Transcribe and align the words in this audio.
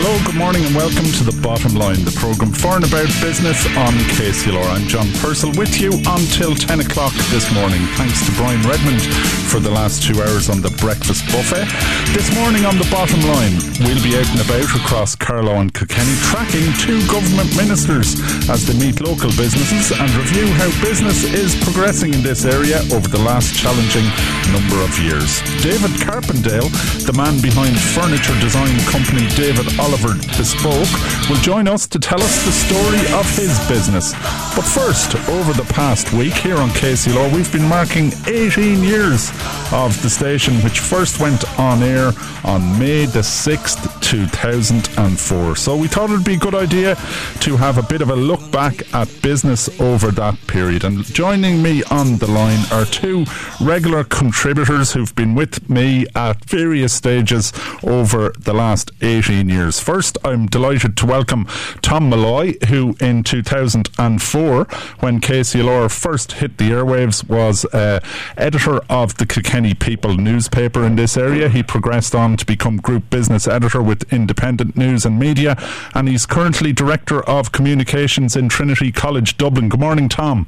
Hello, 0.00 0.16
good 0.24 0.40
morning, 0.40 0.64
and 0.64 0.72
welcome 0.72 1.04
to 1.20 1.28
the 1.28 1.36
Bottom 1.44 1.76
Line, 1.76 2.00
the 2.08 2.16
programme 2.16 2.56
for 2.56 2.72
and 2.72 2.88
about 2.88 3.12
business 3.20 3.68
on 3.76 3.92
KCLR. 4.16 4.64
I'm 4.72 4.88
John 4.88 5.04
Purcell 5.20 5.52
with 5.60 5.76
you 5.76 5.92
until 5.92 6.56
10 6.56 6.80
o'clock 6.80 7.12
this 7.28 7.52
morning. 7.52 7.84
Thanks 8.00 8.24
to 8.24 8.32
Brian 8.40 8.64
Redmond 8.64 9.04
for 9.52 9.60
the 9.60 9.68
last 9.68 10.00
two 10.00 10.16
hours 10.24 10.48
on 10.48 10.64
the 10.64 10.72
breakfast 10.80 11.28
buffet. 11.28 11.68
This 12.16 12.32
morning 12.32 12.64
on 12.64 12.80
the 12.80 12.88
Bottom 12.88 13.20
Line, 13.28 13.52
we'll 13.84 14.00
be 14.00 14.16
out 14.16 14.24
and 14.32 14.40
about 14.40 14.72
across 14.72 15.12
Carlow 15.12 15.60
and 15.60 15.68
Kilkenny 15.68 16.16
tracking 16.32 16.64
two 16.80 17.04
government 17.04 17.52
ministers 17.52 18.16
as 18.48 18.64
they 18.64 18.80
meet 18.80 19.04
local 19.04 19.28
businesses 19.36 19.92
and 19.92 20.08
review 20.16 20.48
how 20.56 20.72
business 20.80 21.28
is 21.28 21.52
progressing 21.60 22.16
in 22.16 22.24
this 22.24 22.48
area 22.48 22.80
over 22.88 23.04
the 23.04 23.20
last 23.20 23.52
challenging 23.52 24.08
number 24.48 24.80
of 24.80 24.96
years. 24.96 25.44
David 25.60 25.92
Carpendale, 26.00 26.72
the 27.04 27.12
man 27.12 27.36
behind 27.44 27.76
furniture 27.92 28.38
design 28.40 28.72
company 28.88 29.28
David 29.36 29.68
Oliver 29.76 29.89
Bespoke, 29.90 30.86
will 31.28 31.40
join 31.42 31.66
us 31.66 31.88
to 31.88 31.98
tell 31.98 32.22
us 32.22 32.44
the 32.44 32.52
story 32.52 33.18
of 33.18 33.26
his 33.36 33.58
business. 33.68 34.12
But 34.54 34.62
first, 34.62 35.16
over 35.28 35.52
the 35.52 35.66
past 35.72 36.12
week 36.12 36.34
here 36.34 36.56
on 36.58 36.68
KCLR, 36.70 37.34
we've 37.34 37.50
been 37.50 37.68
marking 37.68 38.12
18 38.28 38.84
years 38.84 39.30
of 39.72 40.00
the 40.02 40.08
station, 40.08 40.54
which 40.62 40.78
first 40.78 41.20
went 41.20 41.42
on 41.58 41.82
air 41.82 42.12
on 42.44 42.78
May 42.78 43.06
the 43.06 43.20
6th, 43.20 44.00
2004. 44.00 45.56
So 45.56 45.76
we 45.76 45.88
thought 45.88 46.10
it'd 46.10 46.24
be 46.24 46.34
a 46.34 46.38
good 46.38 46.54
idea 46.54 46.94
to 47.40 47.56
have 47.56 47.76
a 47.76 47.82
bit 47.82 48.00
of 48.00 48.10
a 48.10 48.16
look 48.16 48.50
back 48.50 48.94
at 48.94 49.08
business 49.22 49.68
over 49.80 50.10
that 50.12 50.36
period. 50.46 50.84
And 50.84 51.04
joining 51.04 51.62
me 51.62 51.82
on 51.90 52.18
the 52.18 52.30
line 52.30 52.64
are 52.72 52.84
two 52.84 53.24
regular 53.60 54.04
contributors 54.04 54.92
who've 54.92 55.14
been 55.14 55.34
with 55.34 55.68
me 55.68 56.06
at 56.14 56.44
various 56.44 56.92
stages 56.92 57.52
over 57.82 58.32
the 58.38 58.54
last 58.54 58.92
18 59.02 59.48
years. 59.48 59.79
First, 59.80 60.18
I'm 60.22 60.46
delighted 60.46 60.96
to 60.98 61.06
welcome 61.06 61.46
Tom 61.80 62.10
Molloy, 62.10 62.54
who 62.68 62.94
in 63.00 63.24
2004, 63.24 64.64
when 65.00 65.20
KCLR 65.20 65.90
first 65.90 66.32
hit 66.32 66.58
the 66.58 66.70
airwaves, 66.70 67.26
was 67.26 67.64
uh, 67.66 68.00
editor 68.36 68.80
of 68.90 69.16
the 69.16 69.24
Kilkenny 69.24 69.72
People 69.74 70.16
newspaper 70.16 70.84
in 70.84 70.96
this 70.96 71.16
area. 71.16 71.48
He 71.48 71.62
progressed 71.62 72.14
on 72.14 72.36
to 72.36 72.44
become 72.44 72.76
group 72.76 73.08
business 73.08 73.48
editor 73.48 73.82
with 73.82 74.12
Independent 74.12 74.76
News 74.76 75.06
and 75.06 75.18
Media, 75.18 75.56
and 75.94 76.08
he's 76.08 76.26
currently 76.26 76.72
director 76.72 77.22
of 77.22 77.50
communications 77.50 78.36
in 78.36 78.48
Trinity 78.48 78.92
College 78.92 79.38
Dublin. 79.38 79.70
Good 79.70 79.80
morning, 79.80 80.08
Tom. 80.08 80.46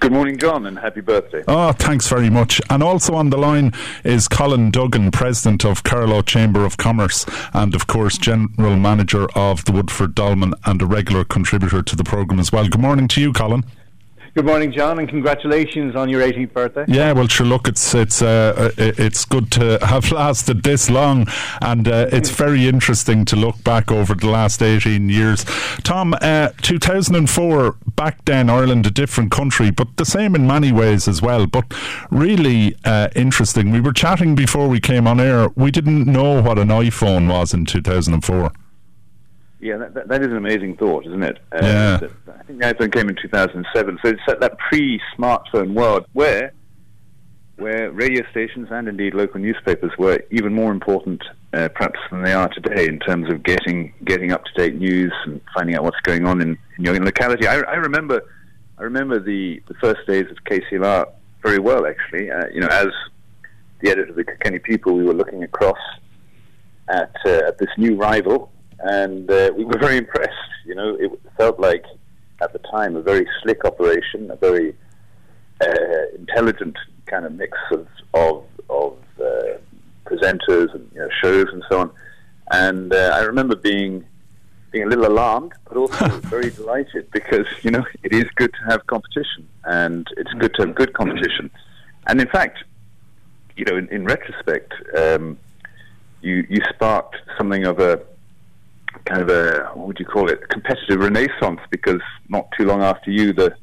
Good 0.00 0.12
morning, 0.12 0.36
John, 0.36 0.66
and 0.66 0.78
happy 0.78 1.00
birthday. 1.00 1.44
Oh, 1.48 1.72
thanks 1.72 2.08
very 2.08 2.28
much. 2.28 2.60
And 2.68 2.82
also 2.82 3.14
on 3.14 3.30
the 3.30 3.38
line 3.38 3.72
is 4.04 4.28
Colin 4.28 4.70
Duggan, 4.70 5.10
President 5.10 5.64
of 5.64 5.82
Carlow 5.82 6.20
Chamber 6.20 6.66
of 6.66 6.76
Commerce, 6.76 7.24
and 7.54 7.74
of 7.74 7.86
course, 7.86 8.18
General 8.18 8.76
Manager 8.76 9.26
of 9.34 9.64
the 9.64 9.72
Woodford 9.72 10.14
Dolmen, 10.14 10.52
and 10.66 10.82
a 10.82 10.86
regular 10.86 11.24
contributor 11.24 11.82
to 11.82 11.96
the 11.96 12.04
programme 12.04 12.38
as 12.38 12.52
well. 12.52 12.68
Good 12.68 12.80
morning 12.80 13.08
to 13.08 13.20
you, 13.20 13.32
Colin. 13.32 13.64
Good 14.34 14.46
morning, 14.46 14.72
John, 14.72 14.98
and 14.98 15.08
congratulations 15.08 15.94
on 15.94 16.08
your 16.08 16.20
18th 16.20 16.52
birthday. 16.52 16.84
Yeah, 16.88 17.12
well, 17.12 17.28
sure. 17.28 17.46
Look, 17.46 17.68
it's 17.68 17.94
it's 17.94 18.20
uh, 18.20 18.72
it's 18.76 19.24
good 19.24 19.52
to 19.52 19.78
have 19.86 20.10
lasted 20.10 20.64
this 20.64 20.90
long, 20.90 21.28
and 21.62 21.86
uh, 21.86 22.08
it's 22.10 22.30
very 22.30 22.66
interesting 22.66 23.24
to 23.26 23.36
look 23.36 23.62
back 23.62 23.92
over 23.92 24.12
the 24.12 24.28
last 24.28 24.60
18 24.60 25.08
years. 25.08 25.44
Tom, 25.84 26.16
uh, 26.20 26.48
2004, 26.62 27.76
back 27.94 28.24
then 28.24 28.50
Ireland 28.50 28.86
a 28.86 28.90
different 28.90 29.30
country, 29.30 29.70
but 29.70 29.98
the 29.98 30.04
same 30.04 30.34
in 30.34 30.48
many 30.48 30.72
ways 30.72 31.06
as 31.06 31.22
well. 31.22 31.46
But 31.46 31.72
really 32.10 32.74
uh, 32.84 33.10
interesting. 33.14 33.70
We 33.70 33.80
were 33.80 33.92
chatting 33.92 34.34
before 34.34 34.66
we 34.66 34.80
came 34.80 35.06
on 35.06 35.20
air. 35.20 35.50
We 35.54 35.70
didn't 35.70 36.06
know 36.06 36.42
what 36.42 36.58
an 36.58 36.70
iPhone 36.70 37.30
was 37.30 37.54
in 37.54 37.66
2004. 37.66 38.50
Yeah, 39.64 39.78
that, 39.78 39.94
that, 39.94 40.08
that 40.08 40.20
is 40.20 40.26
an 40.26 40.36
amazing 40.36 40.76
thought, 40.76 41.06
isn't 41.06 41.22
it? 41.22 41.38
Uh, 41.50 41.58
Yeah. 41.62 41.98
I 42.28 42.42
think 42.42 42.60
the 42.60 42.66
iPhone 42.66 42.92
came 42.92 43.08
in 43.08 43.16
2007, 43.16 43.98
so 44.02 44.08
it's 44.10 44.20
that, 44.26 44.40
that 44.40 44.58
pre-smartphone 44.58 45.72
world 45.72 46.04
where 46.12 46.52
where 47.56 47.90
radio 47.92 48.22
stations 48.30 48.68
and 48.70 48.88
indeed 48.88 49.14
local 49.14 49.40
newspapers 49.40 49.92
were 49.96 50.20
even 50.30 50.52
more 50.52 50.70
important, 50.70 51.22
uh, 51.54 51.68
perhaps, 51.74 51.98
than 52.10 52.22
they 52.22 52.34
are 52.34 52.48
today 52.48 52.86
in 52.86 52.98
terms 52.98 53.32
of 53.32 53.42
getting 53.42 53.94
getting 54.04 54.32
up 54.32 54.44
to 54.44 54.52
date 54.52 54.74
news 54.74 55.14
and 55.24 55.40
finding 55.54 55.74
out 55.76 55.82
what's 55.82 56.00
going 56.02 56.26
on 56.26 56.42
in, 56.42 56.58
in 56.76 56.84
your 56.84 56.94
locality. 57.02 57.46
I, 57.46 57.60
I 57.60 57.76
remember 57.76 58.20
I 58.76 58.82
remember 58.82 59.18
the, 59.18 59.62
the 59.68 59.74
first 59.80 60.06
days 60.06 60.26
of 60.30 60.36
KCLR 60.44 61.06
very 61.42 61.58
well, 61.58 61.86
actually. 61.86 62.30
Uh, 62.30 62.48
you 62.52 62.60
know, 62.60 62.68
as 62.68 62.88
the 63.80 63.90
editor 63.90 64.10
of 64.10 64.16
the 64.16 64.24
Kilkenny 64.24 64.58
People, 64.58 64.94
we 64.94 65.04
were 65.04 65.14
looking 65.14 65.42
across 65.42 65.78
at 66.88 67.16
uh, 67.24 67.48
at 67.48 67.56
this 67.56 67.70
new 67.78 67.96
rival, 67.96 68.50
and 68.80 69.30
uh, 69.30 69.52
we 69.56 69.64
were 69.64 69.78
very 69.80 69.96
impressed. 69.96 70.32
You 70.64 70.74
know, 70.74 70.96
it 70.98 71.10
felt 71.36 71.60
like 71.60 71.84
at 72.40 72.52
the 72.52 72.58
time 72.60 72.96
a 72.96 73.02
very 73.02 73.26
slick 73.42 73.64
operation, 73.64 74.30
a 74.30 74.36
very 74.36 74.74
uh, 75.60 76.16
intelligent 76.16 76.76
kind 77.06 77.24
of 77.24 77.32
mix 77.32 77.56
of 77.70 77.86
of, 78.14 78.44
of 78.70 78.98
uh, 79.20 79.58
presenters 80.04 80.74
and 80.74 80.88
you 80.94 81.00
know, 81.00 81.08
shows 81.22 81.46
and 81.52 81.62
so 81.68 81.80
on. 81.80 81.90
And 82.50 82.92
uh, 82.92 83.12
I 83.14 83.20
remember 83.20 83.56
being 83.56 84.04
being 84.70 84.84
a 84.84 84.88
little 84.88 85.06
alarmed, 85.06 85.52
but 85.66 85.76
also 85.76 86.08
very 86.34 86.50
delighted 86.50 87.10
because 87.12 87.46
you 87.62 87.70
know 87.70 87.84
it 88.02 88.12
is 88.12 88.24
good 88.34 88.52
to 88.52 88.70
have 88.70 88.86
competition, 88.86 89.48
and 89.64 90.06
it's 90.16 90.32
good 90.34 90.54
to 90.54 90.66
have 90.66 90.74
good 90.74 90.92
competition. 90.92 91.50
And 92.06 92.20
in 92.20 92.28
fact, 92.28 92.58
you 93.56 93.64
know, 93.64 93.76
in, 93.76 93.88
in 93.88 94.04
retrospect, 94.04 94.72
um, 94.98 95.38
you 96.20 96.46
you 96.48 96.60
sparked 96.74 97.16
something 97.38 97.64
of 97.64 97.78
a 97.78 98.00
kind 99.04 99.20
of 99.20 99.28
a 99.28 99.70
what 99.74 99.86
would 99.86 99.98
you 99.98 100.06
call 100.06 100.28
it, 100.28 100.40
a 100.42 100.46
competitive 100.46 101.00
renaissance 101.00 101.60
because 101.70 102.00
not 102.28 102.48
too 102.56 102.64
long 102.64 102.82
after 102.82 103.10
you, 103.10 103.32
the 103.32 103.54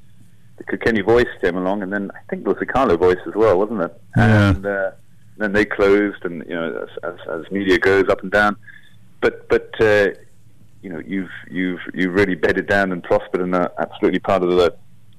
the 0.58 0.64
Kilkenny 0.66 1.02
Voice 1.02 1.28
came 1.42 1.58
along, 1.58 1.82
and 1.82 1.92
then 1.92 2.12
I 2.12 2.20
think 2.30 2.44
there 2.44 2.54
was 2.54 2.60
the 2.60 2.66
Carlow 2.66 2.98
Voice 2.98 3.18
as 3.28 3.34
well, 3.36 3.58
wasn't 3.58 3.82
it? 3.82 4.02
Yeah. 4.16 4.50
And 4.50 4.66
uh, 4.66 4.92
then 5.38 5.54
they 5.54 5.66
closed, 5.66 6.24
and 6.24 6.44
you 6.48 6.54
know, 6.54 6.84
as, 6.84 6.90
as, 7.04 7.28
as 7.46 7.52
media 7.52 7.80
goes 7.80 8.10
up 8.10 8.22
and 8.22 8.32
down, 8.32 8.56
but 9.22 9.50
but 9.50 9.70
uh, 9.82 10.10
you 10.82 10.90
know, 10.90 11.02
you've 11.06 11.32
you've 11.50 11.80
you've 11.94 12.14
really 12.14 12.36
bedded 12.36 12.68
down 12.68 12.92
and 12.92 13.04
prospered 13.04 13.42
and 13.42 13.56
are 13.56 13.72
absolutely 13.80 14.20
part 14.20 14.44
of 14.44 14.50
the 14.50 14.56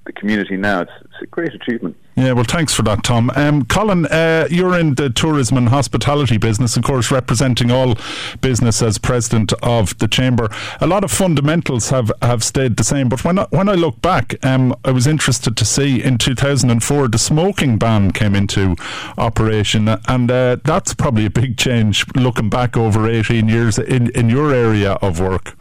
the 0.04 0.12
community 0.12 0.56
now. 0.56 0.82
It's, 0.82 0.92
it's 1.02 1.22
a 1.22 1.26
great 1.26 1.54
achievement. 1.54 1.96
Yeah, 2.14 2.32
well, 2.32 2.44
thanks 2.44 2.74
for 2.74 2.82
that, 2.82 3.04
Tom. 3.04 3.30
Um, 3.36 3.64
Colin, 3.64 4.04
uh, 4.06 4.46
you're 4.50 4.78
in 4.78 4.96
the 4.96 5.08
tourism 5.08 5.56
and 5.56 5.70
hospitality 5.70 6.36
business, 6.36 6.76
of 6.76 6.82
course, 6.82 7.10
representing 7.10 7.70
all 7.70 7.96
business 8.42 8.82
as 8.82 8.98
president 8.98 9.54
of 9.62 9.96
the 9.96 10.08
chamber. 10.08 10.50
A 10.80 10.86
lot 10.86 11.04
of 11.04 11.10
fundamentals 11.10 11.88
have, 11.88 12.12
have 12.20 12.44
stayed 12.44 12.76
the 12.76 12.84
same, 12.84 13.08
but 13.08 13.24
when 13.24 13.38
I, 13.38 13.46
when 13.48 13.68
I 13.68 13.74
look 13.74 14.02
back, 14.02 14.34
um, 14.44 14.74
I 14.84 14.90
was 14.90 15.06
interested 15.06 15.56
to 15.56 15.64
see 15.64 16.02
in 16.02 16.18
2004 16.18 17.08
the 17.08 17.18
smoking 17.18 17.78
ban 17.78 18.10
came 18.10 18.34
into 18.34 18.76
operation, 19.16 19.88
and 19.88 20.30
uh, 20.30 20.58
that's 20.64 20.92
probably 20.92 21.24
a 21.24 21.30
big 21.30 21.56
change 21.56 22.04
looking 22.14 22.50
back 22.50 22.76
over 22.76 23.08
18 23.08 23.48
years 23.48 23.78
in, 23.78 24.10
in 24.10 24.28
your 24.28 24.52
area 24.52 24.92
of 25.00 25.18
work. 25.18 25.56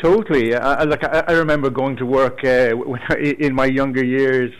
Totally. 0.00 0.54
Uh, 0.54 0.76
I- 0.76 0.84
like 0.84 1.04
I, 1.04 1.24
I 1.28 1.32
remember 1.32 1.70
going 1.70 1.96
to 1.96 2.06
work 2.06 2.44
uh, 2.44 2.76
in 3.20 3.54
my 3.54 3.66
younger 3.66 4.04
years 4.04 4.52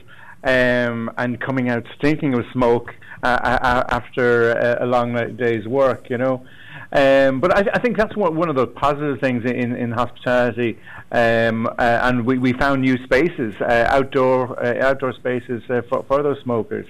um, 0.45 1.11
and 1.17 1.41
coming 1.41 1.69
out 1.69 1.85
stinking 1.97 2.35
of 2.35 2.45
smoke 2.53 2.95
uh, 3.23 3.85
after 3.91 4.57
uh, 4.57 4.85
a 4.85 4.87
long 4.87 5.15
day's 5.37 5.67
work. 5.67 6.11
You 6.11 6.19
know. 6.19 6.47
Um, 6.91 7.41
but 7.41 7.55
I, 7.55 7.71
I 7.75 7.79
think 7.81 7.99
that's 7.99 8.17
one, 8.17 8.35
one 8.35 8.49
of 8.49 8.57
the 8.57 8.67
positive 8.67 9.21
things 9.21 9.45
in, 9.45 9.77
in 9.77 9.91
hospitality, 9.91 10.79
um, 11.13 11.67
uh, 11.67 11.73
and 11.79 12.25
we, 12.25 12.39
we 12.39 12.55
found 12.55 12.81
new 12.81 12.97
spaces, 13.05 13.55
uh, 13.61 13.85
outdoor 13.89 14.59
uh, 14.59 14.87
outdoor 14.87 15.13
spaces 15.13 15.63
uh, 15.69 15.83
for, 15.91 16.03
for 16.09 16.23
those 16.23 16.41
smokers. 16.43 16.87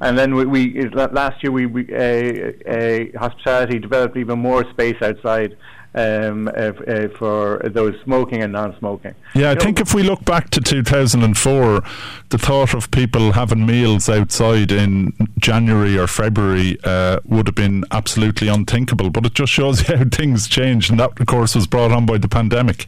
And 0.00 0.16
then 0.16 0.34
we, 0.34 0.44
we 0.44 0.88
last 0.90 1.42
year 1.42 1.50
we, 1.50 1.64
we 1.66 1.82
uh, 1.92 3.18
hospitality 3.18 3.78
developed 3.78 4.16
even 4.16 4.38
more 4.38 4.68
space 4.70 4.96
outside 5.00 5.56
um, 5.94 6.48
uh, 6.48 6.50
uh, 6.50 7.08
for 7.18 7.60
those 7.64 7.94
smoking 8.04 8.42
and 8.42 8.52
non-smoking. 8.52 9.14
Yeah, 9.34 9.50
I 9.50 9.54
think 9.54 9.80
if 9.80 9.94
we 9.94 10.02
look 10.02 10.24
back 10.24 10.50
to 10.50 10.60
2004, 10.60 11.82
the 12.28 12.38
thought 12.38 12.74
of 12.74 12.90
people 12.90 13.32
having 13.32 13.66
meals 13.66 14.08
outside 14.08 14.70
in 14.72 15.12
January 15.38 15.98
or 15.98 16.06
February 16.06 16.78
uh, 16.84 17.20
would 17.24 17.46
have 17.46 17.54
been 17.54 17.84
absolutely 17.90 18.48
unthinkable. 18.48 19.10
But 19.10 19.26
it 19.26 19.34
just 19.34 19.52
shows 19.52 19.80
you 19.88 19.96
how 19.96 20.04
things 20.04 20.48
changed, 20.48 20.90
and 20.90 21.00
that, 21.00 21.18
of 21.18 21.26
course, 21.26 21.54
was 21.54 21.66
brought 21.66 21.92
on 21.92 22.06
by 22.06 22.18
the 22.18 22.28
pandemic. 22.28 22.86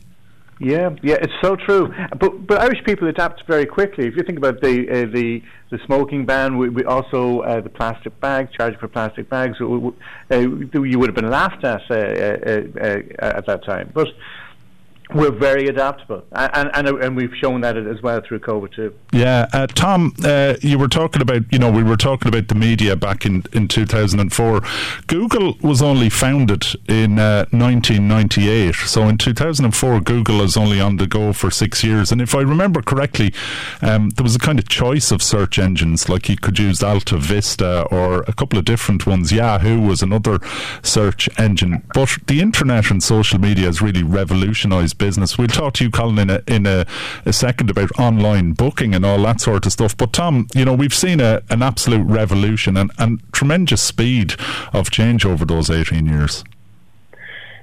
Yeah, 0.62 0.90
yeah, 1.02 1.16
it's 1.20 1.32
so 1.42 1.56
true. 1.56 1.92
But 2.20 2.46
but 2.46 2.60
Irish 2.60 2.84
people 2.84 3.08
adapt 3.08 3.42
very 3.48 3.66
quickly. 3.66 4.06
If 4.06 4.14
you 4.14 4.22
think 4.22 4.38
about 4.38 4.60
the 4.60 4.88
uh, 4.88 5.12
the 5.12 5.42
the 5.70 5.78
smoking 5.86 6.24
ban, 6.24 6.56
we, 6.56 6.68
we 6.68 6.84
also 6.84 7.40
uh, 7.40 7.60
the 7.60 7.68
plastic 7.68 8.18
bags, 8.20 8.50
charging 8.56 8.78
for 8.78 8.86
plastic 8.86 9.28
bags, 9.28 9.56
uh, 9.60 9.66
you 10.38 10.98
would 11.00 11.08
have 11.08 11.16
been 11.16 11.30
laughed 11.30 11.64
at 11.64 11.82
uh, 11.90 11.94
uh, 11.94 12.62
uh, 12.80 13.38
at 13.38 13.46
that 13.46 13.64
time. 13.64 13.90
But 13.92 14.06
we're 15.14 15.30
very 15.30 15.66
adaptable, 15.66 16.24
and, 16.32 16.70
and 16.74 16.88
and 16.88 17.16
we've 17.16 17.34
shown 17.36 17.60
that 17.62 17.76
as 17.76 18.00
well 18.02 18.20
through 18.26 18.40
COVID 18.40 18.74
too. 18.74 18.94
Yeah, 19.12 19.46
uh, 19.52 19.66
Tom, 19.66 20.14
uh, 20.24 20.54
you 20.60 20.78
were 20.78 20.88
talking 20.88 21.20
about 21.20 21.42
you 21.52 21.58
know 21.58 21.70
we 21.70 21.82
were 21.82 21.96
talking 21.96 22.28
about 22.28 22.48
the 22.48 22.54
media 22.54 22.96
back 22.96 23.26
in 23.26 23.44
in 23.52 23.68
two 23.68 23.84
thousand 23.84 24.20
and 24.20 24.32
four. 24.32 24.62
Google 25.06 25.56
was 25.60 25.82
only 25.82 26.08
founded 26.08 26.64
in 26.88 27.18
uh, 27.18 27.46
nineteen 27.52 28.08
ninety 28.08 28.48
eight, 28.48 28.74
so 28.74 29.08
in 29.08 29.18
two 29.18 29.34
thousand 29.34 29.66
and 29.66 29.76
four, 29.76 30.00
Google 30.00 30.40
is 30.40 30.56
only 30.56 30.80
on 30.80 30.96
the 30.96 31.06
go 31.06 31.32
for 31.32 31.50
six 31.50 31.84
years. 31.84 32.10
And 32.10 32.22
if 32.22 32.34
I 32.34 32.40
remember 32.40 32.80
correctly, 32.80 33.34
um, 33.82 34.10
there 34.10 34.24
was 34.24 34.36
a 34.36 34.40
kind 34.40 34.58
of 34.58 34.68
choice 34.68 35.10
of 35.10 35.22
search 35.22 35.58
engines, 35.58 36.08
like 36.08 36.28
you 36.28 36.36
could 36.36 36.58
use 36.58 36.82
Alta 36.82 37.18
Vista 37.18 37.82
or 37.90 38.22
a 38.26 38.32
couple 38.32 38.58
of 38.58 38.64
different 38.64 39.06
ones. 39.06 39.30
Yahoo 39.32 39.80
was 39.80 40.02
another 40.02 40.38
search 40.82 41.28
engine, 41.38 41.82
but 41.92 42.16
the 42.26 42.40
internet 42.40 42.90
and 42.90 43.02
social 43.02 43.38
media 43.38 43.66
has 43.66 43.82
really 43.82 44.02
revolutionised 44.02 44.98
business. 45.02 45.36
We'll 45.36 45.48
talk 45.48 45.74
to 45.74 45.84
you, 45.84 45.90
Colin, 45.90 46.18
in 46.18 46.30
a 46.30 46.42
in 46.46 46.64
a, 46.64 46.86
a, 47.26 47.32
second 47.32 47.70
about 47.70 47.90
online 47.98 48.52
booking 48.52 48.94
and 48.94 49.04
all 49.04 49.20
that 49.24 49.40
sort 49.40 49.66
of 49.66 49.72
stuff. 49.72 49.96
But 49.96 50.12
Tom, 50.12 50.46
you 50.54 50.64
know, 50.64 50.74
we've 50.74 50.94
seen 50.94 51.20
a, 51.20 51.42
an 51.50 51.60
absolute 51.60 52.06
revolution 52.06 52.76
and, 52.76 52.92
and 52.98 53.20
tremendous 53.32 53.82
speed 53.82 54.34
of 54.72 54.90
change 54.90 55.26
over 55.26 55.44
those 55.44 55.70
eighteen 55.70 56.06
years. 56.06 56.44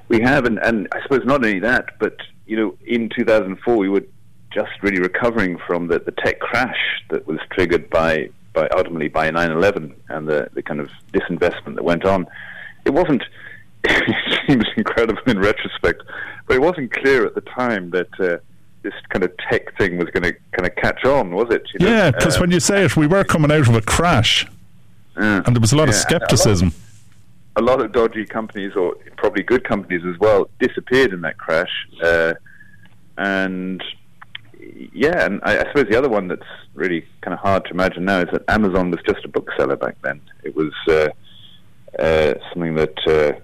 We 0.10 0.20
have, 0.22 0.46
and, 0.46 0.60
and 0.60 0.88
I 0.92 1.02
suppose 1.04 1.24
not 1.24 1.46
only 1.46 1.60
that, 1.60 1.98
but 2.00 2.18
you 2.46 2.58
know, 2.58 2.76
in 2.86 3.10
2004 3.10 3.78
we 3.78 3.88
were 3.88 4.04
just 4.52 4.72
really 4.82 5.00
recovering 5.00 5.58
from 5.60 5.88
the, 5.88 6.00
the 6.00 6.12
tech 6.12 6.40
crash 6.40 7.04
that 7.10 7.26
was 7.26 7.40
triggered 7.52 7.90
by 7.90 8.30
by 8.54 8.68
ultimately 8.76 9.08
by 9.08 9.30
9/11 9.32 9.94
and 10.10 10.28
the 10.28 10.50
the 10.54 10.62
kind 10.62 10.82
of 10.82 10.90
disinvestment 11.14 11.76
that 11.76 11.84
went 11.86 12.04
on. 12.04 12.28
It 12.84 12.92
wasn't 12.92 13.24
it 13.84 14.42
seems 14.48 14.66
incredible 14.78 15.22
in 15.28 15.40
retrospect, 15.40 16.04
but 16.48 16.56
it 16.56 16.62
wasn't 16.62 16.92
clear 16.92 17.26
at 17.26 17.36
the 17.36 17.42
time 17.42 17.90
that 17.92 18.20
uh, 18.20 18.38
this 18.81 18.94
kind 19.10 19.24
of 19.24 19.31
tech 19.50 19.76
thing 19.78 19.98
was 19.98 20.10
going 20.10 20.24
to 20.24 20.34
kind 20.52 20.68
of 20.68 20.76
catch 20.76 21.04
on, 21.06 21.31
was 21.31 21.48
it? 21.52 21.64
You 21.74 21.86
know? 21.86 21.92
Yeah, 21.92 22.12
because 22.12 22.38
uh, 22.38 22.42
when 22.42 22.52
you 22.52 22.60
say 22.60 22.86
it, 22.86 22.96
we 22.96 23.08
were 23.08 23.24
coming 23.24 23.52
out 23.52 23.68
of 23.68 23.76
a 23.76 23.81
crash, 23.81 24.46
uh, 25.18 25.42
and 25.46 25.56
there 25.56 25.62
was 25.62 25.74
a 25.74 25.78
lot 25.78 25.88
yeah, 25.88 25.96
of 25.96 25.96
skepticism. 25.96 26.74
A 27.56 27.62
lot, 27.62 27.74
of, 27.74 27.80
a 27.80 27.80
lot, 27.80 27.86
of, 27.86 27.92
dodgy 27.92 28.26
companies, 28.26 28.76
or 28.76 28.96
probably 29.18 29.44
good 29.44 29.68
companies 29.68 30.04
as 30.06 30.18
well, 30.20 30.50
disappeared 30.60 31.14
in 31.14 31.22
that 31.22 31.38
crash, 31.38 31.72
uh, 32.04 32.34
and 33.18 33.84
yeah, 34.94 35.26
and 35.26 35.42
I, 35.44 35.60
I, 35.60 35.64
suppose 35.68 35.88
the 35.90 35.98
other 35.98 36.10
one 36.10 36.28
that's 36.28 36.42
really 36.74 37.06
kind 37.22 37.34
of 37.34 37.40
hard 37.40 37.66
to 37.66 37.72
imagine 37.72 38.06
now 38.06 38.20
is 38.20 38.30
that 38.31 38.44
Amazon 38.48 38.92
was 38.92 39.00
just 39.06 39.26
a 39.26 39.28
bookseller 39.28 39.76
back 39.76 39.96
then. 40.04 40.22
It 40.44 40.56
was 40.56 40.74
uh, 40.88 41.10
uh, 42.02 42.36
something 42.54 42.76
that 42.76 43.40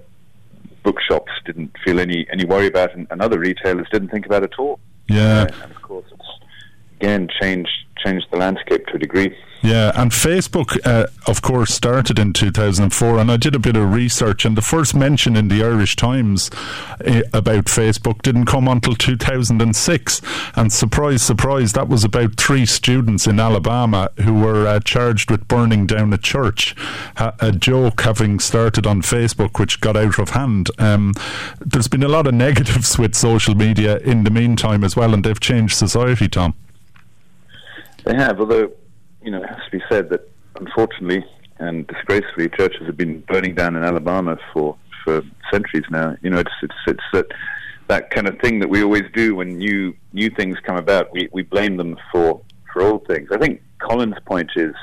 bookshops 0.85 1.31
didn't 1.45 1.71
feel 1.83 1.99
any 1.99 2.25
any 2.31 2.45
worry 2.45 2.67
about, 2.67 2.93
and, 2.95 3.07
and 3.11 3.21
other 3.21 3.39
retailers 3.39 3.87
didn't 3.91 4.09
think 4.09 4.25
about 4.25 4.43
at 4.43 4.57
all. 4.57 4.79
Yeah, 5.09 5.41
uh, 5.41 5.63
and 5.63 5.71
of 5.71 5.81
course, 5.81 6.05
it's 6.13 6.29
again 6.99 7.27
changed 7.41 7.71
changed 8.05 8.27
the 8.31 8.37
landscape 8.37 8.85
to 8.87 8.95
a 8.95 8.99
degree. 8.99 9.35
Yeah, 9.61 9.91
and 9.95 10.11
Facebook, 10.11 10.77
uh, 10.85 11.07
of 11.25 11.41
course, 11.41 11.73
started 11.73 12.19
in 12.19 12.33
2004, 12.33 13.17
and 13.17 13.31
I 13.31 13.37
did 13.37 13.55
a 13.55 13.59
bit 13.59 13.75
of 13.75 13.93
research, 13.93 14.45
and 14.45 14.55
the 14.55 14.61
first 14.61 14.93
mention 14.93 15.35
in 15.35 15.47
the 15.47 15.63
Irish 15.63 15.95
Times 15.95 16.51
uh, 17.03 17.21
about 17.33 17.65
Facebook 17.65 18.21
didn't 18.21 18.45
come 18.45 18.67
until 18.67 18.93
2006. 18.93 20.21
And 20.55 20.71
surprise, 20.71 21.23
surprise, 21.23 21.73
that 21.73 21.87
was 21.87 22.03
about 22.03 22.35
three 22.35 22.67
students 22.67 23.25
in 23.25 23.39
Alabama 23.39 24.11
who 24.21 24.35
were 24.35 24.67
uh, 24.67 24.81
charged 24.81 25.31
with 25.31 25.47
burning 25.47 25.87
down 25.87 26.13
a 26.13 26.19
church. 26.19 26.75
a 27.17 27.51
joke 27.51 28.01
having 28.01 28.39
started 28.39 28.85
on 28.85 29.01
Facebook, 29.01 29.57
which 29.57 29.81
got 29.81 29.97
out 29.97 30.19
of 30.19 30.31
hand. 30.31 30.69
Um, 30.77 31.13
there's 31.59 31.87
been 31.87 32.03
a 32.03 32.07
lot 32.07 32.27
of 32.27 32.35
negatives 32.35 32.99
with 32.99 33.15
social 33.15 33.55
media 33.55 33.97
in 33.99 34.25
the 34.25 34.31
meantime 34.31 34.83
as 34.83 34.95
well, 34.95 35.11
and 35.11 35.23
they've 35.23 35.39
changed 35.39 35.75
society, 35.75 36.27
Tom. 36.27 36.53
They 38.05 38.15
have, 38.15 38.39
although 38.39 38.71
you 39.21 39.31
know, 39.31 39.41
it 39.41 39.49
has 39.49 39.57
to 39.65 39.71
be 39.71 39.83
said 39.89 40.09
that 40.09 40.29
unfortunately 40.59 41.25
and 41.57 41.87
disgracefully, 41.87 42.49
churches 42.49 42.85
have 42.85 42.97
been 42.97 43.21
burning 43.21 43.55
down 43.55 43.75
in 43.75 43.83
Alabama 43.83 44.37
for 44.53 44.77
for 45.03 45.21
centuries 45.51 45.85
now. 45.89 46.15
You 46.21 46.29
know, 46.29 46.39
it's 46.39 46.51
it's 46.61 46.75
it's 46.87 47.03
that 47.13 47.27
that 47.87 48.11
kind 48.11 48.27
of 48.27 48.37
thing 48.39 48.59
that 48.59 48.69
we 48.69 48.83
always 48.83 49.03
do 49.13 49.35
when 49.35 49.57
new 49.57 49.95
new 50.13 50.29
things 50.29 50.57
come 50.63 50.77
about. 50.77 51.11
We 51.11 51.29
we 51.31 51.41
blame 51.43 51.77
them 51.77 51.97
for 52.11 52.41
for 52.71 52.83
old 52.83 53.07
things. 53.07 53.29
I 53.31 53.37
think 53.37 53.61
Colin's 53.79 54.19
point 54.25 54.51
is 54.55 54.75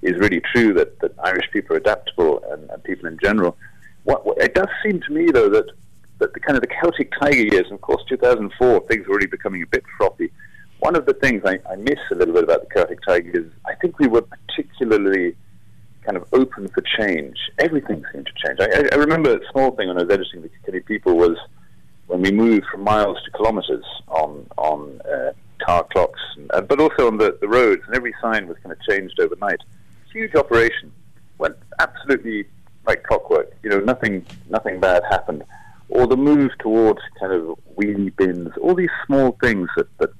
is 0.00 0.14
really 0.18 0.40
true 0.54 0.72
that, 0.74 1.00
that 1.00 1.12
Irish 1.24 1.50
people 1.52 1.74
are 1.74 1.80
adaptable 1.80 2.40
and, 2.52 2.70
and 2.70 2.84
people 2.84 3.08
in 3.08 3.18
general. 3.20 3.56
What, 4.04 4.24
what, 4.24 4.38
it 4.38 4.54
does 4.54 4.68
seem 4.82 5.00
to 5.00 5.12
me 5.12 5.30
though 5.32 5.48
that 5.50 5.66
that 6.20 6.32
the 6.32 6.40
kind 6.40 6.56
of 6.56 6.62
the 6.62 6.68
Celtic 6.80 7.12
Tiger 7.20 7.42
years, 7.42 7.70
of 7.70 7.80
course, 7.80 8.02
2004, 8.08 8.80
things 8.88 9.06
were 9.06 9.12
already 9.12 9.26
becoming 9.26 9.62
a 9.62 9.66
bit 9.66 9.84
frothy 9.96 10.30
one 10.80 10.96
of 10.96 11.06
the 11.06 11.14
things 11.14 11.42
I, 11.44 11.58
I 11.70 11.76
miss 11.76 11.98
a 12.10 12.14
little 12.14 12.34
bit 12.34 12.44
about 12.44 12.68
the 12.68 12.74
Celtic 12.74 13.00
Tigers 13.02 13.46
is 13.46 13.52
I 13.66 13.74
think 13.74 13.98
we 13.98 14.06
were 14.06 14.22
particularly 14.22 15.36
kind 16.02 16.16
of 16.16 16.24
open 16.32 16.68
for 16.68 16.82
change. 16.98 17.36
Everything 17.58 18.04
seemed 18.12 18.26
to 18.26 18.32
change. 18.46 18.58
I, 18.60 18.88
I 18.92 18.96
remember 18.96 19.36
a 19.36 19.40
small 19.52 19.72
thing 19.72 19.88
when 19.88 19.98
I 19.98 20.04
was 20.04 20.12
editing 20.12 20.42
the 20.42 20.48
Kilkenny 20.48 20.80
People 20.80 21.16
was 21.16 21.36
when 22.06 22.22
we 22.22 22.30
moved 22.30 22.66
from 22.72 22.82
miles 22.82 23.18
to 23.24 23.30
kilometres 23.32 23.84
on 24.08 24.46
on 24.56 25.00
uh, 25.02 25.32
car 25.64 25.86
clocks, 25.92 26.20
and, 26.36 26.50
uh, 26.52 26.60
but 26.60 26.80
also 26.80 27.06
on 27.06 27.18
the, 27.18 27.36
the 27.40 27.48
roads, 27.48 27.82
and 27.86 27.94
every 27.94 28.14
sign 28.22 28.48
was 28.48 28.56
kind 28.62 28.72
of 28.72 28.80
changed 28.88 29.20
overnight. 29.20 29.60
Huge 30.12 30.34
operation, 30.34 30.92
went 31.38 31.56
absolutely 31.78 32.46
like 32.86 33.02
clockwork. 33.02 33.52
You 33.62 33.70
know, 33.70 33.80
nothing 33.80 34.24
nothing 34.48 34.80
bad 34.80 35.02
happened. 35.10 35.44
Or 35.90 36.06
the 36.06 36.16
move 36.16 36.50
towards 36.58 37.00
kind 37.18 37.32
of 37.32 37.58
wheelie 37.76 38.14
bins, 38.16 38.50
all 38.60 38.74
these 38.74 38.90
small 39.06 39.38
things 39.42 39.68
that, 39.76 39.88
that 39.98 40.10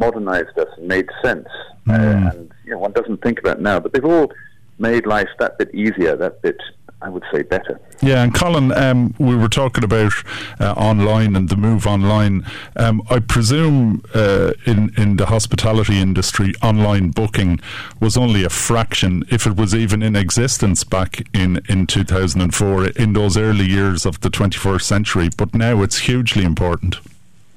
modernized 0.00 0.58
us 0.58 0.68
and 0.76 0.88
made 0.88 1.08
sense. 1.22 1.46
Mm. 1.86 1.92
Uh, 1.92 2.30
and 2.30 2.52
you 2.64 2.72
know, 2.72 2.78
one 2.78 2.92
doesn't 2.92 3.22
think 3.22 3.38
about 3.38 3.60
now, 3.60 3.78
but 3.78 3.92
they've 3.92 4.04
all 4.04 4.32
made 4.78 5.06
life 5.06 5.28
that 5.38 5.58
bit 5.58 5.72
easier, 5.74 6.16
that 6.16 6.42
bit 6.42 6.56
I 7.02 7.08
would 7.08 7.24
say 7.32 7.42
better. 7.42 7.80
Yeah, 8.02 8.22
and 8.22 8.34
Colin, 8.34 8.72
um, 8.72 9.14
we 9.18 9.34
were 9.34 9.48
talking 9.48 9.84
about 9.84 10.12
uh, 10.60 10.72
online 10.72 11.34
and 11.34 11.48
the 11.48 11.56
move 11.56 11.86
online. 11.86 12.44
Um, 12.76 13.02
I 13.08 13.20
presume 13.20 14.02
uh, 14.14 14.52
in 14.66 14.92
in 14.98 15.16
the 15.16 15.26
hospitality 15.26 15.98
industry, 15.98 16.52
online 16.62 17.10
booking 17.10 17.60
was 18.00 18.16
only 18.16 18.44
a 18.44 18.50
fraction, 18.50 19.24
if 19.30 19.46
it 19.46 19.56
was 19.56 19.74
even 19.74 20.02
in 20.02 20.14
existence 20.14 20.84
back 20.84 21.26
in 21.34 21.62
in 21.68 21.86
2004, 21.86 22.88
in 22.88 23.14
those 23.14 23.36
early 23.36 23.66
years 23.66 24.04
of 24.04 24.20
the 24.20 24.28
21st 24.30 24.82
century. 24.82 25.30
But 25.34 25.54
now 25.54 25.82
it's 25.82 26.00
hugely 26.00 26.44
important. 26.44 26.96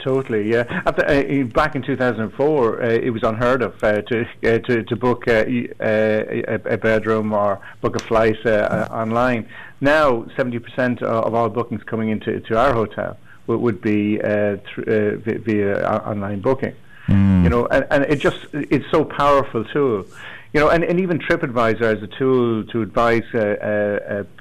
Totally, 0.04 0.52
yeah. 0.52 0.66
After, 0.86 1.06
uh, 1.06 1.44
back 1.46 1.76
in 1.76 1.82
2004, 1.82 2.84
uh, 2.84 2.88
it 2.90 3.10
was 3.12 3.24
unheard 3.24 3.62
of 3.62 3.82
uh, 3.82 4.02
to, 4.02 4.26
uh, 4.44 4.60
to 4.60 4.84
to 4.84 4.96
book 4.98 5.30
uh, 5.30 5.46
a, 5.80 6.44
a, 6.66 6.78
bedroom 6.78 7.32
or 7.32 7.62
book 7.80 7.96
a 7.96 8.00
flight 8.00 8.46
uh, 8.46 8.90
online. 8.92 9.48
Now, 9.80 10.24
70% 10.38 11.02
of 11.02 11.34
all 11.34 11.48
bookings 11.48 11.84
coming 11.84 12.10
into 12.10 12.42
to 12.42 12.58
our 12.58 12.74
hotel 12.74 13.18
would, 13.48 13.62
would 13.62 13.82
be 13.82 14.18
th- 14.18 15.42
via 15.46 15.86
online 16.06 16.42
booking. 16.42 16.76
Mm. 17.08 17.44
You 17.44 17.50
know, 17.50 17.66
and, 17.68 17.88
and 17.90 18.04
it 18.04 18.18
just 18.18 18.48
it's 18.52 18.90
so 18.92 19.06
powerful 19.06 19.64
tool. 19.64 20.06
You 20.52 20.60
know, 20.60 20.70
and, 20.70 20.84
and 20.84 21.00
even 21.00 21.18
TripAdvisor 21.18 21.82
as 21.82 22.04
a 22.04 22.08
tool 22.08 22.66
to 22.66 22.82
advise 22.82 23.24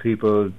people 0.01 0.49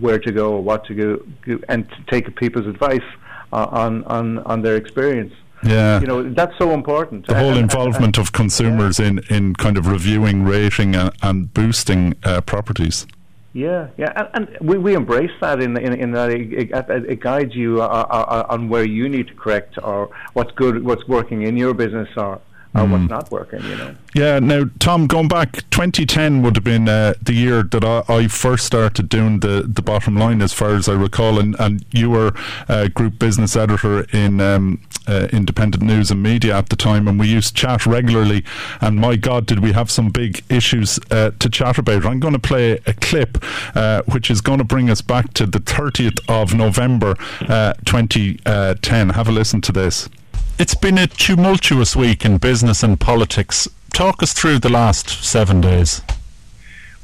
where 0.00 0.18
to 0.18 0.32
go, 0.32 0.58
what 0.58 0.86
to 0.86 0.94
go, 0.94 1.58
and 1.68 1.86
to 1.90 1.96
take 2.08 2.34
people's 2.36 2.66
advice 2.66 3.08
on 3.54 4.04
on 4.04 4.38
on 4.40 4.62
their 4.62 4.76
experience. 4.76 5.32
Yeah, 5.62 6.00
you 6.00 6.06
know 6.06 6.22
that's 6.22 6.56
so 6.58 6.72
important. 6.72 7.26
The 7.26 7.34
whole 7.34 7.56
involvement 7.56 8.18
of 8.18 8.32
consumers 8.32 8.98
yeah. 8.98 9.06
in 9.06 9.18
in 9.30 9.54
kind 9.54 9.78
of 9.78 9.86
reviewing, 9.86 10.44
rating, 10.44 10.94
and, 10.94 11.10
and 11.22 11.54
boosting 11.54 12.14
uh, 12.22 12.42
properties. 12.42 13.06
Yeah, 13.54 13.86
yeah, 13.96 14.28
and, 14.34 14.48
and, 14.48 14.68
we, 14.68 14.78
we 14.78 14.94
embrace 14.94 15.30
that 15.40 15.62
in 15.62 15.76
in, 15.76 15.94
in 15.94 16.10
that 16.12 16.30
it, 16.30 16.52
it, 16.52 16.88
it 17.08 17.20
guides 17.20 17.54
you 17.54 17.80
uh, 17.80 17.86
uh, 17.86 18.46
on 18.48 18.68
where 18.68 18.84
you 18.84 19.08
need 19.08 19.28
to 19.28 19.34
correct 19.34 19.78
or 19.82 20.10
what's 20.32 20.50
good, 20.52 20.84
what's 20.84 21.06
working 21.06 21.42
in 21.42 21.56
your 21.56 21.72
business, 21.72 22.08
or 22.16 22.40
or 22.74 22.82
mm. 22.82 22.90
what's 22.90 23.10
not 23.10 23.30
working, 23.30 23.62
you 23.64 23.76
know. 23.76 23.94
Yeah, 24.14 24.38
now, 24.38 24.64
Tom, 24.78 25.06
going 25.06 25.28
back, 25.28 25.52
2010 25.70 26.42
would 26.42 26.56
have 26.56 26.64
been 26.64 26.88
uh, 26.88 27.14
the 27.22 27.32
year 27.32 27.62
that 27.62 27.84
I, 27.84 28.02
I, 28.08 28.28
first 28.28 28.66
started 28.66 29.08
doing 29.08 29.40
the, 29.40 29.64
the 29.66 29.82
bottom 29.82 30.16
line, 30.16 30.42
as 30.42 30.52
far 30.52 30.74
as 30.74 30.88
I 30.88 30.94
recall, 30.94 31.38
and, 31.38 31.56
and 31.58 31.84
you 31.92 32.10
were 32.10 32.32
uh, 32.68 32.88
group 32.88 33.18
business 33.18 33.56
editor 33.56 34.02
in 34.12 34.40
um, 34.40 34.80
uh, 35.06 35.28
Independent 35.32 35.82
News 35.82 36.10
and 36.10 36.22
Media 36.22 36.56
at 36.56 36.68
the 36.68 36.76
time, 36.76 37.06
and 37.06 37.18
we 37.18 37.28
used 37.28 37.48
to 37.48 37.62
chat 37.62 37.86
regularly. 37.86 38.44
And 38.80 38.96
my 38.96 39.16
God, 39.16 39.46
did 39.46 39.60
we 39.60 39.72
have 39.72 39.90
some 39.90 40.10
big 40.10 40.42
issues 40.48 40.98
uh, 41.10 41.30
to 41.38 41.48
chat 41.48 41.78
about? 41.78 42.06
I'm 42.06 42.20
going 42.20 42.34
to 42.34 42.38
play 42.38 42.72
a 42.86 42.92
clip 42.94 43.38
uh, 43.74 44.02
which 44.06 44.30
is 44.30 44.40
going 44.40 44.58
to 44.58 44.64
bring 44.64 44.90
us 44.90 45.00
back 45.00 45.34
to 45.34 45.46
the 45.46 45.58
30th 45.58 46.18
of 46.28 46.54
November 46.54 47.16
uh, 47.48 47.74
2010. 47.84 49.08
Have 49.10 49.28
a 49.28 49.32
listen 49.32 49.60
to 49.60 49.72
this. 49.72 50.08
It's 50.58 50.74
been 50.74 50.98
a 50.98 51.06
tumultuous 51.06 51.96
week 51.96 52.24
in 52.24 52.38
business 52.38 52.82
and 52.82 53.00
politics. 53.00 53.68
Talk 53.92 54.22
us 54.22 54.32
through 54.32 54.60
the 54.60 54.68
last 54.68 55.08
seven 55.24 55.60
days. 55.60 56.02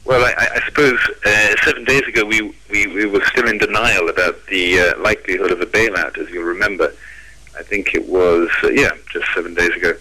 Well, 0.04 0.24
I, 0.24 0.48
I 0.56 0.60
suppose 0.66 0.98
uh, 1.24 1.56
seven 1.64 1.84
days 1.84 2.02
ago 2.02 2.24
we, 2.24 2.54
we, 2.70 2.86
we 2.86 3.06
were 3.06 3.24
still 3.26 3.48
in 3.48 3.58
denial 3.58 4.08
about 4.08 4.44
the 4.46 4.80
uh, 4.80 4.98
likelihood 5.00 5.52
of 5.52 5.60
a 5.60 5.66
bailout, 5.66 6.18
as 6.18 6.30
you'll 6.30 6.44
remember. 6.44 6.92
I 7.58 7.62
think 7.62 7.94
it 7.94 8.06
was, 8.08 8.48
uh, 8.62 8.70
yeah, 8.70 8.90
just 9.12 9.26
seven 9.34 9.54
days 9.54 9.74
ago. 9.76 9.94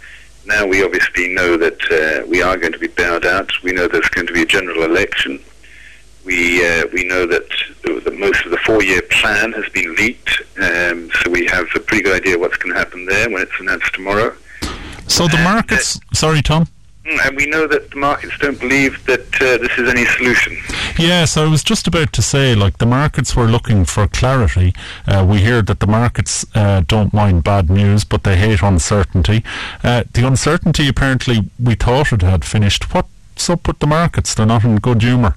Now 0.45 0.65
we 0.65 0.83
obviously 0.83 1.33
know 1.33 1.57
that 1.57 1.81
uh, 1.91 2.25
we 2.27 2.41
are 2.41 2.57
going 2.57 2.73
to 2.73 2.79
be 2.79 2.87
bailed 2.87 3.25
out. 3.25 3.51
We 3.63 3.71
know 3.71 3.87
there's 3.87 4.09
going 4.09 4.27
to 4.27 4.33
be 4.33 4.43
a 4.43 4.45
general 4.45 4.83
election. 4.83 5.39
We 6.25 6.65
uh, 6.65 6.85
we 6.93 7.03
know 7.05 7.25
that, 7.25 7.47
that 7.83 8.17
most 8.17 8.45
of 8.45 8.51
the 8.51 8.57
four-year 8.57 9.01
plan 9.09 9.53
has 9.53 9.67
been 9.69 9.95
leaked, 9.95 10.41
um, 10.63 11.11
so 11.21 11.29
we 11.29 11.45
have 11.47 11.67
a 11.75 11.79
pretty 11.79 12.03
good 12.03 12.21
idea 12.21 12.37
what's 12.37 12.57
going 12.57 12.73
to 12.73 12.79
happen 12.79 13.05
there 13.05 13.29
when 13.29 13.41
it's 13.41 13.59
announced 13.59 13.93
tomorrow. 13.93 14.35
So 15.07 15.27
the 15.27 15.37
markets. 15.37 15.99
sorry, 16.13 16.41
Tom. 16.41 16.67
Mm, 17.05 17.27
and 17.27 17.35
we 17.37 17.45
know 17.47 17.65
that 17.65 17.89
the 17.91 17.97
markets 17.97 18.33
don't 18.39 18.59
believe 18.59 19.03
that 19.05 19.33
uh, 19.41 19.57
this 19.57 19.71
is 19.77 19.89
any 19.89 20.05
solution. 20.05 20.57
Yes, 20.97 21.37
I 21.37 21.45
was 21.45 21.63
just 21.63 21.87
about 21.87 22.13
to 22.13 22.21
say, 22.21 22.53
like 22.53 22.77
the 22.77 22.85
markets 22.85 23.35
were 23.35 23.47
looking 23.47 23.85
for 23.85 24.07
clarity. 24.07 24.73
Uh, 25.07 25.25
we 25.27 25.39
hear 25.39 25.61
that 25.63 25.79
the 25.79 25.87
markets 25.87 26.45
uh, 26.53 26.81
don't 26.81 27.13
mind 27.13 27.43
bad 27.43 27.69
news, 27.69 28.03
but 28.03 28.23
they 28.23 28.35
hate 28.35 28.61
uncertainty. 28.61 29.43
Uh, 29.83 30.03
the 30.13 30.27
uncertainty, 30.27 30.87
apparently, 30.87 31.49
we 31.59 31.73
thought 31.75 32.11
it 32.11 32.21
had 32.21 32.45
finished. 32.45 32.93
What's 32.93 33.49
up 33.49 33.67
with 33.67 33.79
the 33.79 33.87
markets? 33.87 34.35
They're 34.35 34.45
not 34.45 34.63
in 34.63 34.75
good 34.77 35.01
humour. 35.01 35.35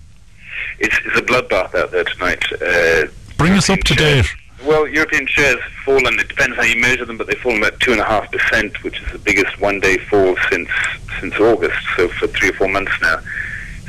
It's, 0.79 0.99
it's 1.07 1.19
a 1.19 1.23
bloodbath 1.23 1.75
out 1.75 1.93
there 1.93 2.05
tonight. 2.05 2.45
Uh, 2.61 3.07
Bring 3.39 3.53
us 3.53 3.71
up 3.71 3.81
to 3.81 3.95
date. 3.95 4.27
Well, 4.65 4.87
European 4.87 5.27
shares 5.27 5.61
have 5.61 5.73
fallen. 5.85 6.21
It 6.21 6.29
depends 6.29 6.57
how 6.57 6.63
you 6.63 6.81
measure 6.81 7.05
them, 7.05 7.19
but 7.19 7.27
they've 7.27 7.39
fallen 7.39 7.59
about 7.59 7.81
two 7.81 7.91
and 7.91 8.01
a 8.01 8.05
half 8.05 8.31
percent, 8.31 8.83
which 8.85 9.01
is 9.03 9.11
the 9.11 9.19
biggest 9.19 9.61
one-day 9.61 9.99
fall 9.99 10.37
since 10.51 10.69
since 11.21 11.35
August. 11.35 11.77
So 11.97 12.09
for 12.09 12.29
three 12.29 12.51
or 12.51 12.53
four 12.53 12.69
months 12.69 12.93
now. 13.03 13.19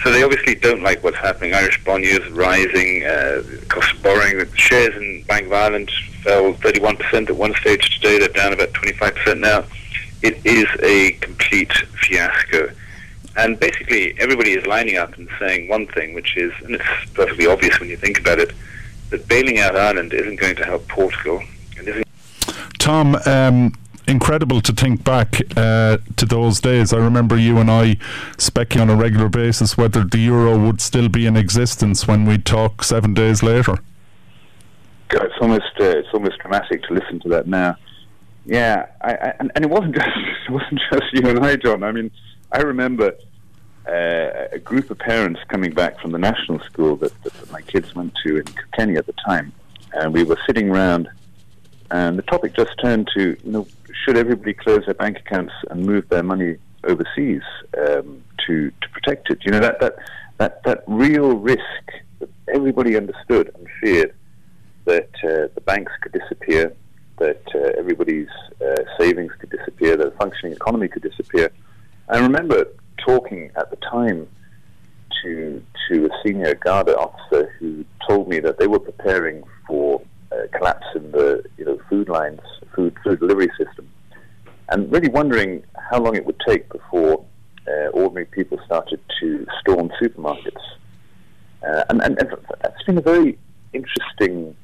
So 0.03 0.11
they 0.11 0.23
obviously 0.23 0.55
don't 0.55 0.81
like 0.81 1.03
what's 1.03 1.17
happening. 1.17 1.53
Irish 1.53 1.81
bond 1.83 2.03
yields 2.03 2.27
rising, 2.31 3.03
uh, 3.03 3.43
cost 3.69 3.93
of 3.93 4.01
borrowing. 4.01 4.39
The 4.39 4.49
shares 4.55 4.95
in 4.95 5.23
Bank 5.23 5.45
of 5.45 5.53
Ireland 5.53 5.91
fell 6.23 6.53
31% 6.55 7.29
at 7.29 7.35
one 7.35 7.53
stage 7.55 7.99
today. 7.99 8.19
They're 8.19 8.27
down 8.29 8.51
about 8.51 8.73
25% 8.73 9.39
now. 9.39 9.63
It 10.23 10.43
is 10.43 10.67
a 10.81 11.11
complete 11.21 11.71
fiasco. 12.01 12.71
And 13.37 13.59
basically, 13.59 14.19
everybody 14.19 14.51
is 14.51 14.65
lining 14.65 14.97
up 14.97 15.17
and 15.17 15.29
saying 15.39 15.69
one 15.69 15.87
thing, 15.87 16.13
which 16.13 16.35
is, 16.35 16.51
and 16.63 16.75
it's 16.75 17.11
perfectly 17.13 17.47
obvious 17.47 17.79
when 17.79 17.89
you 17.89 17.97
think 17.97 18.19
about 18.19 18.39
it, 18.39 18.51
that 19.13 19.27
bailing 19.27 19.59
out 19.59 19.75
Ireland 19.75 20.11
isn't 20.11 20.39
going 20.39 20.55
to 20.55 20.65
help 20.65 20.87
Portugal. 20.87 21.43
Tom, 22.79 23.15
um, 23.27 23.73
incredible 24.07 24.59
to 24.59 24.73
think 24.73 25.03
back 25.03 25.39
uh, 25.55 25.99
to 26.17 26.25
those 26.25 26.59
days. 26.59 26.91
I 26.91 26.97
remember 26.97 27.37
you 27.37 27.59
and 27.59 27.69
I 27.69 27.95
specking 28.37 28.81
on 28.81 28.89
a 28.89 28.95
regular 28.95 29.29
basis 29.29 29.77
whether 29.77 30.03
the 30.03 30.17
euro 30.17 30.57
would 30.57 30.81
still 30.81 31.09
be 31.09 31.27
in 31.27 31.37
existence 31.37 32.07
when 32.07 32.25
we 32.25 32.39
talk 32.39 32.83
seven 32.83 33.13
days 33.13 33.43
later. 33.43 33.77
God, 35.09 35.25
it's 35.25 35.35
almost 35.39 35.73
uh, 35.79 35.99
it's 35.99 36.09
almost 36.11 36.39
dramatic 36.39 36.81
to 36.83 36.93
listen 36.95 37.19
to 37.19 37.29
that 37.29 37.47
now. 37.47 37.77
Yeah, 38.45 38.87
I, 39.01 39.11
I, 39.13 39.33
and, 39.39 39.51
and 39.53 39.63
it 39.63 39.69
wasn't 39.69 39.93
just 39.99 40.07
it 40.47 40.51
wasn't 40.51 40.81
just 40.91 41.13
you 41.13 41.29
and 41.29 41.45
I, 41.45 41.55
John. 41.55 41.83
I 41.83 41.91
mean, 41.91 42.09
I 42.51 42.61
remember 42.61 43.13
uh, 43.87 44.47
a 44.51 44.59
group 44.59 44.89
of 44.89 44.97
parents 44.97 45.39
coming 45.49 45.71
back 45.71 45.99
from 45.99 46.11
the 46.11 46.17
national 46.17 46.59
school 46.61 46.95
that, 46.97 47.23
that, 47.23 47.51
my 47.51 47.61
kids 47.61 47.93
went 47.93 48.13
to 48.25 48.37
in 48.37 48.45
Kilkenny 48.45 48.97
at 48.97 49.05
the 49.05 49.13
time, 49.25 49.51
and 49.93 50.13
we 50.13 50.23
were 50.23 50.37
sitting 50.47 50.69
around, 50.69 51.09
and 51.91 52.17
the 52.17 52.23
topic 52.23 52.55
just 52.55 52.71
turned 52.81 53.09
to, 53.15 53.37
you 53.43 53.51
know, 53.51 53.67
should 54.03 54.17
everybody 54.17 54.53
close 54.53 54.85
their 54.85 54.93
bank 54.93 55.17
accounts 55.19 55.53
and 55.69 55.85
move 55.85 56.07
their 56.09 56.23
money 56.23 56.57
overseas 56.85 57.41
um, 57.77 58.23
to 58.47 58.71
to 58.81 58.89
protect 58.89 59.29
it? 59.29 59.39
You 59.45 59.51
know 59.51 59.59
that 59.59 59.79
that 59.79 59.95
that 60.37 60.63
that 60.63 60.83
real 60.87 61.37
risk 61.37 61.61
that 62.19 62.29
everybody 62.53 62.95
understood 62.95 63.51
and 63.55 63.67
feared 63.81 64.13
that 64.85 65.09
uh, 65.23 65.47
the 65.55 65.61
banks 65.65 65.91
could 66.01 66.11
disappear, 66.13 66.73
that 67.19 67.41
uh, 67.55 67.59
everybody's 67.77 68.29
uh, 68.61 68.83
savings 68.97 69.31
could 69.39 69.49
disappear, 69.49 69.95
that 69.95 70.07
a 70.07 70.11
functioning 70.11 70.53
economy 70.53 70.87
could 70.87 71.03
disappear. 71.03 71.51
I 72.09 72.19
remember 72.19 72.67
talking 73.05 73.51
at 73.55 73.69
the 73.69 73.77
time 73.77 74.27
to 75.23 75.63
to 75.89 76.05
a 76.05 76.09
senior 76.25 76.55
Garda 76.55 76.97
officer 76.97 77.51
who 77.59 77.85
told 78.07 78.27
me 78.27 78.39
that 78.39 78.59
they 78.59 78.67
were 78.67 78.79
preparing 78.79 79.43
for 79.67 80.01
a 80.31 80.47
collapse 80.49 80.87
in 80.95 81.11
the 81.11 81.43
you 81.57 81.65
know 81.65 81.79
food 81.89 82.09
lines, 82.09 82.41
food 82.75 82.95
food 83.03 83.19
delivery 83.19 83.49
system, 83.57 83.89
and 84.69 84.91
really 84.91 85.09
wondering 85.09 85.63
how 85.89 85.99
long 85.99 86.15
it 86.15 86.25
would 86.25 86.39
take 86.47 86.69
before 86.69 87.23
uh, 87.67 87.87
ordinary 87.93 88.25
people 88.25 88.59
started 88.65 88.99
to 89.19 89.45
storm 89.59 89.89
supermarkets. 90.01 90.63
Uh, 91.65 91.83
and, 91.89 92.01
and, 92.01 92.19
and 92.19 92.29
it's 92.65 92.83
been 92.83 92.97
a 92.97 93.01
very 93.01 93.37
interesting 93.71 94.55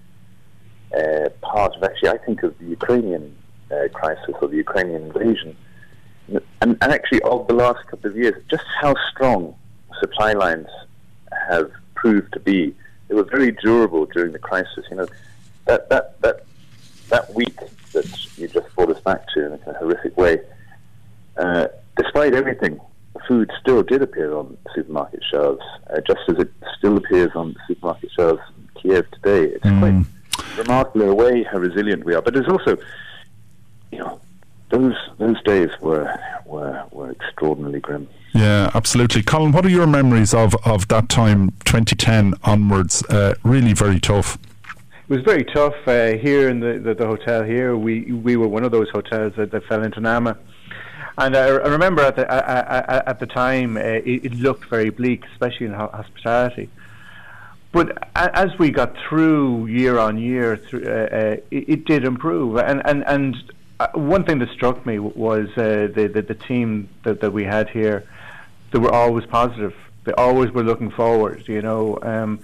uh, 0.95 1.29
part 1.41 1.75
of 1.75 1.83
actually, 1.83 2.09
I 2.09 2.17
think, 2.17 2.43
of 2.43 2.57
the 2.59 2.65
Ukrainian 2.65 3.35
uh, 3.71 3.87
crisis 3.93 4.35
or 4.41 4.47
the 4.47 4.57
Ukrainian 4.57 5.03
invasion 5.03 5.55
and, 6.61 6.77
and 6.81 6.91
actually 6.91 7.21
of 7.21 7.47
the 7.47 7.53
last 7.53 7.85
couple 7.87 8.09
of 8.09 8.17
years, 8.17 8.41
just 8.49 8.63
how 8.81 8.93
strong 9.11 9.55
supply 9.99 10.33
lines 10.33 10.67
have 11.49 11.71
proved 11.95 12.33
to 12.33 12.39
be. 12.39 12.73
They 13.07 13.15
were 13.15 13.23
very 13.23 13.51
durable 13.51 14.05
during 14.05 14.31
the 14.31 14.39
crisis. 14.39 14.85
You 14.89 14.97
know, 14.97 15.07
that 15.65 15.89
that 15.89 16.21
that 16.21 16.45
that 17.09 17.33
week 17.33 17.57
that 17.93 18.37
you 18.37 18.47
just 18.47 18.73
brought 18.75 18.89
us 18.89 19.01
back 19.01 19.27
to 19.33 19.45
in 19.45 19.53
a 19.53 19.57
kind 19.57 19.71
of 19.71 19.77
horrific 19.77 20.15
way. 20.17 20.39
Uh, 21.37 21.67
despite 21.97 22.33
everything, 22.33 22.79
food 23.27 23.51
still 23.59 23.83
did 23.83 24.01
appear 24.01 24.35
on 24.35 24.57
supermarket 24.75 25.23
shelves, 25.29 25.63
uh, 25.89 26.01
just 26.05 26.21
as 26.27 26.37
it 26.37 26.51
still 26.77 26.97
appears 26.97 27.31
on 27.35 27.55
supermarket 27.67 28.11
shelves 28.11 28.41
in 28.57 28.81
Kiev 28.81 29.09
today. 29.11 29.53
It's 29.53 29.65
mm. 29.65 29.79
quite 29.79 30.57
remarkable 30.57 31.01
in 31.03 31.09
a 31.09 31.15
way 31.15 31.43
how 31.43 31.57
resilient 31.57 32.03
we 32.03 32.13
are. 32.13 32.21
But 32.21 32.33
there's 32.33 32.47
also, 32.47 32.77
you 33.91 33.99
know, 33.99 34.19
those 34.69 34.95
those 35.17 35.41
days 35.43 35.69
were 35.81 36.13
were 36.45 36.83
were 36.91 37.11
extraordinarily 37.11 37.79
grim. 37.79 38.07
Yeah, 38.33 38.69
absolutely. 38.73 39.23
Colin, 39.23 39.51
what 39.51 39.65
are 39.65 39.69
your 39.69 39.87
memories 39.87 40.33
of, 40.33 40.55
of 40.63 40.87
that 40.89 41.09
time, 41.09 41.49
2010 41.65 42.35
onwards? 42.43 43.03
Uh, 43.09 43.33
really 43.43 43.73
very 43.73 43.99
tough. 43.99 44.37
It 45.09 45.15
was 45.15 45.23
very 45.23 45.43
tough 45.43 45.75
uh, 45.87 46.15
here 46.17 46.47
in 46.47 46.59
the, 46.59 46.77
the, 46.77 46.93
the, 46.93 47.07
hotel 47.07 47.43
here. 47.43 47.75
We 47.75 48.11
we 48.11 48.35
were 48.35 48.47
one 48.47 48.63
of 48.63 48.71
those 48.71 48.89
hotels 48.91 49.33
that, 49.37 49.49
that 49.51 49.65
fell 49.65 49.83
into 49.83 49.99
NAMA. 49.99 50.37
And 51.17 51.35
I, 51.35 51.47
I 51.47 51.67
remember 51.67 52.03
at 52.03 52.15
the 52.15 52.31
at 52.31 53.19
the 53.19 53.25
time 53.25 53.75
uh, 53.75 53.79
it, 53.79 54.25
it, 54.25 54.33
looked 54.35 54.65
very 54.69 54.91
bleak, 54.91 55.25
especially 55.33 55.65
in 55.65 55.73
hospitality. 55.73 56.69
But 57.71 57.97
as 58.15 58.49
we 58.57 58.69
got 58.71 58.95
through 59.07 59.65
year 59.65 59.99
on 59.99 60.17
year, 60.17 60.57
through, 60.57 60.85
uh, 60.85 60.91
uh, 60.91 61.35
it, 61.51 61.69
it, 61.69 61.85
did 61.85 62.05
improve. 62.05 62.57
And 62.57 62.81
and 62.85 63.03
and 63.07 63.35
uh, 63.79 63.87
one 63.93 64.23
thing 64.23 64.39
that 64.39 64.49
struck 64.49 64.85
me 64.85 64.99
was 64.99 65.49
uh, 65.57 65.87
the, 65.93 66.09
the, 66.13 66.21
the 66.21 66.35
team 66.35 66.89
that, 67.03 67.21
that 67.21 67.31
we 67.31 67.43
had 67.43 67.69
here. 67.69 68.07
They 68.71 68.79
were 68.79 68.93
always 68.93 69.25
positive. 69.25 69.75
They 70.03 70.13
always 70.13 70.51
were 70.51 70.63
looking 70.63 70.91
forward. 70.91 71.47
You 71.47 71.61
know. 71.61 71.99
Um, 72.01 72.39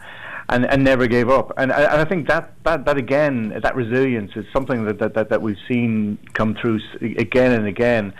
and, 0.50 0.66
and 0.66 0.84
never 0.84 1.08
gave 1.08 1.30
up. 1.30 1.52
And, 1.58 1.72
and 1.72 1.86
I 1.86 2.06
think 2.06 2.28
that, 2.28 2.54
that, 2.64 2.86
that 2.86 2.98
again, 2.98 3.60
that 3.62 3.75
resilience 3.75 4.32
is 4.36 4.46
something 4.54 4.86
that, 4.86 5.00
that, 5.00 5.14
that, 5.16 5.30
that 5.30 5.42
we've 5.42 5.58
seen 5.68 6.18
come 6.34 6.56
through 6.56 6.80
again 7.02 7.52
and 7.52 7.68
again 7.68 8.14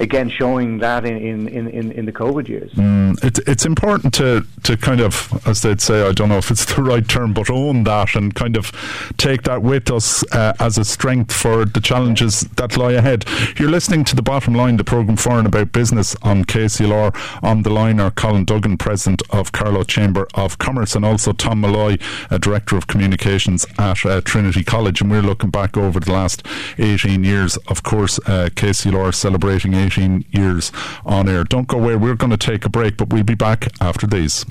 again 0.00 0.28
showing 0.28 0.78
that 0.78 1.04
in, 1.04 1.48
in, 1.48 1.68
in, 1.68 1.92
in 1.92 2.04
the 2.04 2.12
COVID 2.12 2.48
years. 2.48 2.72
Mm, 2.72 3.22
it's 3.24 3.38
it's 3.46 3.64
important 3.64 4.12
to, 4.14 4.44
to 4.64 4.76
kind 4.76 5.00
of, 5.00 5.40
as 5.46 5.62
they'd 5.62 5.80
say, 5.80 6.06
I 6.06 6.12
don't 6.12 6.28
know 6.28 6.38
if 6.38 6.50
it's 6.50 6.64
the 6.74 6.82
right 6.82 7.06
term, 7.08 7.32
but 7.32 7.48
own 7.48 7.84
that 7.84 8.14
and 8.14 8.34
kind 8.34 8.56
of 8.56 8.72
take 9.16 9.42
that 9.44 9.62
with 9.62 9.90
us 9.90 10.24
uh, 10.32 10.54
as 10.58 10.76
a 10.76 10.84
strength 10.84 11.32
for 11.32 11.64
the 11.64 11.80
challenges 11.80 12.42
that 12.56 12.76
lie 12.76 12.92
ahead. 12.92 13.24
You're 13.58 13.70
listening 13.70 14.04
to 14.04 14.16
the 14.16 14.22
bottom 14.22 14.54
line, 14.54 14.76
the 14.76 14.84
programme 14.84 15.16
for 15.16 15.38
and 15.38 15.46
about 15.46 15.72
business 15.72 16.16
on 16.22 16.44
KCLR. 16.44 17.42
On 17.42 17.62
the 17.62 17.70
line 17.70 18.00
are 18.00 18.10
Colin 18.10 18.44
Duggan, 18.44 18.76
President 18.78 19.22
of 19.30 19.52
Carlow 19.52 19.84
Chamber 19.84 20.26
of 20.34 20.58
Commerce, 20.58 20.94
and 20.96 21.04
also 21.04 21.32
Tom 21.32 21.61
Molloy, 21.62 21.96
uh, 22.30 22.38
Director 22.38 22.76
of 22.76 22.86
Communications 22.86 23.64
at 23.78 24.04
uh, 24.04 24.20
Trinity 24.20 24.62
College. 24.64 25.00
And 25.00 25.10
we're 25.10 25.22
looking 25.22 25.50
back 25.50 25.76
over 25.76 25.98
the 26.00 26.12
last 26.12 26.44
18 26.78 27.24
years. 27.24 27.56
Of 27.68 27.82
course, 27.82 28.18
uh, 28.26 28.50
KCLR 28.54 29.14
celebrating 29.14 29.74
18 29.74 30.26
years 30.30 30.72
on 31.06 31.28
air. 31.28 31.44
Don't 31.44 31.68
go 31.68 31.78
away. 31.78 31.96
We're 31.96 32.16
going 32.16 32.30
to 32.30 32.36
take 32.36 32.64
a 32.64 32.68
break, 32.68 32.96
but 32.96 33.08
we'll 33.10 33.22
be 33.22 33.34
back 33.34 33.68
after 33.80 34.06
these. 34.06 34.44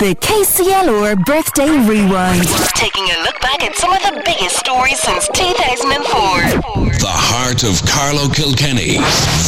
The 0.00 0.16
KCLR 0.18 1.24
Birthday 1.24 1.68
Rewind. 1.68 2.48
Taking 2.74 3.04
a 3.04 3.22
look 3.22 3.38
back 3.40 3.62
at 3.62 3.76
some 3.76 3.92
of 3.92 4.02
the 4.02 4.22
biggest 4.24 4.56
stories 4.56 4.98
since 4.98 5.28
2004. 5.28 6.00
The 7.00 7.06
heart 7.06 7.62
of 7.64 7.80
Carlow 7.86 8.28
Kilkenny. 8.32 8.96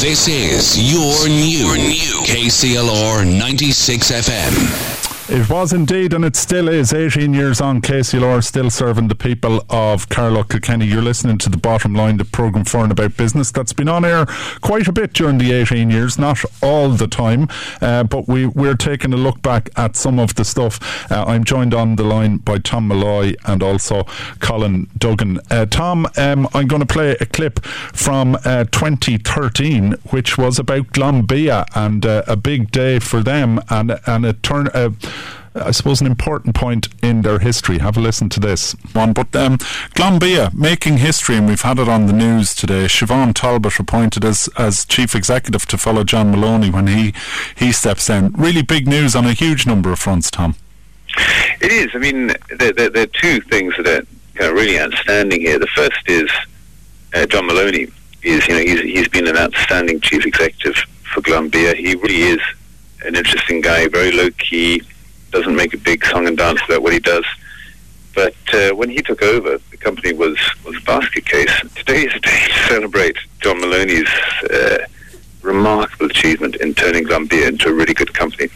This 0.01 0.29
is 0.29 0.77
your 0.79 1.29
new, 1.29 1.67
your 1.67 1.77
new 1.79 2.23
KCLR 2.29 3.25
96 3.39 4.11
FM. 4.11 5.02
It 5.33 5.49
was 5.49 5.73
indeed, 5.73 6.13
and 6.13 6.27
it 6.27 6.37
still 6.37 6.69
is. 6.69 6.93
18 6.93 7.33
years 7.33 7.59
on, 7.59 7.81
Casey 7.81 8.19
KCLR 8.19 8.45
still 8.45 8.69
serving 8.69 9.09
the 9.09 9.15
people 9.15 9.65
of 9.71 10.11
Carlow 10.11 10.43
Kilkenny. 10.43 10.85
You're 10.85 11.01
listening 11.01 11.39
to 11.39 11.49
the 11.49 11.57
bottom 11.57 11.95
line, 11.95 12.19
the 12.19 12.27
programme 12.27 12.67
for 12.67 12.83
and 12.83 12.93
about 12.93 13.17
business 13.17 13.51
that's 13.51 13.73
been 13.73 13.89
on 13.89 14.05
air 14.05 14.27
quite 14.61 14.89
a 14.89 14.93
bit 14.93 15.15
during 15.15 15.39
the 15.39 15.53
18 15.53 15.89
years, 15.89 16.19
not 16.19 16.45
all 16.63 16.91
the 16.91 17.07
time, 17.07 17.49
uh, 17.81 18.05
but 18.05 18.29
we, 18.29 18.45
we're 18.45 18.75
taking 18.75 19.15
a 19.15 19.17
look 19.17 19.41
back 19.41 19.71
at 19.75 19.97
some 19.97 20.19
of 20.19 20.35
the 20.35 20.45
stuff. 20.45 21.11
Uh, 21.11 21.25
I'm 21.27 21.45
joined 21.45 21.73
on 21.73 21.97
the 21.97 22.05
line 22.05 22.37
by 22.37 22.59
Tom 22.59 22.89
Molloy 22.89 23.33
and 23.47 23.63
also 23.63 24.05
Colin 24.41 24.91
Duggan. 24.99 25.41
Uh, 25.51 25.65
Tom, 25.65 26.07
um, 26.19 26.47
I'm 26.53 26.67
going 26.67 26.81
to 26.81 26.87
play 26.87 27.17
a 27.21 27.25
clip 27.25 27.65
from 27.65 28.37
uh, 28.45 28.65
2013, 28.65 29.93
which 30.11 30.37
was 30.37 30.59
about 30.59 30.89
Glanbia 30.89 31.65
and 31.75 32.05
uh, 32.05 32.23
a 32.27 32.37
big 32.37 32.71
day 32.71 32.99
for 32.99 33.23
them 33.23 33.63
and, 33.71 33.99
and 34.07 34.27
a 34.27 34.35
turn. 34.35 34.69
I 35.55 35.71
suppose, 35.71 36.01
an 36.01 36.07
important 36.07 36.55
point 36.55 36.89
in 37.03 37.23
their 37.23 37.39
history. 37.39 37.79
Have 37.79 37.99
a 37.99 38.01
listen 38.01 38.31
to 38.31 38.41
this 38.41 38.73
one. 38.93 39.13
But 39.13 39.35
um, 39.37 39.59
making 40.55 40.99
history, 40.99 41.37
and 41.37 41.47
we've 41.47 41.61
had 41.61 41.79
it 41.79 41.89
on 41.89 42.07
the 42.07 42.13
news 42.13 42.55
today. 42.55 42.87
Siobhan 42.87 43.35
Talbot 43.35 43.79
appointed 43.79 44.25
as 44.25 44.49
as 44.57 44.87
chief 44.87 45.15
executive 45.15 45.67
to 45.67 45.77
follow 45.77 46.05
John 46.05 46.31
Moloney 46.31 46.71
when 46.71 46.87
he 46.87 47.13
he 47.55 47.71
steps 47.71 48.07
down. 48.07 48.33
Really 48.33 48.63
big 48.63 48.89
news 48.89 49.15
on 49.15 49.27
a 49.27 49.35
huge 49.35 49.67
number 49.67 49.93
of 49.93 49.99
fronts, 49.99 50.31
Tom. 50.31 50.57
It 51.61 51.71
is. 51.71 51.91
I 51.95 51.99
mean, 51.99 52.29
there, 52.59 52.73
there, 52.73 52.89
there 52.89 53.03
are 53.03 53.07
two 53.07 53.41
things 53.43 53.75
that 53.77 53.87
are 53.87 54.07
kind 54.35 54.51
of 54.51 54.55
really 54.55 54.81
outstanding 54.81 55.43
here. 55.43 55.59
The 55.59 55.67
first 55.69 56.09
is 56.09 56.31
uh, 57.15 57.27
John 57.27 57.47
Moloney 57.47 57.89
is 58.23 58.47
you 58.49 58.55
know 58.55 58.61
he's 58.61 58.81
he's 58.81 59.09
been 59.09 59.29
an 59.29 59.37
outstanding 59.37 60.01
chief 60.01 60.25
executive 60.25 60.77
for 61.13 61.21
Glanbia. 61.21 61.75
He 61.75 61.95
really 61.97 62.23
is 62.23 62.41
an 63.05 63.17
interesting 63.17 63.61
guy, 63.61 63.89
very 63.89 64.13
low 64.13 64.31
key 64.31 64.83
doesn't 65.33 65.57
make 65.57 65.75
a 65.75 65.79
big 65.79 66.05
song 66.05 66.29
and 66.29 66.37
dance 66.37 66.61
about 66.69 66.83
what 66.83 66.93
he 66.93 67.01
does. 67.01 67.25
But 68.15 68.35
uh, 68.53 68.71
when 68.71 68.91
he 68.91 68.99
took 68.99 69.23
over, 69.23 69.59
the 69.71 69.77
company 69.79 70.13
was, 70.13 70.39
was 70.65 70.77
a 70.77 70.81
basket 70.83 71.25
case. 71.25 71.51
Today 71.75 72.05
is 72.05 72.15
a 72.15 72.21
day 72.21 72.41
to 72.47 72.53
celebrate 72.69 73.17
John 73.41 73.61
Moloney's 73.61 74.09
uh, 74.51 74.87
remarkable 75.41 76.07
achievement 76.07 76.57
in 76.57 76.75
turning 76.75 77.05
Glanbia 77.05 77.49
into 77.49 77.69
a 77.71 77.73
really 77.73 77.95
good 77.95 78.13
company. 78.13 78.49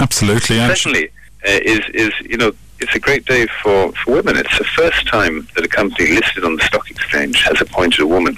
Absolutely. 0.00 0.56
Secondly, 0.56 1.10
uh, 1.46 1.60
is, 1.62 1.80
is, 1.94 2.12
you 2.22 2.36
know, 2.36 2.52
it's 2.80 2.94
a 2.94 2.98
great 2.98 3.24
day 3.24 3.46
for, 3.62 3.92
for 3.92 4.14
women. 4.14 4.36
It's 4.36 4.58
the 4.58 4.64
first 4.64 5.06
time 5.06 5.46
that 5.54 5.64
a 5.64 5.68
company 5.68 6.08
listed 6.08 6.44
on 6.44 6.56
the 6.56 6.62
stock 6.64 6.90
exchange 6.90 7.40
has 7.42 7.60
appointed 7.60 8.00
a 8.00 8.06
woman. 8.06 8.36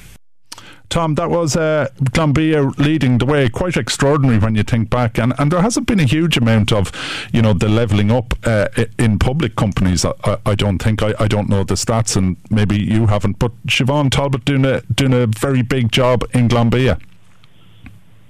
Tom, 0.89 1.15
that 1.17 1.31
was 1.31 1.57
uh, 1.57 1.89
Glanbia 2.01 2.77
leading 2.79 3.19
the 3.19 3.27
way. 3.27 3.49
Quite 3.49 3.77
extraordinary 3.77 4.39
when 4.39 4.55
you 4.55 4.63
think 4.63 4.91
back, 4.91 5.19
and 5.19 5.35
and 5.39 5.51
there 5.51 5.63
hasn't 5.63 5.87
been 5.87 6.01
a 6.01 6.05
huge 6.05 6.37
amount 6.37 6.73
of, 6.73 6.93
you 7.33 7.43
know, 7.43 7.53
the 7.53 7.69
levelling 7.69 8.11
up 8.11 8.35
uh, 8.45 8.69
in 8.99 9.19
public 9.19 9.57
companies. 9.57 10.05
I, 10.05 10.39
I 10.47 10.55
don't 10.55 10.79
think 10.79 11.03
I, 11.03 11.15
I 11.19 11.29
don't 11.29 11.49
know 11.49 11.65
the 11.65 11.75
stats, 11.75 12.17
and 12.17 12.37
maybe 12.51 12.79
you 12.79 13.07
haven't. 13.07 13.39
But 13.39 13.53
Siobhan 13.67 14.11
Talbot 14.11 14.45
doing 14.45 14.65
a 14.65 14.81
doing 14.83 15.13
a 15.13 15.27
very 15.27 15.63
big 15.63 15.93
job 15.93 16.25
in 16.33 16.49
Glanbia. 16.49 17.01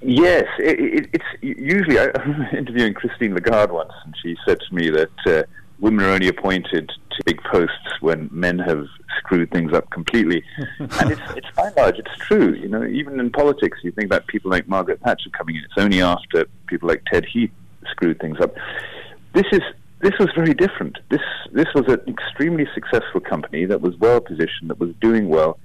Yes, 0.01 0.45
it, 0.59 0.79
it, 0.79 1.09
it's 1.13 1.25
usually 1.41 1.99
I 1.99 2.05
was 2.25 2.53
interviewing 2.53 2.93
Christine 2.93 3.33
Lagarde 3.33 3.73
once, 3.73 3.93
and 4.05 4.15
she 4.21 4.35
said 4.45 4.59
to 4.59 4.75
me 4.75 4.89
that 4.89 5.09
uh, 5.25 5.43
women 5.79 6.05
are 6.05 6.09
only 6.09 6.27
appointed 6.27 6.91
to 7.11 7.23
big 7.25 7.41
posts 7.43 8.01
when 8.01 8.29
men 8.31 8.59
have 8.59 8.85
screwed 9.17 9.51
things 9.51 9.73
up 9.73 9.89
completely. 9.89 10.43
and 10.79 11.11
it's, 11.11 11.21
it's 11.35 11.47
by 11.55 11.67
and 11.67 11.75
large, 11.75 11.99
it's 11.99 12.15
true. 12.19 12.53
You 12.53 12.67
know, 12.67 12.85
even 12.85 13.19
in 13.19 13.29
politics, 13.31 13.79
you 13.83 13.91
think 13.91 14.05
about 14.05 14.27
people 14.27 14.51
like 14.51 14.67
Margaret 14.67 14.99
Thatcher 15.01 15.29
coming 15.31 15.55
in. 15.55 15.63
It's 15.63 15.77
only 15.77 16.01
after 16.01 16.45
people 16.67 16.89
like 16.89 17.03
Ted 17.11 17.25
Heath 17.25 17.51
screwed 17.89 18.19
things 18.19 18.39
up. 18.39 18.55
This 19.33 19.45
is 19.51 19.61
this 19.99 20.13
was 20.19 20.29
very 20.35 20.53
different. 20.53 20.99
This 21.09 21.21
this 21.51 21.67
was 21.73 21.85
an 21.87 22.01
extremely 22.07 22.67
successful 22.73 23.19
company 23.19 23.65
that 23.65 23.81
was 23.81 23.95
well 23.97 24.21
positioned, 24.21 24.69
that 24.69 24.79
was 24.79 24.93
doing 25.01 25.27
well, 25.27 25.59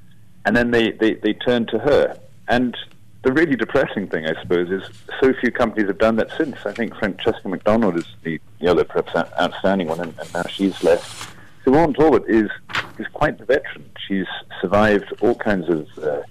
and 0.45 0.57
then 0.57 0.71
they, 0.71 0.93
they, 0.93 1.15
they 1.15 1.33
turned 1.33 1.69
to 1.69 1.79
her. 1.79 2.17
And 2.49 2.77
the 3.23 3.33
really 3.33 3.55
depressing 3.55 4.09
thing, 4.09 4.27
I 4.27 4.41
suppose, 4.43 4.71
is 4.71 4.83
so 5.21 5.33
few 5.35 5.53
companies 5.53 5.87
have 5.87 5.99
done 5.99 6.17
that 6.17 6.31
since. 6.37 6.57
I 6.67 6.73
think 6.73 6.95
Francesca 6.97 7.47
McDonagh 7.47 7.99
is 7.99 8.07
the, 8.25 8.41
the 8.61 8.69
other 8.69 8.85
perhaps 8.85 9.15
outstanding 9.41 9.89
one, 9.89 10.01
and, 10.01 10.15
and 10.19 10.35
now 10.35 10.43
she's 10.49 10.83
left. 10.83 11.29
Siobhan 11.65 11.95
Talbot 11.97 12.25
is 12.29 12.51
is 12.99 13.07
quite 13.13 13.39
the 13.39 13.45
veteran. 13.45 13.89
She's 14.09 14.27
survived 14.61 15.13
all 15.21 15.37
kinds 15.37 15.69
of 15.69 15.87
uh, 15.99 16.23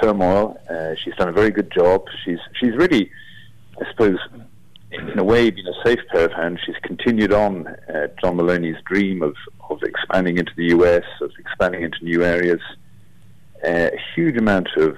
turmoil. 0.00 0.60
Uh, 0.70 0.94
she's 1.02 1.14
done 1.16 1.28
a 1.28 1.32
very 1.32 1.50
good 1.50 1.72
job. 1.72 2.06
She's 2.24 2.38
she's 2.54 2.74
really, 2.76 3.10
I 3.80 3.90
suppose, 3.90 4.18
in 4.92 5.18
a 5.18 5.24
way, 5.24 5.50
been 5.50 5.66
a 5.66 5.84
safe 5.84 5.98
pair 6.12 6.26
of 6.26 6.32
hands. 6.32 6.60
She's 6.64 6.76
continued 6.82 7.32
on 7.32 7.66
uh, 7.66 8.06
John 8.20 8.36
Moloney's 8.36 8.80
dream 8.84 9.22
of 9.22 9.34
of 9.68 9.82
expanding 9.82 10.38
into 10.38 10.52
the 10.56 10.66
US, 10.66 11.04
of 11.20 11.32
expanding 11.38 11.82
into 11.82 12.04
new 12.04 12.22
areas. 12.22 12.60
Uh, 13.64 13.90
a 13.92 13.98
huge 14.14 14.36
amount 14.36 14.68
of 14.76 14.96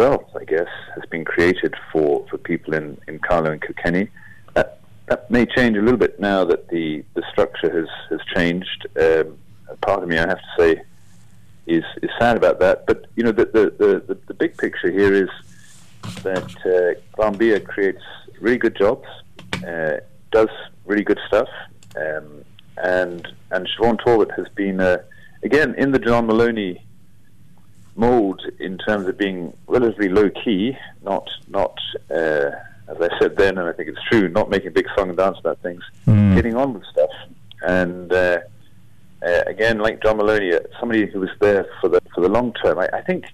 wealth, 0.00 0.30
I 0.42 0.44
guess, 0.44 0.72
has 0.94 1.04
been 1.14 1.24
created 1.24 1.74
for, 1.90 2.26
for 2.28 2.36
people 2.38 2.74
in, 2.74 2.86
in 3.08 3.14
Carlow 3.20 3.52
and 3.54 3.62
Kilkenny. 3.66 4.06
That, 4.54 4.68
that 5.08 5.30
may 5.30 5.44
change 5.56 5.76
a 5.76 5.84
little 5.86 6.02
bit 6.06 6.14
now 6.18 6.40
that 6.50 6.68
the, 6.74 7.04
the 7.16 7.22
structure 7.32 7.70
has, 7.78 7.90
has 8.10 8.22
changed. 8.34 8.80
Um, 9.00 9.38
part 9.80 10.02
of 10.02 10.08
me, 10.08 10.16
I 10.18 10.26
have 10.32 10.42
to 10.48 10.52
say, 10.58 10.82
is, 11.66 11.84
is 12.02 12.10
sad 12.20 12.36
about 12.36 12.56
that. 12.64 12.86
But, 12.88 12.98
you 13.16 13.22
know, 13.24 13.32
the, 13.32 13.46
the, 13.46 13.64
the, 14.08 14.18
the 14.30 14.34
big 14.34 14.52
picture 14.64 14.90
here 15.00 15.14
is 15.24 15.30
that 16.22 16.50
uh, 16.76 17.00
Glanbia 17.16 17.64
creates 17.64 18.02
really 18.40 18.58
good 18.58 18.76
jobs, 18.76 19.08
uh, 19.66 19.94
does 20.32 20.50
really 20.84 21.04
good 21.04 21.20
stuff, 21.28 21.48
um, 21.96 22.44
and 22.76 23.26
and 23.52 23.68
Siobhan 23.68 23.98
Talbot 24.04 24.30
has 24.36 24.48
been, 24.54 24.80
uh, 24.80 24.98
again, 25.42 25.74
in 25.78 25.92
the 25.92 25.98
John 25.98 26.26
Moloney 26.26 26.84
mode 27.96 28.40
in 28.58 28.78
terms 28.78 29.06
of 29.06 29.16
being 29.16 29.56
relatively 29.66 30.08
low 30.08 30.30
key, 30.30 30.76
not 31.02 31.28
not 31.48 31.76
uh, 32.10 32.50
as 32.88 33.00
I 33.00 33.08
said 33.18 33.36
then, 33.36 33.58
and 33.58 33.68
I 33.68 33.72
think 33.72 33.88
it's 33.88 34.02
true, 34.10 34.28
not 34.28 34.50
making 34.50 34.72
big 34.72 34.86
song 34.96 35.08
and 35.08 35.16
dance 35.16 35.38
about 35.38 35.60
things, 35.60 35.82
mm. 36.06 36.34
getting 36.34 36.56
on 36.56 36.74
with 36.74 36.84
stuff, 36.92 37.10
and 37.62 38.12
uh, 38.12 38.38
uh, 39.24 39.42
again, 39.46 39.78
like 39.78 40.02
John 40.02 40.18
Moloney, 40.18 40.52
uh, 40.52 40.60
somebody 40.78 41.06
who 41.06 41.20
was 41.20 41.30
there 41.40 41.66
for 41.80 41.88
the 41.88 42.00
for 42.14 42.20
the 42.20 42.28
long 42.28 42.52
term. 42.54 42.78
I, 42.78 42.88
I 42.92 43.02
think 43.02 43.24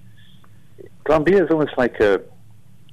Glanbia 1.05 1.45
is 1.45 1.51
almost 1.51 1.77
like 1.77 1.99
a 2.01 2.21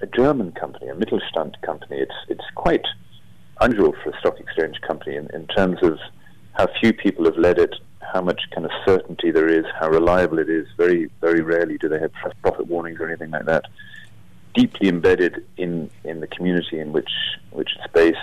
a 0.02 0.08
German 0.08 0.52
company, 0.54 0.88
a 0.88 0.96
Mittelstand 0.96 1.62
company. 1.62 1.98
It's 1.98 2.16
it's 2.30 2.46
quite 2.56 2.86
unusual 3.62 3.94
for 4.04 4.10
a 4.12 4.20
stock 4.20 4.40
exchange 4.40 4.80
company 4.82 5.16
in, 5.16 5.28
in 5.34 5.48
terms 5.48 5.80
of 5.82 6.00
how 6.54 6.68
few 6.80 6.94
people 6.94 7.26
have 7.26 7.38
led 7.38 7.60
it, 7.60 7.76
how 8.12 8.22
much 8.22 8.42
kind 8.54 8.66
of 8.66 8.72
certainty 8.86 9.32
there 9.32 9.48
is, 9.48 9.66
how 9.80 9.90
reliable 9.90 10.40
it 10.40 10.50
is. 10.50 10.68
Very, 10.78 11.10
very 11.22 11.42
rarely 11.42 11.78
do 11.78 11.90
they 11.90 12.00
have 12.00 12.12
profit 12.42 12.68
warnings 12.68 13.00
or 13.00 13.08
anything 13.08 13.32
like 13.32 13.46
that. 13.46 13.66
Deeply 14.54 14.90
embedded 14.90 15.46
in, 15.58 15.90
in 16.04 16.20
the 16.20 16.28
community 16.28 16.80
in 16.80 16.94
which 16.94 17.12
which 17.52 17.70
it's 17.78 17.94
based. 17.94 18.18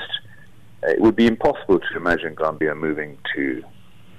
Uh, 0.82 0.88
it 0.88 1.00
would 1.00 1.16
be 1.16 1.26
impossible 1.26 1.78
to 1.78 1.96
imagine 1.96 2.34
Glanbia 2.34 2.76
moving 2.76 3.18
to 3.34 3.64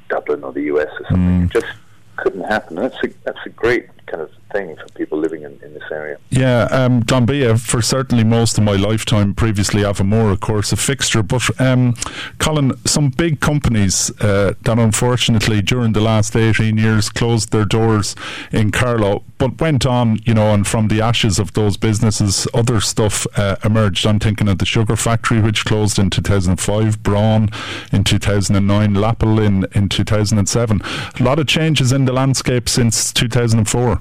Dublin 0.10 0.44
or 0.44 0.54
the 0.54 0.64
US 0.64 0.90
or 1.00 1.06
something. 1.10 1.42
Mm. 1.42 1.46
It 1.46 1.52
just 1.52 1.74
couldn't 2.16 2.44
happen. 2.44 2.76
That's 2.78 2.98
a 3.04 3.10
that's 3.24 3.40
a 3.46 3.50
great 3.50 3.88
kind 4.06 4.22
of 4.22 4.32
thing 4.52 4.76
for 4.78 4.88
people 4.90 5.18
living 5.18 5.44
in, 5.44 5.60
in 5.64 5.74
this 5.74 5.84
area. 5.92 6.18
Yeah, 6.30 6.64
um, 6.72 7.04
Glanbia 7.04 7.60
for 7.60 7.82
certainly 7.82 8.24
most 8.24 8.58
of 8.58 8.64
my 8.64 8.76
lifetime. 8.76 9.34
Previously, 9.34 9.84
Avonmore, 9.84 10.32
of 10.32 10.40
course, 10.40 10.72
a 10.72 10.78
fixture. 10.78 11.24
But 11.24 11.60
um, 11.60 11.96
Colin, 12.40 12.74
some 12.86 13.10
big 13.10 13.40
companies 13.40 14.12
uh, 14.22 14.54
that 14.62 14.80
unfortunately 14.80 15.62
during 15.62 15.94
the 15.94 16.02
last 16.02 16.36
eighteen 16.36 16.78
years 16.78 17.10
closed 17.10 17.52
their 17.52 17.66
doors 17.66 18.16
in 18.52 18.72
Carlow, 18.72 19.24
but 19.38 19.60
went 19.60 19.86
on, 19.86 20.20
you 20.26 20.34
know, 20.34 20.54
and 20.54 20.66
from 20.68 20.88
the 20.88 21.02
ashes 21.02 21.40
of 21.40 21.54
those 21.54 21.78
businesses, 21.78 22.48
other 22.54 22.80
stuff 22.80 23.28
uh, 23.36 23.58
emerged. 23.64 24.06
I'm 24.06 24.20
thinking 24.20 24.48
of 24.48 24.60
the 24.60 24.66
sugar 24.66 24.96
factory, 24.96 25.42
which 25.42 25.66
closed 25.66 26.00
in 26.00 26.10
2005, 26.10 27.04
Braun 27.04 27.50
in 27.92 28.04
2009, 28.04 28.94
Lapple 28.94 29.46
in 29.46 29.66
in 29.74 29.90
2007. 29.90 30.82
A 31.20 31.24
lot 31.24 31.40
of 31.40 31.48
changes 31.48 31.92
in 31.92 32.06
the 32.06 32.14
landscape 32.14 32.70
since 32.70 33.12
2004. 33.12 33.95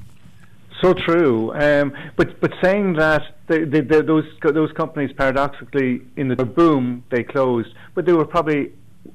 So 0.85 0.93
true, 0.93 1.51
um, 1.55 1.95
but 2.15 2.43
but 2.43 2.53
saying 2.63 2.97
that 2.97 3.23
they, 3.47 3.65
they, 3.65 3.81
they, 3.81 4.03
those 4.03 4.27
those 4.43 4.71
companies 4.73 5.15
paradoxically 5.17 6.03
in 6.15 6.29
the 6.29 6.45
boom 6.45 7.05
they 7.09 7.23
closed, 7.23 7.71
but 7.95 8.05
they 8.05 8.13
were 8.13 8.27
probably 8.27 8.71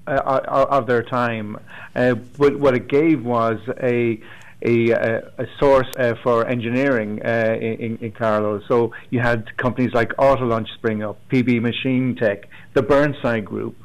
uh, 0.07 0.65
of 0.71 0.87
their 0.87 1.03
time. 1.03 1.59
Uh, 1.95 2.15
but 2.39 2.55
what 2.59 2.73
it 2.73 2.87
gave 2.87 3.23
was 3.23 3.59
a 3.83 4.19
a, 4.65 4.89
a, 5.37 5.47
source 5.59 5.87
uh, 5.97 6.15
for 6.23 6.47
engineering 6.47 7.21
uh, 7.23 7.55
in, 7.61 7.99
in 8.01 8.11
Carlow. 8.13 8.63
So 8.67 8.91
you 9.11 9.19
had 9.19 9.55
companies 9.57 9.93
like 9.93 10.09
Autolunch 10.17 10.73
spring 10.73 11.03
up, 11.03 11.19
PB 11.29 11.61
Machine 11.61 12.15
Tech, 12.15 12.49
the 12.73 12.81
Burnside 12.81 13.45
Group, 13.45 13.77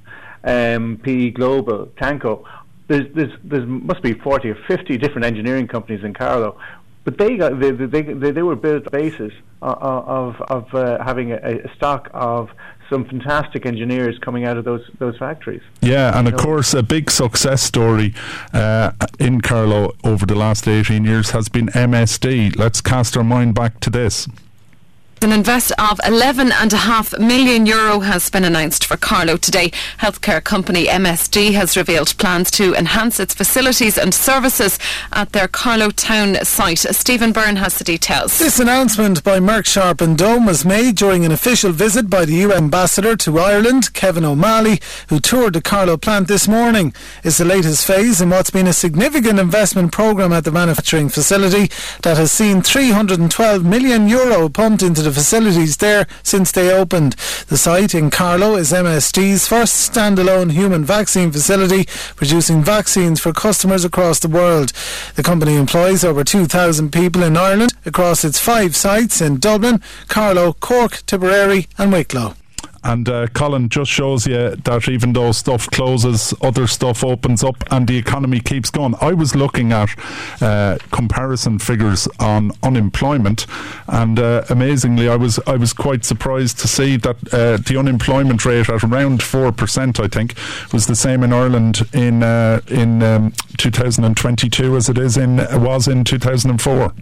um, 0.42 0.98
PE 1.02 1.32
Global, 1.32 1.88
Tanco. 2.00 2.44
There's, 2.88 3.14
there's, 3.14 3.32
there 3.44 3.64
must 3.64 4.02
be 4.02 4.14
40 4.14 4.50
or 4.50 4.58
50 4.66 4.98
different 4.98 5.24
engineering 5.24 5.68
companies 5.68 6.02
in 6.02 6.12
Carlow 6.12 6.58
but 7.04 7.18
they 7.18 7.36
got 7.36 7.60
they 7.60 7.70
they, 7.70 8.02
they, 8.02 8.30
they 8.30 8.42
were 8.42 8.56
built 8.56 8.90
basis 8.90 9.32
of 9.62 10.40
of 10.42 10.74
uh, 10.74 11.02
having 11.02 11.32
a, 11.32 11.36
a, 11.36 11.74
stock 11.74 12.10
of 12.12 12.50
some 12.90 13.04
fantastic 13.06 13.64
engineers 13.64 14.18
coming 14.18 14.44
out 14.44 14.56
of 14.56 14.64
those 14.64 14.82
those 14.98 15.16
factories. 15.16 15.62
Yeah, 15.80 16.18
and 16.18 16.28
of 16.28 16.36
course, 16.36 16.74
a 16.74 16.82
big 16.82 17.10
success 17.10 17.62
story 17.62 18.14
uh, 18.52 18.92
in 19.18 19.40
Carlow 19.40 19.92
over 20.04 20.26
the 20.26 20.34
last 20.34 20.68
18 20.68 21.04
years 21.04 21.30
has 21.30 21.48
been 21.48 21.68
MSD. 21.68 22.56
Let's 22.56 22.80
cast 22.80 23.16
our 23.16 23.24
mind 23.24 23.54
back 23.54 23.80
to 23.80 23.90
this. 23.90 24.28
An 25.24 25.32
invest 25.32 25.72
of 25.78 25.98
11.5 26.00 27.18
million 27.18 27.64
euro 27.64 28.00
has 28.00 28.28
been 28.28 28.44
announced 28.44 28.84
for 28.84 28.98
Carlow 28.98 29.38
today. 29.38 29.70
Healthcare 30.00 30.44
company 30.44 30.84
MSD 30.84 31.54
has 31.54 31.78
revealed 31.78 32.14
plans 32.18 32.50
to 32.50 32.74
enhance 32.74 33.18
its 33.18 33.32
facilities 33.32 33.96
and 33.96 34.12
services 34.14 34.78
at 35.14 35.32
their 35.32 35.48
Carlow 35.48 35.88
town 35.88 36.44
site. 36.44 36.80
Stephen 36.80 37.32
Byrne 37.32 37.56
has 37.56 37.78
the 37.78 37.84
details. 37.84 38.38
This 38.38 38.60
announcement 38.60 39.24
by 39.24 39.38
Merck 39.38 39.64
Sharp 39.64 40.02
and 40.02 40.18
Dohme 40.18 40.46
was 40.46 40.66
made 40.66 40.96
during 40.96 41.24
an 41.24 41.32
official 41.32 41.72
visit 41.72 42.10
by 42.10 42.26
the 42.26 42.34
UN 42.34 42.64
ambassador 42.64 43.16
to 43.16 43.38
Ireland, 43.38 43.94
Kevin 43.94 44.26
O'Malley, 44.26 44.78
who 45.08 45.20
toured 45.20 45.54
the 45.54 45.62
Carlow 45.62 45.96
plant 45.96 46.28
this 46.28 46.46
morning. 46.46 46.92
It's 47.22 47.38
the 47.38 47.46
latest 47.46 47.86
phase 47.86 48.20
in 48.20 48.28
what's 48.28 48.50
been 48.50 48.66
a 48.66 48.74
significant 48.74 49.38
investment 49.38 49.90
programme 49.90 50.34
at 50.34 50.44
the 50.44 50.52
manufacturing 50.52 51.08
facility 51.08 51.70
that 52.02 52.18
has 52.18 52.30
seen 52.30 52.60
312 52.60 53.64
million 53.64 54.06
euro 54.06 54.50
pumped 54.50 54.82
into 54.82 55.00
the 55.00 55.13
facilities 55.14 55.78
there 55.78 56.06
since 56.22 56.52
they 56.52 56.70
opened. 56.72 57.14
The 57.48 57.56
site 57.56 57.94
in 57.94 58.10
Carlow 58.10 58.56
is 58.56 58.72
MSD's 58.72 59.48
first 59.48 59.92
standalone 59.92 60.52
human 60.52 60.84
vaccine 60.84 61.32
facility, 61.32 61.86
producing 62.16 62.62
vaccines 62.62 63.20
for 63.20 63.32
customers 63.32 63.84
across 63.84 64.18
the 64.18 64.28
world. 64.28 64.72
The 65.14 65.22
company 65.22 65.56
employs 65.56 66.04
over 66.04 66.24
2,000 66.24 66.92
people 66.92 67.22
in 67.22 67.36
Ireland 67.36 67.72
across 67.86 68.24
its 68.24 68.38
five 68.38 68.76
sites 68.76 69.20
in 69.20 69.38
Dublin, 69.38 69.80
Carlow, 70.08 70.52
Cork, 70.54 71.02
Tipperary, 71.06 71.68
and 71.78 71.92
Wicklow. 71.92 72.34
And 72.84 73.08
uh, 73.08 73.28
Colin 73.28 73.70
just 73.70 73.90
shows 73.90 74.26
you 74.26 74.56
that 74.56 74.88
even 74.88 75.14
though 75.14 75.32
stuff 75.32 75.70
closes, 75.70 76.34
other 76.42 76.66
stuff 76.66 77.02
opens 77.02 77.42
up 77.42 77.56
and 77.70 77.88
the 77.88 77.96
economy 77.96 78.40
keeps 78.40 78.70
going. 78.70 78.94
I 79.00 79.12
was 79.14 79.34
looking 79.34 79.72
at 79.72 79.88
uh, 80.42 80.76
comparison 80.92 81.58
figures 81.58 82.06
on 82.20 82.52
unemployment, 82.62 83.46
and 83.88 84.18
uh, 84.18 84.44
amazingly, 84.50 85.08
I 85.08 85.16
was 85.16 85.40
I 85.46 85.56
was 85.56 85.72
quite 85.72 86.04
surprised 86.04 86.58
to 86.60 86.68
see 86.68 86.96
that 86.98 87.16
uh, 87.32 87.56
the 87.56 87.76
unemployment 87.78 88.44
rate 88.44 88.68
at 88.68 88.84
around 88.84 89.22
four 89.22 89.50
percent, 89.50 89.98
I 89.98 90.08
think, 90.08 90.34
was 90.72 90.86
the 90.86 90.96
same 90.96 91.22
in 91.22 91.32
Ireland 91.32 91.88
in 91.94 92.22
uh, 92.22 92.60
in 92.68 93.02
um, 93.02 93.32
2022 93.56 94.76
as 94.76 94.88
it 94.88 94.98
is 94.98 95.16
in 95.16 95.36
was 95.62 95.88
in 95.88 96.04
2004. 96.04 96.92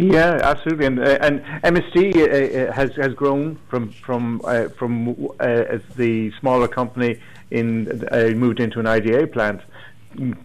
Yeah, 0.00 0.40
absolutely, 0.42 0.86
and 0.86 0.98
uh, 0.98 1.18
and 1.20 1.44
MSD 1.62 2.16
uh, 2.16 2.22
uh, 2.70 2.72
has 2.72 2.96
has 2.96 3.12
grown 3.12 3.58
from 3.68 3.90
from 3.92 4.40
uh, 4.44 4.68
from 4.68 5.10
uh, 5.38 5.78
the 5.96 6.32
smaller 6.40 6.68
company 6.68 7.20
in 7.50 8.08
uh, 8.10 8.28
moved 8.34 8.60
into 8.60 8.80
an 8.80 8.86
IDA 8.86 9.26
plant, 9.26 9.60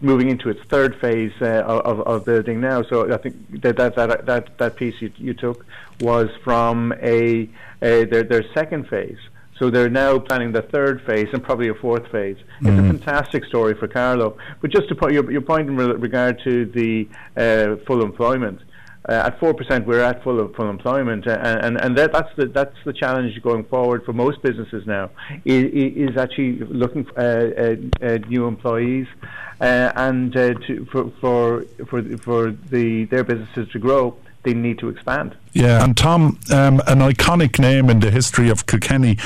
moving 0.02 0.30
into 0.30 0.50
its 0.50 0.60
third 0.68 1.00
phase 1.00 1.32
of, 1.40 2.02
of 2.02 2.26
building 2.26 2.60
now. 2.60 2.84
So 2.84 3.14
I 3.14 3.16
think 3.16 3.62
that 3.62 3.78
that 3.78 3.96
that 3.96 4.26
that, 4.26 4.58
that 4.58 4.76
piece 4.76 5.02
you, 5.02 5.10
you 5.16 5.34
took 5.34 5.66
was 6.02 6.30
from 6.44 6.94
a, 7.02 7.50
a 7.82 8.04
their 8.04 8.24
their 8.24 8.44
second 8.54 8.90
phase. 8.90 9.20
So 9.58 9.70
they're 9.70 9.90
now 9.90 10.20
planning 10.20 10.52
the 10.52 10.64
third 10.64 11.02
phase 11.04 11.30
and 11.32 11.42
probably 11.42 11.70
a 11.70 11.74
fourth 11.76 12.12
phase. 12.12 12.36
Mm. 12.62 12.68
It's 12.68 12.80
a 12.80 13.00
fantastic 13.00 13.46
story 13.46 13.74
for 13.74 13.88
Carlow. 13.88 14.38
But 14.60 14.72
just 14.72 14.90
to 14.90 14.96
put 14.96 15.14
your, 15.14 15.32
your 15.32 15.40
point 15.40 15.70
in 15.70 15.78
regard 15.78 16.42
to 16.44 16.66
the 16.66 17.08
uh, 17.38 17.78
full 17.86 18.04
employment, 18.04 18.60
uh, 19.08 19.28
at 19.28 19.40
four 19.40 19.54
percent, 19.54 19.86
we're 19.86 20.02
at 20.02 20.24
full 20.24 20.48
full 20.56 20.70
employment, 20.70 21.28
uh, 21.28 21.38
and 21.62 21.80
and 21.80 21.98
that, 21.98 22.12
that's 22.12 22.34
the 22.36 22.48
that's 22.48 22.76
the 22.86 22.94
challenge 22.94 23.40
going 23.44 23.64
forward 23.66 24.04
for 24.04 24.14
most 24.14 24.42
businesses 24.42 24.86
now. 24.88 25.12
Is, 25.46 26.10
is 26.10 26.18
actually 26.18 26.60
looking 26.60 27.06
for 27.06 27.20
uh, 27.20 27.24
uh, 27.24 28.06
uh 28.06 28.18
new 28.28 28.48
employees, 28.48 29.08
uh, 29.62 29.92
and 29.96 30.34
to, 30.34 30.88
for 30.92 31.12
for 31.22 31.66
for 31.88 32.02
for 32.18 32.52
the 32.52 33.06
their 33.06 33.24
businesses 33.24 33.70
to 33.74 33.80
grow, 33.80 34.18
they 34.44 34.54
need 34.54 34.80
to 34.80 34.90
expand. 34.90 35.36
Yeah, 35.56 35.82
and 35.86 35.96
Tom, 35.96 36.38
um, 36.52 36.82
an 36.86 37.00
iconic 37.00 37.60
name 37.60 37.90
in 37.90 38.02
the 38.02 38.12
history 38.12 38.50
of 38.50 38.66
Kilkenny 38.66 39.18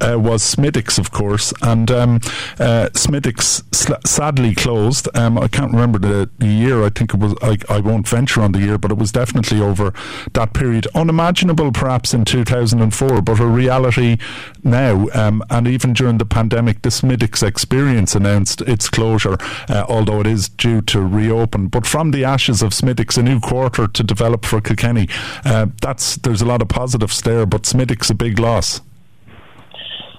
uh, 0.00 0.18
was 0.18 0.42
Smithwick's, 0.42 0.96
of 0.96 1.10
course, 1.10 1.52
and 1.60 1.90
um, 1.90 2.20
uh, 2.58 2.88
Smithwick's 2.94 3.62
sl- 3.70 4.00
sadly 4.06 4.54
closed. 4.54 5.14
Um, 5.14 5.36
I 5.36 5.46
can't 5.46 5.72
remember 5.72 5.98
the, 5.98 6.30
the, 6.38 6.46
year. 6.46 6.82
I 6.82 6.88
think 6.88 7.12
it 7.12 7.20
was. 7.20 7.34
I, 7.42 7.58
I 7.68 7.80
won't 7.80 8.08
venture 8.08 8.40
on 8.40 8.52
the 8.52 8.60
year, 8.60 8.78
but 8.78 8.92
it 8.92 8.96
was 8.96 9.12
definitely 9.12 9.60
over 9.60 9.92
that 10.32 10.54
period. 10.54 10.86
Unimaginable, 10.94 11.70
perhaps 11.70 12.14
in 12.14 12.24
2004, 12.24 13.20
but 13.20 13.38
a 13.38 13.46
reality 13.46 14.16
now. 14.62 15.08
Um, 15.12 15.44
and 15.50 15.68
even 15.68 15.92
during 15.92 16.16
the 16.16 16.24
pandemic, 16.24 16.80
the 16.80 16.90
Smithwick's 16.90 17.42
experience 17.42 18.14
announced 18.14 18.62
its 18.62 18.88
closure, 18.88 19.36
uh, 19.68 19.84
although 19.86 20.20
it 20.20 20.26
is 20.26 20.48
due 20.48 20.80
to 20.80 21.02
reopen. 21.02 21.68
But 21.68 21.84
from 21.84 22.10
the 22.12 22.24
ashes 22.24 22.62
of 22.62 22.72
Smithwick's, 22.72 23.18
a 23.18 23.22
new 23.22 23.38
quarter 23.38 23.86
to 23.86 24.02
develop 24.02 24.46
for 24.46 24.62
Kilkenny. 24.62 25.10
Uh, 25.44 25.66
that's 25.80 26.16
there's 26.16 26.42
a 26.42 26.46
lot 26.46 26.62
of 26.62 26.68
positives 26.68 27.20
there, 27.22 27.46
but 27.46 27.66
Smithwick's 27.66 28.10
a 28.10 28.14
big 28.14 28.38
loss. 28.38 28.80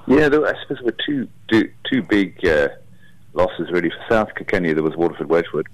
Yeah, 0.07 0.29
there, 0.29 0.45
I 0.45 0.53
suppose 0.61 0.77
there 0.77 0.85
were 0.85 0.97
two 1.05 1.27
two, 1.49 1.71
two 1.89 2.01
big 2.01 2.45
uh, 2.45 2.69
losses 3.33 3.71
really 3.71 3.89
for 3.89 4.05
South 4.09 4.35
Kilkenny. 4.35 4.73
There 4.73 4.83
was 4.83 4.95
Waterford 4.95 5.29
Wedgwood, 5.29 5.67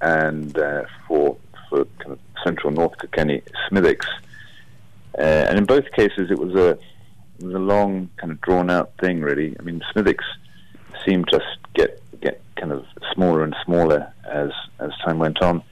and 0.00 0.56
uh, 0.58 0.84
for 1.06 1.36
for 1.68 1.84
kind 1.98 2.12
of 2.12 2.18
central 2.44 2.72
North 2.72 2.98
Kilkenny, 2.98 3.42
Smithwick's. 3.68 4.06
Uh, 5.18 5.22
and 5.22 5.58
in 5.58 5.64
both 5.64 5.90
cases, 5.92 6.30
it 6.30 6.38
was 6.38 6.54
a 6.54 6.70
it 7.38 7.44
was 7.44 7.54
a 7.54 7.58
long, 7.58 8.10
kind 8.16 8.32
of 8.32 8.40
drawn 8.40 8.70
out 8.70 8.92
thing. 9.00 9.20
Really, 9.20 9.56
I 9.58 9.62
mean, 9.62 9.82
Smithwick's 9.92 10.26
seemed 11.06 11.28
to 11.28 11.40
get 11.74 12.02
get 12.20 12.40
kind 12.56 12.72
of 12.72 12.84
smaller 13.14 13.44
and 13.44 13.54
smaller 13.64 14.12
as 14.24 14.50
as 14.80 14.90
time 15.04 15.18
went 15.18 15.40
on 15.42 15.62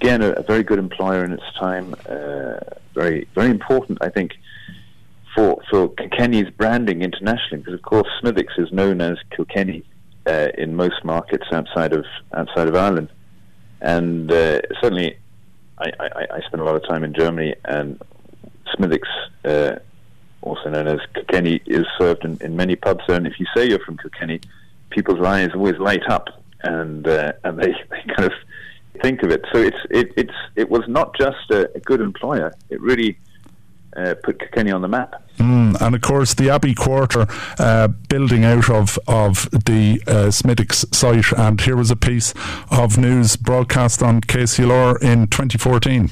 again, 0.00 0.22
a, 0.22 0.30
a, 0.30 0.42
very 0.42 0.62
good 0.62 0.78
employer 0.78 1.24
in 1.24 1.32
its 1.32 1.42
time. 1.58 1.94
Uh, 2.08 2.58
very, 2.94 3.28
very 3.34 3.50
important, 3.50 3.98
I 4.00 4.08
think, 4.08 4.32
for 5.34 5.62
for 5.70 5.88
Kilkenny's 5.88 6.50
branding 6.50 7.02
internationally, 7.02 7.58
because 7.58 7.74
of 7.74 7.82
course 7.82 8.08
Smithwick's 8.20 8.54
is 8.58 8.72
known 8.72 9.00
as 9.00 9.16
Kilkenny 9.34 9.84
uh, 10.26 10.48
in 10.56 10.74
most 10.74 11.04
markets 11.04 11.46
outside 11.52 11.92
of 11.92 12.04
outside 12.34 12.68
of 12.68 12.74
Ireland, 12.74 13.10
and 13.80 14.30
uh, 14.32 14.60
certainly, 14.80 15.16
I, 15.78 15.90
I, 16.00 16.26
I, 16.34 16.40
spent 16.46 16.62
a 16.62 16.64
lot 16.64 16.76
of 16.76 16.86
time 16.88 17.04
in 17.04 17.14
Germany, 17.14 17.54
and 17.64 18.00
Smithwick's. 18.74 19.08
Uh, 19.44 19.76
also 20.42 20.70
known 20.70 20.88
as 20.88 21.00
Kilkenny, 21.12 21.60
is 21.66 21.84
served 21.98 22.24
in, 22.24 22.38
in 22.40 22.56
many 22.56 22.74
pubs. 22.74 23.04
there. 23.06 23.18
And 23.18 23.26
if 23.26 23.38
you 23.38 23.44
say 23.54 23.68
you're 23.68 23.78
from 23.78 23.98
Kilkenny, 23.98 24.40
people's 24.88 25.22
eyes 25.22 25.50
always 25.54 25.76
light 25.76 26.08
up, 26.08 26.28
and 26.62 27.06
uh, 27.06 27.32
and 27.44 27.58
they, 27.58 27.66
they 27.90 28.14
kind 28.14 28.24
of 28.24 28.32
think 29.02 29.22
of 29.22 29.30
it. 29.30 29.44
So 29.52 29.58
it's 29.58 29.76
it, 29.90 30.12
it's 30.16 30.34
it 30.56 30.70
was 30.70 30.82
not 30.88 31.16
just 31.16 31.50
a, 31.50 31.70
a 31.74 31.80
good 31.80 32.00
employer. 32.00 32.52
It 32.68 32.80
really 32.80 33.18
uh, 33.96 34.14
put 34.22 34.38
Kilkenny 34.38 34.70
on 34.70 34.82
the 34.82 34.88
map. 34.88 35.22
Mm, 35.38 35.80
and 35.80 35.94
of 35.94 36.00
course, 36.02 36.34
the 36.34 36.50
Abbey 36.50 36.74
Quarter 36.74 37.26
uh, 37.58 37.88
building 38.08 38.44
out 38.44 38.70
of 38.70 38.98
of 39.08 39.50
the 39.50 40.02
uh, 40.06 40.30
site. 40.30 41.32
And 41.32 41.60
here 41.60 41.76
was 41.76 41.90
a 41.90 41.96
piece 41.96 42.34
of 42.70 42.98
news 42.98 43.36
broadcast 43.36 44.02
on 44.02 44.20
KCLR 44.20 45.02
in 45.02 45.26
2014. 45.28 46.10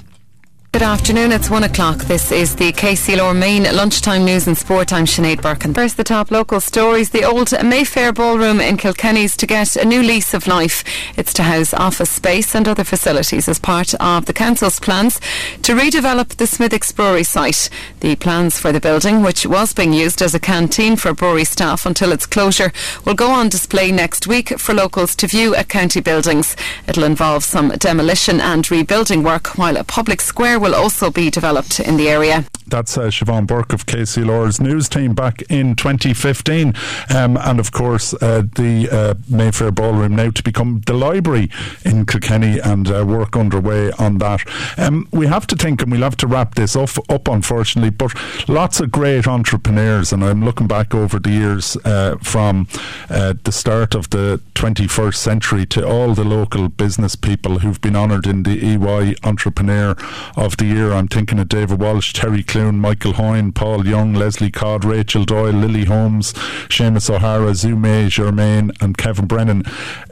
Good 0.71 0.83
afternoon, 0.83 1.33
it's 1.33 1.49
one 1.49 1.65
o'clock. 1.65 1.97
This 2.05 2.31
is 2.31 2.55
the 2.55 2.73
KCLR 2.73 3.35
main 3.35 3.63
lunchtime 3.75 4.27
news 4.27 4.47
and 4.47 4.57
sport. 4.57 4.93
I'm 4.93 5.07
Sinead 5.07 5.41
Birkin. 5.41 5.73
First, 5.73 5.97
the 5.97 6.05
top 6.05 6.31
local 6.31 6.61
stories. 6.61 7.09
The 7.09 7.25
old 7.25 7.53
Mayfair 7.65 8.13
Ballroom 8.13 8.61
in 8.61 8.77
Kilkenny's 8.77 9.35
to 9.39 9.47
get 9.47 9.77
a 9.77 9.87
new 9.87 10.03
lease 10.03 10.35
of 10.35 10.47
life. 10.47 10.85
It's 11.17 11.33
to 11.35 11.43
house 11.43 11.73
office 11.73 12.11
space 12.11 12.55
and 12.55 12.69
other 12.69 12.85
facilities 12.85 13.49
as 13.49 13.59
part 13.59 13.95
of 13.95 14.27
the 14.27 14.35
council's 14.35 14.79
plans 14.79 15.19
to 15.63 15.75
redevelop 15.75 16.37
the 16.37 16.47
Smithwick's 16.47 16.93
Brewery 16.93 17.25
site. 17.25 17.71
The 18.01 18.17
plans 18.17 18.59
for 18.59 18.71
the 18.71 18.79
building, 18.79 19.23
which 19.23 19.47
was 19.47 19.73
being 19.73 19.95
used 19.95 20.21
as 20.21 20.35
a 20.35 20.39
canteen 20.39 20.97
for 20.97 21.15
brewery 21.15 21.47
staff 21.47 21.87
until 21.87 22.13
its 22.13 22.27
closure, 22.27 22.75
will 23.07 23.15
go 23.15 23.31
on 23.31 23.49
display 23.49 23.91
next 23.91 24.27
week 24.27 24.59
for 24.59 24.75
locals 24.75 25.17
to 25.17 25.27
view 25.29 25.55
at 25.55 25.71
county 25.71 26.01
buildings. 26.01 26.57
It'll 26.87 27.05
involve 27.05 27.43
some 27.43 27.71
demolition 27.71 28.39
and 28.39 28.71
rebuilding 28.71 29.23
work, 29.23 29.57
while 29.57 29.79
a 29.79 29.83
public 29.83 30.21
square 30.21 30.58
will 30.59 30.75
also 30.75 31.11
be 31.11 31.31
developed 31.31 31.81
in 31.81 31.97
the 31.97 32.09
area. 32.09 32.45
That's 32.67 32.99
uh, 32.99 33.05
Siobhan 33.05 33.47
Burke 33.47 33.73
of 33.73 33.87
K.C. 33.87 34.09
KCLR's 34.09 34.61
news 34.61 34.89
team 34.89 35.15
back 35.15 35.43
in 35.43 35.75
2015. 35.75 36.75
Um, 37.15 37.37
and 37.37 37.61
of 37.61 37.73
course, 37.73 38.15
uh, 38.15 38.43
the 38.55 38.89
uh, 38.91 39.15
Mayfair 39.29 39.71
Ballroom 39.71 40.17
now 40.17 40.31
to 40.31 40.43
become 40.43 40.81
the 40.87 40.95
library 40.95 41.51
in 41.85 42.07
Kilkenny 42.07 42.59
and 42.59 42.91
uh, 42.91 43.05
work 43.07 43.37
underway 43.37 43.93
on 43.93 44.19
that. 44.19 44.43
Um, 44.79 45.09
we 45.13 45.27
have 45.27 45.47
to 45.49 45.57
think, 45.57 45.83
and 45.83 45.93
we'll 45.93 46.03
have 46.03 46.17
to 46.19 46.27
wrap 46.27 46.55
this 46.55 46.75
up, 46.75 46.91
up, 47.11 47.29
unfortunately, 47.29 47.91
but 47.91 48.13
lots 48.49 48.81
of 48.81 48.91
great 48.91 49.27
entrepreneurs. 49.27 50.13
And 50.13 50.25
I'm 50.25 50.45
looking 50.45 50.67
back 50.67 50.95
over 50.95 51.19
the 51.19 51.31
years 51.31 51.77
uh, 51.85 52.17
from 52.23 52.67
uh, 53.11 53.35
the 53.45 53.53
start 53.53 53.95
of 53.95 54.11
the 54.11 54.41
21st 54.55 55.17
century 55.17 55.67
to 55.67 55.87
all 55.87 56.15
the 56.15 56.25
local 56.25 56.69
business 56.69 57.15
people 57.15 57.61
who've 57.61 57.81
been 57.81 57.97
honoured 57.97 58.27
in 58.27 58.43
the 58.43 58.59
EY 58.59 59.15
Entrepreneur 59.23 59.97
of 60.37 60.48
the 60.57 60.65
Year. 60.65 60.93
I'm 60.93 61.09
thinking 61.09 61.39
of 61.39 61.49
David 61.49 61.81
Walsh, 61.81 62.13
Terry 62.13 62.43
Clune, 62.43 62.79
Michael 62.79 63.15
Hoyne, 63.15 63.53
Paul 63.53 63.87
Young, 63.87 64.15
Leslie 64.15 64.51
Codd, 64.51 64.85
Rachel 64.85 65.25
Doyle, 65.25 65.53
Lily 65.53 65.85
Holmes, 65.85 66.33
Seamus 66.69 67.11
O'Hara, 67.11 67.53
Zume, 67.53 68.09
Germain, 68.09 68.73
and 68.81 68.97
Kevin 68.97 69.27
Brennan. 69.27 69.65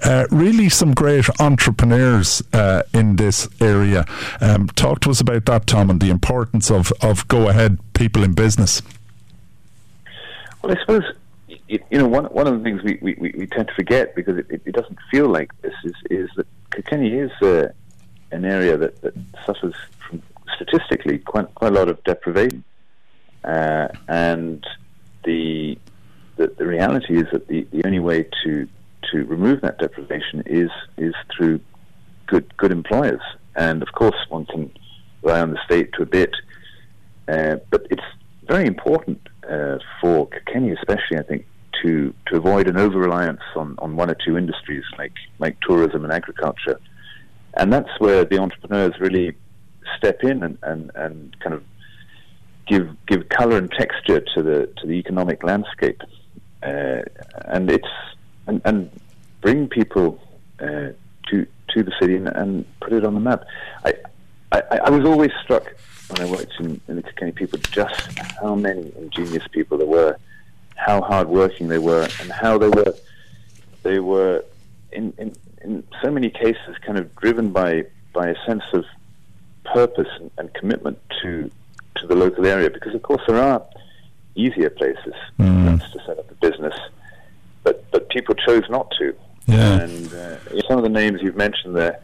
Uh, 0.02 0.26
really, 0.30 0.68
some 0.68 0.94
great 0.94 1.26
entrepreneurs 1.40 2.42
uh, 2.52 2.82
in 2.92 3.16
this 3.16 3.48
area. 3.60 4.04
Um, 4.40 4.68
talk 4.68 5.00
to 5.00 5.10
us 5.10 5.20
about 5.20 5.46
that, 5.46 5.66
Tom, 5.66 5.90
and 5.90 6.00
the 6.00 6.10
importance 6.10 6.70
of, 6.70 6.92
of 7.00 7.26
go 7.28 7.48
ahead 7.48 7.78
people 7.94 8.22
in 8.22 8.32
business. 8.32 8.82
Well, 10.62 10.76
I 10.76 10.80
suppose 10.80 11.04
you 11.68 11.80
know 11.92 12.06
one 12.06 12.24
one 12.26 12.46
of 12.46 12.58
the 12.58 12.62
things 12.62 12.82
we, 12.82 12.98
we, 13.00 13.32
we 13.36 13.46
tend 13.46 13.68
to 13.68 13.74
forget 13.74 14.14
because 14.14 14.38
it, 14.38 14.46
it, 14.50 14.72
doesn't 14.72 14.98
feel 15.10 15.28
like 15.28 15.50
this 15.62 15.74
is 15.84 15.94
is 16.10 16.30
that 16.36 16.46
Kilkenny 16.72 17.12
is 17.12 17.30
uh, 17.42 17.68
an 18.30 18.44
area 18.44 18.76
that, 18.76 19.00
that 19.02 19.14
suffers 19.44 19.74
from 20.08 20.22
statistically 20.54 21.18
quite 21.18 21.54
quite 21.54 21.72
a 21.72 21.74
lot 21.74 21.88
of 21.88 22.02
deprivation, 22.04 22.64
uh, 23.44 23.88
and 24.08 24.66
the, 25.24 25.78
the 26.36 26.48
the 26.58 26.66
reality 26.66 27.18
is 27.18 27.26
that 27.32 27.48
the, 27.48 27.66
the 27.72 27.84
only 27.84 27.98
way 27.98 28.28
to 28.44 28.68
to 29.12 29.24
remove 29.24 29.60
that 29.60 29.78
deprivation 29.78 30.42
is 30.46 30.70
is 30.96 31.14
through 31.36 31.60
good 32.26 32.56
good 32.56 32.72
employers, 32.72 33.22
and 33.54 33.82
of 33.82 33.92
course 33.92 34.16
one 34.28 34.46
can 34.46 34.70
rely 35.22 35.40
on 35.40 35.50
the 35.50 35.58
state 35.64 35.92
to 35.94 36.02
a 36.02 36.06
bit, 36.06 36.34
uh, 37.28 37.56
but 37.70 37.86
it's 37.90 38.02
very 38.46 38.66
important 38.66 39.20
uh, 39.50 39.78
for 40.00 40.28
Kenya, 40.46 40.74
especially 40.74 41.18
I 41.18 41.22
think, 41.22 41.46
to 41.82 42.14
to 42.26 42.36
avoid 42.36 42.68
an 42.68 42.76
over 42.76 42.98
reliance 42.98 43.42
on, 43.54 43.76
on 43.78 43.96
one 43.96 44.10
or 44.10 44.16
two 44.26 44.36
industries 44.36 44.84
like 44.98 45.12
like 45.38 45.56
tourism 45.60 46.04
and 46.04 46.12
agriculture, 46.12 46.80
and 47.56 47.72
that's 47.72 47.98
where 47.98 48.24
the 48.24 48.38
entrepreneurs 48.38 48.94
really 49.00 49.36
step 49.96 50.22
in 50.22 50.42
and, 50.42 50.58
and, 50.62 50.90
and 50.94 51.38
kind 51.40 51.54
of 51.54 51.62
give 52.66 52.88
give 53.06 53.28
color 53.28 53.56
and 53.56 53.70
texture 53.70 54.20
to 54.34 54.42
the 54.42 54.68
to 54.78 54.86
the 54.86 54.94
economic 54.94 55.42
landscape, 55.42 56.02
uh, 56.62 57.02
and 57.46 57.70
it's 57.70 57.88
and, 58.46 58.60
and 58.64 58.90
bring 59.40 59.68
people 59.68 60.20
uh, 60.60 60.90
to 61.28 61.46
to 61.68 61.82
the 61.82 61.92
city 62.00 62.16
and, 62.16 62.28
and, 62.28 62.64
put 62.80 62.92
it 62.92 63.04
on 63.04 63.14
the 63.14 63.20
map. 63.20 63.44
I, 63.84 63.94
I, 64.52 64.62
I 64.84 64.90
was 64.90 65.04
always 65.04 65.32
struck 65.42 65.74
when 66.08 66.26
I 66.26 66.30
worked 66.30 66.52
in, 66.60 66.80
in 66.88 66.96
the 66.96 67.02
Kilkenny 67.02 67.32
people 67.32 67.58
just 67.70 68.18
how 68.40 68.54
many 68.54 68.92
ingenious 68.96 69.46
people 69.48 69.76
there 69.78 69.86
were 69.86 70.16
how 70.76 71.00
hardworking 71.02 71.68
they 71.68 71.78
were 71.78 72.08
and 72.20 72.30
how 72.30 72.58
they 72.58 72.68
were 72.68 72.94
they 73.82 73.98
were 73.98 74.44
in, 74.92 75.12
in, 75.18 75.34
in 75.66 75.84
so 76.02 76.10
many 76.10 76.30
cases 76.30 76.76
kind 76.84 76.98
of 76.98 77.14
driven 77.16 77.50
by 77.50 77.84
by 78.12 78.28
a 78.28 78.36
sense 78.46 78.62
of 78.72 78.84
purpose 79.64 80.08
and, 80.20 80.30
and 80.38 80.54
commitment 80.54 80.98
to 81.22 81.50
to 81.96 82.06
the 82.06 82.14
local 82.14 82.46
area 82.46 82.70
because 82.70 82.94
of 82.94 83.02
course 83.02 83.22
there 83.26 83.40
are 83.40 83.62
easier 84.34 84.70
places 84.70 85.14
mm. 85.38 85.92
to 85.92 85.98
set 86.06 86.18
up 86.18 86.30
a 86.30 86.34
business 86.34 86.74
but 87.64 87.84
but 87.90 88.08
people 88.10 88.34
chose 88.34 88.64
not 88.70 88.90
to 88.98 89.14
yeah. 89.46 89.80
and 89.80 90.12
uh, 90.14 90.36
some 90.68 90.78
of 90.78 90.82
the 90.82 90.88
names 90.88 91.20
you've 91.22 91.36
mentioned 91.36 91.74
there 91.74 92.00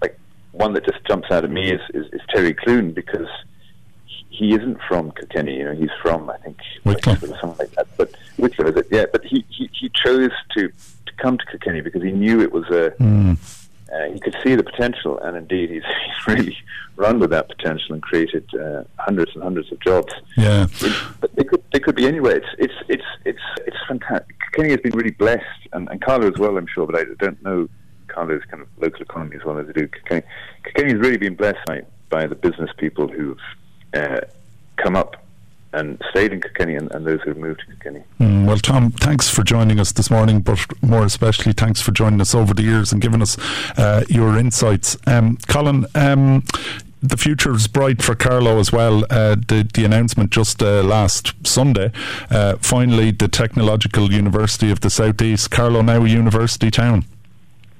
like 0.00 0.18
one 0.52 0.72
that 0.72 0.84
just 0.84 1.04
jumps 1.06 1.30
out 1.30 1.44
at 1.44 1.50
me 1.50 1.70
is, 1.70 1.80
is, 1.92 2.06
is 2.12 2.20
Terry 2.30 2.54
Clune 2.54 2.92
because 2.92 3.28
he 4.32 4.54
isn't 4.54 4.78
from 4.88 5.12
Kilkenny. 5.12 5.58
You 5.58 5.64
know, 5.64 5.74
he's 5.74 5.90
from 6.00 6.28
I 6.28 6.36
think 6.38 6.58
Wicklow 6.84 7.14
or 7.14 7.38
something 7.38 7.58
like 7.58 7.70
that. 7.72 7.86
But 7.96 8.14
Wicklow 8.38 8.70
is 8.70 8.76
it? 8.76 8.88
Yeah. 8.90 9.04
But 9.12 9.24
he, 9.24 9.44
he, 9.48 9.70
he 9.72 9.90
chose 9.90 10.32
to, 10.56 10.68
to 10.68 11.12
come 11.18 11.38
to 11.38 11.46
Kilkenny 11.46 11.71
because 11.82 12.02
he 12.02 12.12
knew 12.12 12.40
it 12.40 12.52
was 12.52 12.64
a. 12.68 12.90
Mm. 13.00 13.36
Uh, 13.92 14.10
he 14.10 14.18
could 14.20 14.34
see 14.42 14.54
the 14.54 14.62
potential, 14.62 15.18
and 15.18 15.36
indeed, 15.36 15.68
he's, 15.68 15.82
he's 16.06 16.26
really 16.26 16.56
run 16.96 17.18
with 17.18 17.28
that 17.28 17.48
potential 17.48 17.92
and 17.92 18.02
created 18.02 18.48
uh, 18.54 18.84
hundreds 18.98 19.34
and 19.34 19.42
hundreds 19.42 19.70
of 19.70 19.78
jobs. 19.80 20.12
Yeah, 20.36 20.66
it, 20.80 20.92
but 21.20 21.34
they 21.36 21.44
could 21.44 21.62
they 21.72 21.80
could 21.80 21.96
be 21.96 22.06
anywhere. 22.06 22.36
It's 22.36 22.46
it's 22.58 22.74
it's 22.88 23.04
it's 23.26 23.42
it's 23.66 23.76
fantastic. 23.86 24.34
Kenny 24.54 24.70
has 24.70 24.80
been 24.80 24.92
really 24.92 25.10
blessed, 25.10 25.68
and, 25.72 25.90
and 25.90 26.00
Carlow 26.00 26.28
as 26.28 26.38
well, 26.38 26.56
I'm 26.56 26.66
sure. 26.66 26.86
But 26.86 26.96
I 26.96 27.04
don't 27.18 27.42
know 27.42 27.68
Carlow's 28.12 28.42
kind 28.50 28.62
of 28.62 28.68
local 28.78 29.02
economy 29.02 29.36
as 29.36 29.44
well 29.44 29.58
as 29.58 29.68
I 29.68 29.72
do 29.72 29.88
Kenny. 30.06 30.22
Has 30.76 30.94
really 30.94 31.16
been 31.16 31.34
blessed 31.34 31.64
by, 31.66 31.82
by 32.10 32.26
the 32.26 32.34
business 32.34 32.70
people 32.76 33.08
who've 33.08 33.38
uh, 33.94 34.20
come 34.76 34.96
up 34.96 35.21
and 35.72 36.00
stayed 36.10 36.32
in 36.32 36.40
Kilkenny 36.40 36.76
and, 36.76 36.90
and 36.92 37.06
those 37.06 37.20
who 37.22 37.34
moved 37.34 37.60
to 37.60 37.66
Kilkenny. 37.66 38.04
Mm, 38.20 38.46
well, 38.46 38.58
Tom, 38.58 38.90
thanks 38.90 39.28
for 39.28 39.42
joining 39.42 39.80
us 39.80 39.92
this 39.92 40.10
morning, 40.10 40.40
but 40.40 40.60
more 40.82 41.04
especially, 41.04 41.52
thanks 41.52 41.80
for 41.80 41.92
joining 41.92 42.20
us 42.20 42.34
over 42.34 42.54
the 42.54 42.62
years 42.62 42.92
and 42.92 43.00
giving 43.00 43.22
us 43.22 43.38
uh, 43.78 44.04
your 44.08 44.36
insights. 44.38 44.96
Um, 45.06 45.38
Colin, 45.48 45.86
um, 45.94 46.44
the 47.02 47.16
future 47.16 47.52
is 47.52 47.66
bright 47.66 48.00
for 48.00 48.14
Carlow 48.14 48.58
as 48.58 48.70
well. 48.70 49.04
Uh, 49.10 49.34
the, 49.34 49.68
the 49.74 49.84
announcement 49.84 50.30
just 50.30 50.62
uh, 50.62 50.82
last 50.82 51.34
Sunday, 51.44 51.90
uh, 52.30 52.56
finally, 52.60 53.10
the 53.10 53.28
Technological 53.28 54.12
University 54.12 54.70
of 54.70 54.80
the 54.80 54.90
Southeast, 54.90 55.50
Carlow 55.50 55.82
now 55.82 56.04
a 56.04 56.08
university 56.08 56.70
town. 56.70 57.04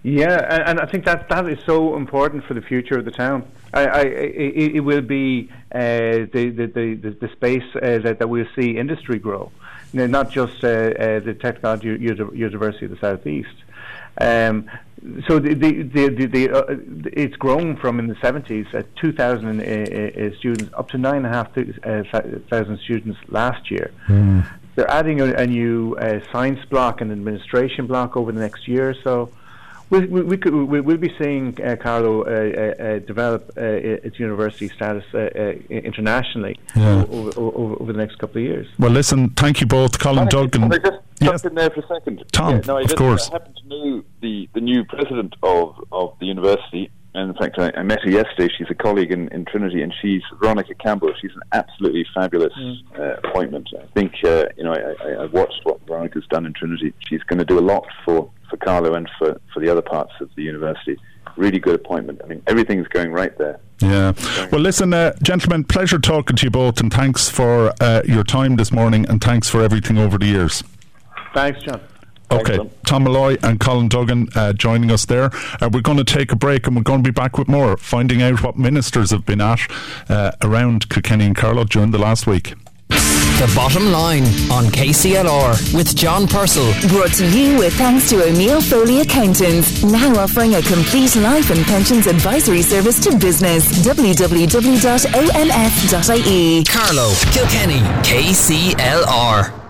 Yeah, 0.02 0.46
and, 0.50 0.62
and 0.70 0.80
I 0.80 0.86
think 0.86 1.04
that 1.04 1.28
that 1.28 1.48
is 1.48 1.58
so 1.64 1.96
important 1.96 2.44
for 2.44 2.54
the 2.54 2.62
future 2.62 2.98
of 2.98 3.04
the 3.04 3.12
town. 3.12 3.44
I, 3.72 3.86
I, 3.86 4.00
it, 4.00 4.76
it 4.76 4.80
will 4.80 5.00
be 5.00 5.48
uh, 5.72 6.26
the, 6.32 6.52
the, 6.54 6.96
the, 7.00 7.16
the 7.20 7.28
space 7.32 7.64
uh, 7.76 7.98
that, 7.98 8.18
that 8.18 8.28
we'll 8.28 8.48
see 8.56 8.76
industry 8.78 9.18
grow, 9.18 9.52
not 9.92 10.30
just 10.30 10.64
uh, 10.64 10.68
uh, 10.68 11.20
the 11.20 11.36
Technology 11.40 11.88
University 11.88 12.86
of 12.86 12.90
the 12.90 12.98
Southeast. 12.98 13.54
Um, 14.20 14.68
so 15.26 15.38
the, 15.38 15.54
the, 15.54 15.82
the, 15.82 16.26
the 16.26 16.50
uh, 16.50 16.76
it's 17.12 17.36
grown 17.36 17.76
from 17.76 17.98
in 17.98 18.08
the 18.08 18.14
70s 18.16 18.72
at 18.74 18.94
2,000 18.96 19.60
uh, 19.60 20.36
students 20.36 20.72
up 20.74 20.90
to 20.90 20.98
9,500 20.98 22.80
students 22.80 23.18
last 23.28 23.70
year. 23.70 23.92
Mm. 24.08 24.46
They're 24.74 24.90
adding 24.90 25.20
a, 25.20 25.32
a 25.34 25.46
new 25.46 25.96
science 26.32 26.64
block 26.66 27.00
and 27.00 27.12
administration 27.12 27.86
block 27.86 28.16
over 28.16 28.32
the 28.32 28.40
next 28.40 28.66
year 28.66 28.90
or 28.90 28.94
so. 28.94 29.30
We, 29.92 30.06
we, 30.06 30.22
we 30.22 30.36
could, 30.38 30.54
we, 30.54 30.80
will 30.80 30.96
be 30.96 31.14
seeing 31.18 31.54
uh, 31.62 31.76
Carlow 31.76 32.22
uh, 32.22 32.30
uh, 32.30 32.82
uh 32.82 32.98
develop 33.00 33.50
uh, 33.58 33.60
its 33.60 34.18
university 34.18 34.70
status 34.70 35.04
uh, 35.12 35.28
internationally 35.68 36.58
yeah. 36.74 37.04
over, 37.10 37.38
over, 37.38 37.76
over, 37.78 37.92
the 37.92 37.98
next 37.98 38.16
couple 38.16 38.38
of 38.38 38.44
years. 38.44 38.66
Well, 38.78 38.90
listen, 38.90 39.28
thank 39.30 39.60
you 39.60 39.66
both, 39.66 39.98
Colin 39.98 40.28
Duggan. 40.28 40.62
Can 40.62 40.72
I 40.72 40.78
just 40.78 41.02
yes. 41.20 41.44
in 41.44 41.54
there 41.54 41.68
for 41.68 41.80
a 41.80 41.86
second? 41.88 42.24
Tom, 42.32 42.54
yeah, 42.54 42.60
no, 42.66 42.78
I 42.78 42.80
of 42.80 42.86
just, 42.86 42.96
course. 42.96 43.28
I 43.28 43.32
happen 43.34 43.52
to 43.52 43.68
know 43.68 44.04
the, 44.22 44.48
the 44.54 44.62
new 44.62 44.82
president 44.86 45.36
of, 45.42 45.78
of 45.92 46.16
the 46.20 46.24
university, 46.24 46.90
and 47.14 47.28
in 47.28 47.36
fact, 47.36 47.58
I, 47.58 47.70
I, 47.76 47.82
met 47.82 48.00
her 48.00 48.10
yesterday. 48.10 48.50
She's 48.56 48.70
a 48.70 48.74
colleague 48.74 49.12
in, 49.12 49.28
in 49.28 49.44
Trinity, 49.44 49.82
and 49.82 49.92
she's 50.00 50.22
Veronica 50.40 50.74
Campbell. 50.74 51.12
She's 51.20 51.34
an 51.34 51.42
absolutely 51.52 52.06
fabulous 52.14 52.54
mm. 52.58 52.78
uh, 52.98 53.28
appointment. 53.28 53.68
I 53.78 53.84
think 53.92 54.14
uh, 54.24 54.46
you 54.56 54.64
know 54.64 54.72
I, 54.72 55.22
I, 55.22 55.26
watched 55.26 55.60
what 55.64 55.86
Veronica's 55.86 56.26
done 56.30 56.46
in 56.46 56.54
Trinity. 56.54 56.94
She's 57.10 57.22
going 57.24 57.40
to 57.40 57.44
do 57.44 57.58
a 57.58 57.60
lot 57.60 57.84
for 58.06 58.30
for 58.52 58.58
Carlow 58.58 58.94
and 58.94 59.08
for 59.18 59.40
for 59.52 59.60
the 59.60 59.68
other 59.68 59.82
parts 59.82 60.12
of 60.20 60.30
the 60.36 60.42
university. 60.42 60.98
Really 61.36 61.58
good 61.58 61.74
appointment. 61.74 62.20
I 62.22 62.26
mean, 62.26 62.42
everything's 62.46 62.86
going 62.88 63.10
right 63.10 63.36
there. 63.38 63.58
Yeah. 63.80 64.12
Well, 64.52 64.60
listen, 64.60 64.92
uh, 64.92 65.14
gentlemen, 65.22 65.64
pleasure 65.64 65.98
talking 65.98 66.36
to 66.36 66.46
you 66.46 66.50
both, 66.50 66.78
and 66.78 66.92
thanks 66.92 67.30
for 67.30 67.72
uh, 67.80 68.02
your 68.04 68.22
time 68.22 68.56
this 68.56 68.70
morning, 68.70 69.08
and 69.08 69.22
thanks 69.22 69.48
for 69.48 69.62
everything 69.62 69.96
over 69.96 70.18
the 70.18 70.26
years. 70.26 70.62
Thanks, 71.34 71.62
John. 71.62 71.80
Okay, 72.30 72.58
Tom 72.86 73.04
Molloy 73.04 73.36
and 73.42 73.60
Colin 73.60 73.88
Duggan 73.88 74.28
uh, 74.34 74.52
joining 74.54 74.90
us 74.90 75.04
there. 75.04 75.30
Uh, 75.60 75.68
we're 75.70 75.82
going 75.82 75.98
to 75.98 76.04
take 76.04 76.32
a 76.32 76.36
break 76.36 76.66
and 76.66 76.74
we're 76.74 76.82
going 76.82 77.02
to 77.02 77.06
be 77.06 77.12
back 77.12 77.36
with 77.36 77.46
more, 77.46 77.76
finding 77.76 78.22
out 78.22 78.42
what 78.42 78.56
ministers 78.56 79.10
have 79.10 79.26
been 79.26 79.42
at 79.42 79.60
uh, 80.08 80.32
around 80.40 80.88
Kilkenny 80.88 81.26
and 81.26 81.36
Carlow 81.36 81.64
during 81.64 81.90
the 81.90 81.98
last 81.98 82.26
week. 82.26 82.54
The 83.38 83.52
bottom 83.56 83.90
line 83.90 84.24
on 84.52 84.66
KCLR 84.66 85.74
with 85.74 85.96
John 85.96 86.28
Purcell. 86.28 86.72
Brought 86.88 87.12
to 87.14 87.26
you 87.26 87.58
with 87.58 87.74
thanks 87.74 88.08
to 88.10 88.22
O'Neill 88.22 88.60
Foley 88.60 89.00
Accountants, 89.00 89.82
now 89.82 90.14
offering 90.16 90.54
a 90.54 90.62
complete 90.62 91.16
life 91.16 91.50
and 91.50 91.64
pensions 91.64 92.06
advisory 92.06 92.62
service 92.62 93.00
to 93.00 93.16
business. 93.16 93.64
www.onf.ie. 93.84 94.24
Carlow, 96.64 97.12
Kilkenny, 97.32 97.80
KCLR. 98.04 99.61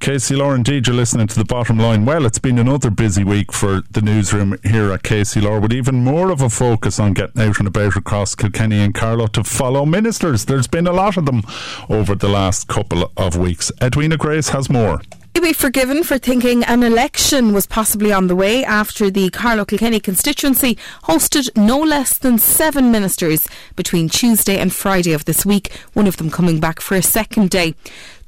KCLR, 0.00 0.54
indeed, 0.54 0.86
you're 0.86 0.94
listening 0.94 1.26
to 1.26 1.38
the 1.38 1.44
bottom 1.44 1.76
line. 1.76 2.04
Well, 2.04 2.24
it's 2.24 2.38
been 2.38 2.58
another 2.58 2.88
busy 2.88 3.24
week 3.24 3.52
for 3.52 3.82
the 3.90 4.00
newsroom 4.00 4.56
here 4.62 4.92
at 4.92 5.02
KCLR, 5.02 5.60
with 5.60 5.72
even 5.72 6.04
more 6.04 6.30
of 6.30 6.40
a 6.40 6.48
focus 6.48 7.00
on 7.00 7.14
getting 7.14 7.42
out 7.42 7.58
and 7.58 7.66
about 7.66 7.96
across 7.96 8.36
Kilkenny 8.36 8.78
and 8.78 8.94
Carlow 8.94 9.26
to 9.28 9.42
follow 9.42 9.84
ministers. 9.84 10.44
There's 10.44 10.68
been 10.68 10.86
a 10.86 10.92
lot 10.92 11.16
of 11.16 11.26
them 11.26 11.42
over 11.88 12.14
the 12.14 12.28
last 12.28 12.68
couple 12.68 13.10
of 13.16 13.36
weeks. 13.36 13.72
Edwina 13.82 14.16
Grace 14.16 14.50
has 14.50 14.70
more 14.70 15.00
be 15.48 15.54
forgiven 15.54 16.04
for 16.04 16.18
thinking 16.18 16.62
an 16.64 16.82
election 16.82 17.54
was 17.54 17.64
possibly 17.64 18.12
on 18.12 18.26
the 18.26 18.36
way 18.36 18.62
after 18.62 19.10
the 19.10 19.30
Carlow 19.30 19.64
Kilkenny 19.64 19.98
constituency 19.98 20.76
hosted 21.04 21.48
no 21.56 21.78
less 21.78 22.18
than 22.18 22.36
seven 22.36 22.92
ministers 22.92 23.48
between 23.74 24.10
Tuesday 24.10 24.58
and 24.58 24.74
Friday 24.74 25.14
of 25.14 25.24
this 25.24 25.46
week, 25.46 25.72
one 25.94 26.06
of 26.06 26.18
them 26.18 26.28
coming 26.28 26.60
back 26.60 26.80
for 26.80 26.96
a 26.96 27.02
second 27.02 27.48
day. 27.48 27.74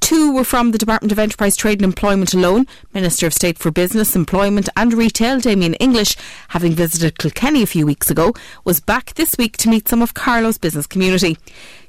Two 0.01 0.33
were 0.33 0.45
from 0.45 0.73
the 0.73 0.79
Department 0.79 1.13
of 1.13 1.19
Enterprise, 1.19 1.57
Trade 1.57 1.79
and 1.79 1.85
Employment 1.85 2.35
alone. 2.35 2.67
Minister 2.93 3.27
of 3.27 3.35
State 3.35 3.59
for 3.59 3.71
Business, 3.71 4.17
Employment 4.17 4.69
and 4.77 4.93
Retail, 4.93 5.39
Damien 5.41 5.75
English, 5.75 6.17
having 6.49 6.73
visited 6.73 7.19
Kilkenny 7.19 7.63
a 7.63 7.67
few 7.67 7.87
weeks 7.87 8.11
ago, 8.11 8.33
was 8.65 8.81
back 8.81 9.15
this 9.15 9.37
week 9.39 9.57
to 9.59 9.69
meet 9.69 9.89
some 9.89 10.03
of 10.03 10.15
Carlow's 10.15 10.59
business 10.59 10.87
community. 10.87 11.37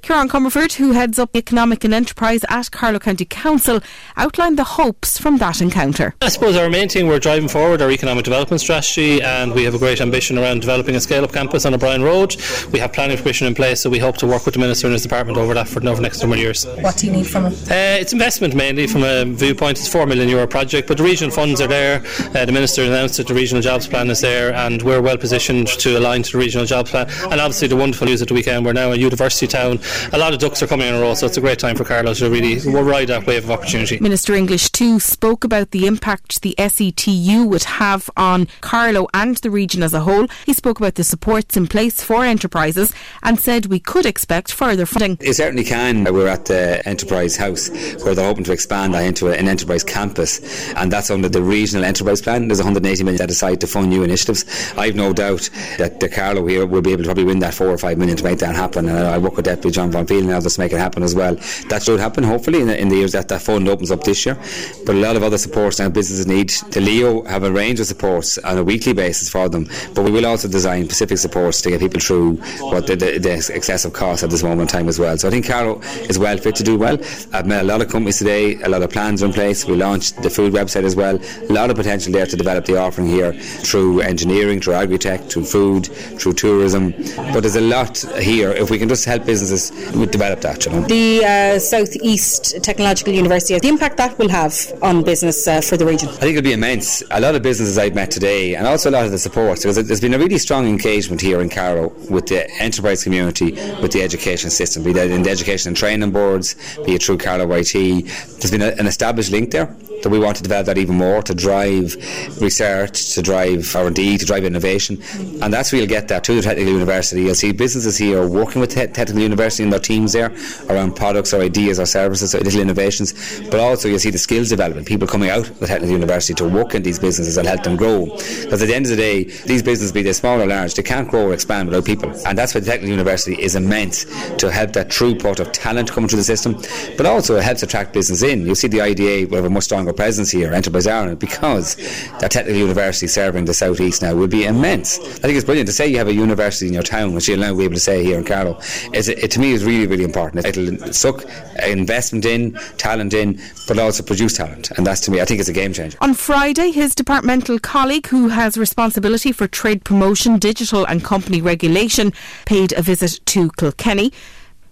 Kieran 0.02 0.30
Comerford, 0.30 0.74
who 0.74 0.94
heads 0.94 1.20
up 1.20 1.32
the 1.32 1.38
economic 1.40 1.84
and 1.84 1.94
enterprise 1.94 2.42
at 2.50 2.72
Carlow 2.72 2.98
County 2.98 3.26
Council, 3.26 3.82
outlined 4.18 4.58
the 4.58 4.64
hopes 4.64 5.20
from 5.20 5.38
that 5.38 5.62
encounter. 5.62 6.16
I 6.22 6.30
suppose 6.30 6.56
our 6.56 6.72
main 6.72 6.90
thing, 6.90 7.08
we're 7.08 7.20
driving 7.20 7.48
forward 7.48 7.84
our 7.84 7.92
economic 7.92 8.26
development 8.26 8.62
strategy 8.62 9.22
and 9.22 9.54
we 9.54 9.64
have 9.64 9.76
a 9.76 9.78
great 9.78 10.02
ambition 10.02 10.40
around 10.40 10.62
developing 10.62 10.96
a 10.96 11.00
scale 11.00 11.24
up 11.24 11.34
campus 11.34 11.68
on 11.68 11.76
O'Brien 11.76 12.02
Road. 12.02 12.36
We 12.72 12.80
have 12.80 12.94
planning 12.94 13.18
permission 13.18 13.46
in 13.46 13.54
place, 13.54 13.82
so 13.82 13.92
we 13.92 14.00
hope 14.00 14.18
to 14.18 14.28
work 14.28 14.46
with 14.46 14.56
the 14.56 14.60
Minister 14.60 14.88
and 14.88 14.94
his 14.94 15.04
department 15.04 15.38
over 15.38 15.54
that 15.54 15.68
for 15.68 15.80
over 15.82 15.96
the 15.98 16.02
next 16.02 16.22
number 16.22 16.36
of 16.36 16.42
years. 16.42 16.66
What 16.66 16.98
do 16.98 17.06
you 17.06 17.14
need 17.14 17.28
from 17.28 17.46
it? 17.46 17.72
Uh, 17.72 18.01
it's 18.02 18.14
investment 18.14 18.56
mainly 18.56 18.88
from 18.88 19.04
a 19.04 19.24
viewpoint. 19.26 19.78
It's 19.78 19.88
a 19.88 19.92
4 19.92 20.08
million 20.08 20.28
euro 20.28 20.48
project, 20.48 20.88
but 20.88 20.98
the 20.98 21.04
regional 21.04 21.32
funds 21.32 21.62
are 21.62 21.68
there. 21.68 22.02
Uh, 22.36 22.46
the 22.46 22.52
Minister 22.52 22.84
announced 22.84 23.18
that 23.18 23.28
the 23.28 23.36
regional 23.36 23.62
jobs 23.62 23.88
plan 23.88 24.10
is 24.10 24.22
there 24.22 24.52
and 24.56 24.82
we're 24.82 25.02
well 25.02 25.18
positioned 25.18 25.68
to 25.68 26.00
align 26.00 26.24
to 26.24 26.32
the 26.32 26.40
regional 26.40 26.66
jobs 26.66 26.90
plan. 26.90 27.08
And 27.32 27.40
obviously, 27.40 27.68
the 27.68 27.76
wonderful 27.76 28.08
news 28.08 28.20
at 28.24 28.28
the 28.28 28.34
weekend, 28.34 28.66
we're 28.66 28.74
now 28.74 28.92
a 28.92 28.96
university 28.96 29.46
town. 29.46 29.80
A 30.14 30.18
lot 30.18 30.34
of 30.34 30.40
ducks 30.40 30.64
are 30.64 30.68
coming 30.68 30.88
in 30.88 30.96
a 30.96 31.00
row, 31.00 31.14
so 31.14 31.28
it's 31.28 31.38
a 31.38 31.42
great 31.42 31.60
time 31.60 31.76
for 31.76 31.84
Carlow 31.84 32.16
to 32.16 32.30
really 32.32 32.58
ride 32.68 33.10
that 33.10 33.28
wave 33.28 33.44
of 33.44 33.52
opportunity. 33.52 34.00
Minister 34.00 34.34
English 34.34 34.72
too 34.72 35.00
spoke 35.00 35.44
about 35.44 35.70
the 35.70 35.86
impact 35.86 36.42
the 36.42 36.56
SETU 36.58 37.46
would 37.46 37.64
have 37.66 38.10
on 38.18 38.48
Carlow 38.62 39.08
and 39.14 39.38
the 39.38 39.52
region 39.52 39.84
as 39.84 39.94
a 39.94 40.00
whole. 40.00 40.26
He 40.48 40.54
spoke 40.54 40.80
about 40.80 40.96
the 40.96 41.04
supports 41.04 41.56
in 41.56 41.68
place 41.68 42.04
for 42.04 42.26
enterprises 42.26 42.96
and 43.22 43.40
said 43.40 43.68
we 43.68 43.80
could 43.80 44.08
expect 44.08 44.52
further 44.52 44.88
funding. 44.88 45.20
It 45.22 45.36
certainly 45.36 45.64
can. 45.64 46.12
We're 46.12 46.28
at 46.28 46.46
the 46.46 46.82
Enterprise 46.88 47.38
House 47.38 47.70
where 48.04 48.16
they're 48.16 48.26
hoping 48.26 48.44
to 48.46 48.52
expand 48.52 48.94
that 48.94 49.04
into 49.04 49.28
an 49.28 49.48
enterprise 49.48 49.84
campus, 49.84 50.74
and 50.74 50.92
that's 50.92 51.10
under 51.10 51.30
the 51.30 51.42
regional 51.42 51.86
enterprise 51.86 52.22
plan. 52.22 52.48
There's 52.48 52.60
180 52.60 53.04
million 53.04 53.18
set 53.18 53.32
aside 53.32 53.62
to 53.62 53.68
fund 53.68 53.90
new 53.90 54.04
initiatives. 54.04 54.46
I've 54.78 54.96
no 54.96 55.14
doubt 55.14 55.50
that 55.78 56.00
the 56.00 56.10
Carlow 56.10 56.46
here 56.46 56.66
will 56.66 56.82
be 56.82 56.92
able 56.92 57.04
to 57.04 57.08
probably 57.08 57.24
win 57.24 57.40
that 57.40 57.54
four 57.54 57.68
or 57.68 57.78
five 57.78 57.98
million 57.98 58.18
to 58.18 58.24
make 58.24 58.40
that 58.40 58.56
happen. 58.56 58.88
And 58.88 58.98
I 58.98 59.18
work 59.18 59.36
with 59.36 59.46
Deputy 59.46 59.72
John 59.72 59.92
Paul 59.92 60.06
Phelan 60.06 60.28
now 60.28 60.40
to 60.40 60.60
make 60.60 60.74
it 60.74 60.80
happen 60.80 61.04
as 61.04 61.16
well. 61.16 61.36
That 61.70 61.84
should 61.84 62.00
happen 62.00 62.24
hopefully 62.24 62.62
in 62.62 62.68
the, 62.68 62.80
in 62.80 62.90
the 62.90 62.96
years 62.96 63.12
that 63.14 63.28
that 63.30 63.42
fund 63.42 63.68
opens 63.68 63.92
up 63.92 64.04
this 64.04 64.26
year. 64.26 64.38
But 64.86 64.96
a 64.96 65.00
lot 65.00 65.16
of 65.16 65.24
other 65.24 65.38
supports 65.38 65.80
now 65.80 65.90
businesses 65.90 66.28
need. 66.28 66.50
The 66.72 66.82
LEO 66.82 67.24
have 67.24 67.44
a 67.44 67.52
range 67.52 67.80
of 67.80 67.88
supports 67.88 68.38
on 68.40 68.58
a 68.58 68.64
weekly 68.64 68.94
basis 68.94 69.30
for 69.30 69.50
them, 69.50 69.68
but 69.94 70.04
we 70.04 70.12
will 70.12 70.26
also 70.26 70.48
design 70.48 70.86
specific 70.86 71.18
supports 71.18 71.62
to 71.62 71.70
get 71.70 71.80
people 71.80 72.00
through 72.00 72.36
what 72.60 72.88
the, 72.88 72.96
the, 72.96 73.18
the 73.20 73.34
excessive 73.54 73.94
costs 73.94 74.24
at 74.24 74.30
this 74.30 74.44
moment 74.44 74.62
in 74.62 74.68
time 74.68 74.88
as 74.88 75.00
well. 75.00 75.18
So 75.18 75.28
I 75.28 75.32
think 75.32 75.46
Carlow 75.46 75.80
is 76.10 76.18
well 76.20 76.38
fit 76.38 76.56
to 76.56 76.64
do 76.64 76.78
well. 76.78 76.98
I've 77.34 77.46
met 77.46 77.62
a 77.62 77.68
lot 77.68 77.81
of 77.82 77.90
companies 77.90 78.18
today, 78.18 78.62
a 78.62 78.70
lot 78.70 78.82
of 78.82 78.90
plans 78.90 79.22
are 79.22 79.26
in 79.26 79.34
place. 79.34 79.66
We 79.66 79.76
launched 79.76 80.22
the 80.22 80.30
food 80.30 80.54
website 80.54 80.84
as 80.84 80.96
well. 80.96 81.20
A 81.50 81.54
lot 81.54 81.70
of 81.70 81.76
potential 81.76 82.14
there 82.14 82.26
to 82.26 82.36
develop 82.36 82.66
the 82.66 82.78
offering 82.78 83.08
here 83.08 83.34
through 83.34 84.02
engineering, 84.02 84.62
through 84.62 84.74
agri-tech, 84.74 85.22
through 85.30 85.46
food, 85.46 85.88
through 85.88 86.34
tourism. 86.34 86.92
But 87.34 87.42
there's 87.42 87.56
a 87.56 87.62
lot 87.62 87.98
here. 88.20 88.52
If 88.52 88.70
we 88.70 88.78
can 88.78 88.88
just 88.88 89.06
help 89.06 89.26
businesses 89.26 89.72
develop 90.12 90.42
that, 90.42 90.66
you 90.66 90.72
know. 90.72 90.82
The 90.82 91.26
uh, 91.26 91.60
Southeast 91.60 92.64
Technological 92.64 93.14
University, 93.14 93.58
the 93.60 93.68
impact 93.68 93.98
that 93.98 94.18
will 94.18 94.30
have 94.30 94.56
on 94.82 95.04
business 95.04 95.48
uh, 95.48 95.62
for 95.62 95.78
the 95.78 95.86
region? 95.86 96.10
I 96.10 96.14
think 96.14 96.38
it'll 96.38 96.44
be 96.44 96.54
immense. 96.54 97.04
A 97.12 97.20
lot 97.20 97.36
of 97.36 97.42
businesses 97.42 97.78
I've 97.78 97.96
met 97.96 98.12
today, 98.12 98.56
and 98.56 98.68
also 98.68 98.90
a 98.90 98.92
lot 98.92 99.06
of 99.06 99.12
the 99.12 99.18
support, 99.18 99.60
because 99.60 99.76
there's 99.76 100.02
been 100.02 100.14
a 100.14 100.20
really 100.20 100.38
strong 100.38 100.68
engagement 100.68 101.22
here 101.22 101.42
in 101.42 101.50
Carlow 101.50 101.90
with 102.10 102.28
the 102.28 102.50
enterprise 102.60 103.04
community, 103.04 103.52
with 103.82 103.92
the 103.92 104.02
education 104.02 104.50
system, 104.50 104.84
be 104.84 104.94
that 104.94 105.10
in 105.10 105.24
the 105.24 105.30
education 105.30 105.70
and 105.70 105.78
training 105.78 106.12
boards, 106.12 106.56
be 106.86 106.96
it 106.96 107.04
through 107.04 107.18
Carlow 107.18 107.46
There's 107.74 108.52
been 108.52 108.62
a, 108.62 108.70
an 108.80 108.88
established 108.88 109.32
link 109.32 109.52
there 109.52 109.76
that 110.04 110.10
we 110.10 110.20
want 110.20 110.38
to 110.38 110.44
develop 110.44 110.66
that 110.66 110.78
even 110.78 110.96
more 110.96 111.22
to 111.22 111.36
drive 111.36 111.96
research, 112.42 113.14
to 113.14 113.22
drive 113.22 113.76
R&D, 113.76 114.18
to 114.18 114.26
drive 114.26 114.44
innovation, 114.44 115.02
and 115.42 115.54
that's 115.54 115.72
where 115.72 115.80
you'll 115.80 115.90
get 115.90 116.08
that 116.08 116.24
to 116.24 116.34
the 116.34 116.42
technical 116.42 116.74
university. 116.74 117.24
You'll 117.24 117.36
see 117.36 117.52
businesses 117.52 117.98
here 117.98 118.28
working 118.28 118.62
with 118.62 118.72
te- 118.72 118.88
technical 118.88 119.22
university 119.22 119.64
and 119.64 119.72
their 119.72 119.80
teams 119.80 120.14
there 120.14 120.34
around 120.70 120.96
products 120.96 121.34
or 121.34 121.42
ideas 121.42 121.80
or 121.80 121.86
services 121.86 122.34
or 122.34 122.40
little 122.40 122.62
innovations, 122.62 123.40
but 123.50 123.60
also 123.60 123.88
you'll 123.88 124.00
see 124.00 124.10
the 124.10 124.18
skills 124.18 124.50
development, 124.50 124.88
people 124.88 125.08
coming 125.08 125.30
out 125.30 125.48
of 125.50 125.60
the 125.60 125.68
technical 125.68 125.94
university 125.94 126.34
to 126.34 126.48
work 126.48 126.74
in 126.74 126.82
these 126.82 126.98
businesses 126.98 127.38
and 127.38 127.48
help 127.48 127.62
them 127.64 127.76
grow. 127.76 128.06
Because 128.06 128.62
at 128.62 128.68
the 128.68 128.76
end 128.76 128.86
of 128.86 128.92
the 128.92 128.98
day, 128.98 129.24
these 129.46 129.62
businesses, 129.62 129.92
be 129.92 130.02
they 130.02 130.14
small 130.14 130.42
or 130.42 130.48
large, 130.48 130.74
they 130.74 130.84
can't 130.84 131.10
grow 131.10 131.28
or 131.28 131.34
expand 131.34 131.70
without 131.70 131.86
people, 131.86 132.10
and 132.26 132.38
that's 132.38 132.54
where 132.54 132.62
the 132.62 132.68
technical 132.68 132.90
university 132.90 133.40
is 133.42 133.56
immense 133.56 134.06
to 134.38 134.52
help 134.52 134.74
that 134.74 134.90
true 134.90 135.12
throughput 135.12 135.40
of 135.40 135.52
talent 135.52 135.92
coming 135.92 136.08
through 136.08 136.18
the 136.18 136.24
system, 136.24 136.54
but 136.98 137.06
also 137.06 137.36
it 137.36 137.44
helps 137.44 137.64
attract 137.64 137.94
business 137.94 138.24
in. 138.24 138.46
You'll 138.46 138.56
see 138.56 138.68
the 138.68 138.82
IDA 138.82 139.28
will 139.30 139.38
have 139.38 139.46
a 139.46 139.50
much 139.50 139.66
stronger 139.66 139.91
presence 139.94 140.32
here, 140.32 140.54
Enterprise 140.54 140.88
Ireland, 140.88 141.20
because 141.20 141.76
that 142.20 142.32
technical 142.32 142.60
university 142.60 143.08
serving 143.08 143.46
the 143.46 143.54
southeast 143.54 144.02
now 144.02 144.16
will 144.16 144.28
be 144.28 144.46
immense. 144.46 145.00
I 145.00 145.28
think 145.28 145.36
it's 145.36 145.46
brilliant 145.46 145.68
to 145.68 145.74
say 145.74 145.88
you 145.88 145.98
have 145.98 146.08
a 146.08 146.14
university 146.14 146.68
in 146.68 146.74
your 146.74 146.84
town, 146.84 147.14
which 147.14 147.28
you'll 147.28 147.40
now 147.40 147.56
be 147.56 147.64
able 147.64 147.76
to 147.76 147.80
say 147.80 148.04
here 148.04 148.18
in 148.18 148.26
Carlow. 148.26 148.60
Is 148.94 149.08
it, 149.10 149.32
to 149.32 149.40
me 149.40 149.52
is 149.52 149.64
really 149.64 149.88
really 149.88 150.04
important. 150.04 150.46
It'll 150.46 150.94
suck 150.94 151.26
investment 151.66 152.26
in, 152.26 152.54
talent 152.78 153.14
in, 153.14 153.40
but 153.68 153.80
also 153.80 154.04
produce 154.04 154.38
talent, 154.38 154.72
and 154.72 154.86
that's 154.86 155.02
to 155.02 155.12
me 155.12 155.22
I 155.22 155.26
think 155.26 155.40
it's 155.40 155.50
a 155.50 155.54
game 155.54 155.74
changer. 155.74 155.98
On 156.02 156.14
Friday, 156.14 156.72
his 156.72 156.96
departmental 156.96 157.60
colleague, 157.60 158.08
who 158.08 158.30
has 158.30 158.58
responsibility 158.58 159.32
for 159.32 159.48
trade 159.48 159.84
promotion, 159.84 160.40
digital 160.40 160.86
and 160.86 161.04
company 161.04 161.42
regulation, 161.42 162.14
paid 162.46 162.74
a 162.74 162.82
visit 162.82 163.20
to 163.28 163.50
Kilkenny. 163.52 164.12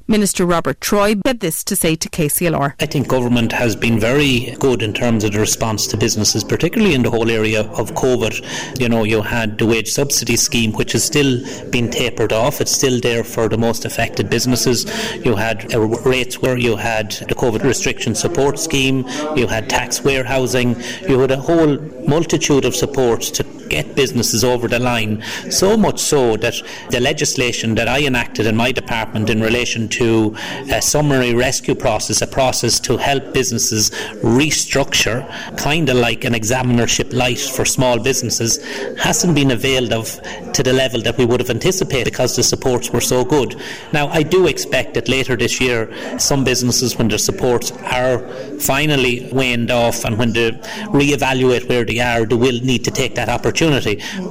Minister 0.10 0.44
Robert 0.44 0.82
Troy 0.82 1.14
had 1.24 1.40
this 1.40 1.64
to 1.66 1.76
say 1.76 1.96
to 1.96 2.10
KCLR. 2.10 2.74
I 2.80 2.88
think 2.88 3.08
government 3.08 3.52
has 3.52 3.76
been 3.76 4.00
very 4.00 4.56
good 4.58 4.82
in 4.82 4.92
terms 4.92 5.24
of 5.24 5.34
the 5.34 5.40
response 5.40 5.86
to 5.86 5.98
businesses, 5.98 6.44
particularly 6.44 6.96
in 6.96 7.04
the 7.04 7.12
whole 7.12 7.30
area 7.30 7.62
of 7.62 7.92
COVID. 7.92 8.80
You 8.80 8.90
know, 8.90 9.04
you 9.04 9.22
had 9.22 9.60
the 9.60 9.68
wage 9.68 9.92
subsidy 9.92 10.36
scheme, 10.36 10.74
which 10.74 10.94
has 10.94 11.04
still 11.04 11.46
been 11.70 11.92
tapered 11.92 12.34
off. 12.34 12.60
It's 12.60 12.72
still 12.72 13.00
there 13.00 13.24
for 13.24 13.48
the 13.48 13.60
most 13.60 13.86
affected 13.86 14.32
businesses. 14.32 14.88
You 15.24 15.36
had 15.36 15.76
uh, 15.76 15.80
rates 15.80 16.42
where 16.42 16.58
you 16.58 16.76
had 16.76 17.12
the 17.12 17.36
COVID 17.36 17.62
restriction 17.64 18.16
support 18.16 18.58
scheme, 18.58 19.08
you 19.36 19.46
had 19.46 19.70
tax 19.70 20.04
warehousing, 20.04 20.76
you 21.08 21.20
had 21.20 21.30
a 21.30 21.38
whole 21.38 21.78
multitude 22.08 22.66
of 22.66 22.76
supports 22.76 23.30
to 23.30 23.59
get 23.70 23.96
businesses 23.96 24.44
over 24.44 24.68
the 24.68 24.80
line. 24.80 25.24
So 25.50 25.78
much 25.78 26.00
so 26.00 26.36
that 26.38 26.56
the 26.90 27.00
legislation 27.00 27.76
that 27.76 27.88
I 27.88 28.02
enacted 28.06 28.46
in 28.46 28.56
my 28.56 28.72
department 28.72 29.30
in 29.30 29.42
relation 29.42 29.88
to 29.90 30.36
a 30.72 30.82
summary 30.82 31.34
rescue 31.34 31.76
process, 31.76 32.22
a 32.22 32.28
process 32.28 32.80
to 32.82 32.98
help 32.98 33.34
businesses 33.34 33.92
restructure, 34.22 35.20
kind 35.58 35.90
of 35.90 35.98
like 35.98 36.24
an 36.24 36.34
examinership 36.34 37.14
light 37.14 37.40
for 37.40 37.66
small 37.66 38.00
businesses, 38.00 38.58
hasn't 38.98 39.36
been 39.36 39.52
availed 39.52 39.94
of 39.94 40.20
to 40.54 40.64
the 40.64 40.74
level 40.74 41.02
that 41.02 41.18
we 41.18 41.26
would 41.26 41.40
have 41.40 41.50
anticipated 41.50 42.06
because 42.06 42.36
the 42.36 42.44
supports 42.44 42.90
were 42.90 43.02
so 43.02 43.24
good. 43.24 43.56
Now, 43.94 44.08
I 44.08 44.24
do 44.24 44.48
expect 44.48 44.96
that 44.96 45.08
later 45.08 45.36
this 45.36 45.62
year, 45.62 45.92
some 46.18 46.44
businesses, 46.44 46.98
when 46.98 47.08
their 47.08 47.18
supports 47.18 47.72
are 47.72 48.20
finally 48.60 49.30
waned 49.32 49.72
off 49.72 50.06
and 50.06 50.18
when 50.18 50.34
they 50.34 50.60
re-evaluate 50.90 51.70
where 51.70 51.86
they 51.86 52.00
are, 52.00 52.26
they 52.26 52.36
will 52.36 52.60
need 52.62 52.84
to 52.86 52.92
take 52.92 53.16
that 53.16 53.30
opportunity. 53.30 53.59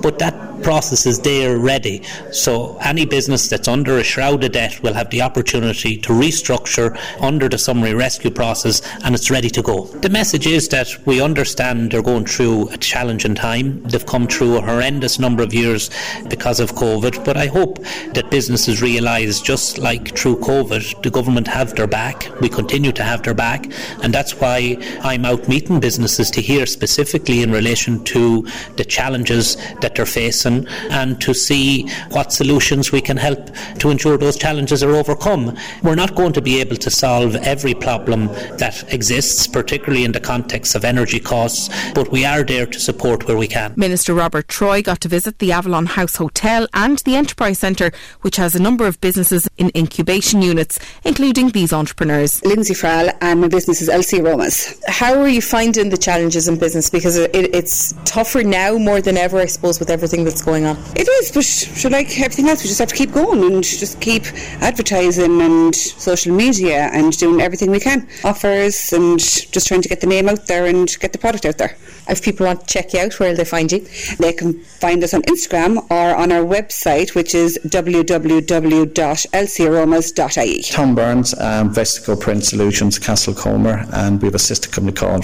But 0.02 0.18
that 0.18 0.48
process 0.62 1.06
is 1.06 1.20
there 1.20 1.58
ready. 1.58 2.02
So 2.32 2.76
any 2.78 3.06
business 3.06 3.48
that's 3.48 3.68
under 3.68 3.98
a 3.98 4.04
shroud 4.04 4.44
of 4.44 4.52
debt 4.52 4.82
will 4.82 4.94
have 4.94 5.10
the 5.10 5.22
opportunity 5.22 5.96
to 5.98 6.12
restructure 6.12 6.98
under 7.20 7.48
the 7.48 7.58
summary 7.58 7.94
rescue 7.94 8.30
process 8.30 8.82
and 9.04 9.14
it's 9.14 9.30
ready 9.30 9.50
to 9.50 9.62
go. 9.62 9.84
The 9.86 10.08
message 10.08 10.46
is 10.46 10.68
that 10.68 10.88
we 11.06 11.20
understand 11.20 11.90
they're 11.90 12.02
going 12.02 12.26
through 12.26 12.68
a 12.70 12.76
challenging 12.76 13.34
time. 13.34 13.82
They've 13.84 14.04
come 14.04 14.26
through 14.26 14.56
a 14.56 14.60
horrendous 14.60 15.18
number 15.18 15.42
of 15.42 15.54
years 15.54 15.90
because 16.28 16.60
of 16.60 16.72
COVID, 16.72 17.24
but 17.24 17.36
I 17.36 17.46
hope 17.46 17.78
that 18.14 18.30
businesses 18.30 18.82
realise 18.82 19.40
just 19.40 19.78
like 19.78 20.16
through 20.16 20.36
COVID, 20.38 21.02
the 21.02 21.10
government 21.10 21.46
have 21.48 21.74
their 21.74 21.86
back. 21.86 22.28
We 22.40 22.48
continue 22.48 22.92
to 22.92 23.02
have 23.02 23.22
their 23.22 23.34
back 23.34 23.70
and 24.02 24.12
that's 24.12 24.40
why 24.40 24.76
I'm 25.02 25.24
out 25.24 25.48
meeting 25.48 25.80
businesses 25.80 26.30
to 26.32 26.40
hear 26.40 26.66
specifically 26.66 27.42
in 27.42 27.52
relation 27.52 28.04
to 28.04 28.46
the 28.76 28.84
challenges 29.18 29.56
that 29.80 29.94
they're 29.94 30.06
facing 30.06 30.66
and 30.90 31.20
to 31.20 31.34
see 31.34 31.88
what 32.10 32.32
solutions 32.32 32.92
we 32.92 33.00
can 33.00 33.16
help 33.16 33.50
to 33.78 33.90
ensure 33.90 34.16
those 34.16 34.36
challenges 34.36 34.82
are 34.82 34.94
overcome. 34.94 35.56
We're 35.82 35.96
not 35.96 36.14
going 36.14 36.32
to 36.34 36.42
be 36.42 36.60
able 36.60 36.76
to 36.76 36.90
solve 36.90 37.34
every 37.36 37.74
problem 37.74 38.28
that 38.58 38.92
exists, 38.92 39.46
particularly 39.46 40.04
in 40.04 40.12
the 40.12 40.20
context 40.20 40.74
of 40.74 40.84
energy 40.84 41.20
costs, 41.20 41.68
but 41.94 42.10
we 42.12 42.24
are 42.24 42.44
there 42.44 42.66
to 42.66 42.78
support 42.78 43.26
where 43.26 43.36
we 43.36 43.48
can. 43.48 43.74
Minister 43.76 44.14
Robert 44.14 44.46
Troy 44.48 44.82
got 44.82 45.00
to 45.00 45.08
visit 45.08 45.38
the 45.38 45.52
Avalon 45.52 45.86
House 45.86 46.16
Hotel 46.16 46.68
and 46.74 46.98
the 46.98 47.16
Enterprise 47.16 47.58
Centre, 47.58 47.90
which 48.20 48.36
has 48.36 48.54
a 48.54 48.62
number 48.62 48.86
of 48.86 49.00
businesses 49.00 49.48
in 49.58 49.70
incubation 49.74 50.42
units, 50.42 50.78
including 51.04 51.50
these 51.50 51.72
entrepreneurs. 51.72 52.44
Lindsay 52.44 52.74
Frall, 52.74 53.10
and 53.20 53.40
my 53.40 53.48
business 53.48 53.82
is 53.82 53.88
LC 53.88 54.22
Aromas. 54.22 54.80
How 54.86 55.18
are 55.20 55.28
you 55.28 55.42
finding 55.42 55.90
the 55.90 55.96
challenges 55.96 56.46
in 56.48 56.58
business? 56.58 56.90
Because 56.90 57.16
it, 57.16 57.30
it's 57.34 57.94
tougher 58.04 58.44
now 58.44 58.78
more 58.78 59.00
than 59.00 59.07
ever, 59.16 59.38
I 59.38 59.46
suppose, 59.46 59.78
with 59.78 59.90
everything 59.90 60.24
that's 60.24 60.42
going 60.42 60.66
on. 60.66 60.76
It 60.96 61.08
is, 61.08 61.32
but 61.32 61.44
sure, 61.44 61.90
like 61.90 62.20
everything 62.20 62.48
else, 62.48 62.62
we 62.62 62.68
just 62.68 62.78
have 62.78 62.88
to 62.88 62.94
keep 62.94 63.12
going 63.12 63.42
and 63.42 63.64
just 63.64 64.00
keep 64.00 64.24
advertising 64.60 65.40
and 65.40 65.74
social 65.74 66.34
media 66.34 66.90
and 66.92 67.16
doing 67.16 67.40
everything 67.40 67.70
we 67.70 67.80
can. 67.80 68.06
Offers 68.24 68.92
and 68.92 69.18
just 69.18 69.66
trying 69.66 69.82
to 69.82 69.88
get 69.88 70.00
the 70.00 70.06
name 70.06 70.28
out 70.28 70.46
there 70.46 70.66
and 70.66 70.94
get 71.00 71.12
the 71.12 71.18
product 71.18 71.46
out 71.46 71.58
there. 71.58 71.76
If 72.08 72.22
people 72.22 72.46
want 72.46 72.60
to 72.60 72.66
check 72.66 72.94
you 72.94 73.00
out, 73.00 73.18
where 73.20 73.30
will 73.30 73.36
they 73.36 73.44
find 73.44 73.70
you? 73.70 73.80
They 74.18 74.32
can 74.32 74.58
find 74.60 75.04
us 75.04 75.12
on 75.12 75.20
Instagram 75.22 75.78
or 75.90 76.16
on 76.16 76.32
our 76.32 76.42
website, 76.42 77.14
which 77.14 77.34
is 77.34 77.58
www.lcaromas.ie. 77.66 80.62
Tom 80.62 80.94
Burns, 80.94 81.34
um, 81.38 81.74
Vestico 81.74 82.18
Print 82.18 82.44
Solutions, 82.44 82.98
Castlecomer, 82.98 83.86
and 83.92 84.22
we 84.22 84.28
have 84.28 84.34
a 84.34 84.38
sister 84.38 84.70
company 84.70 84.94
called 84.94 85.22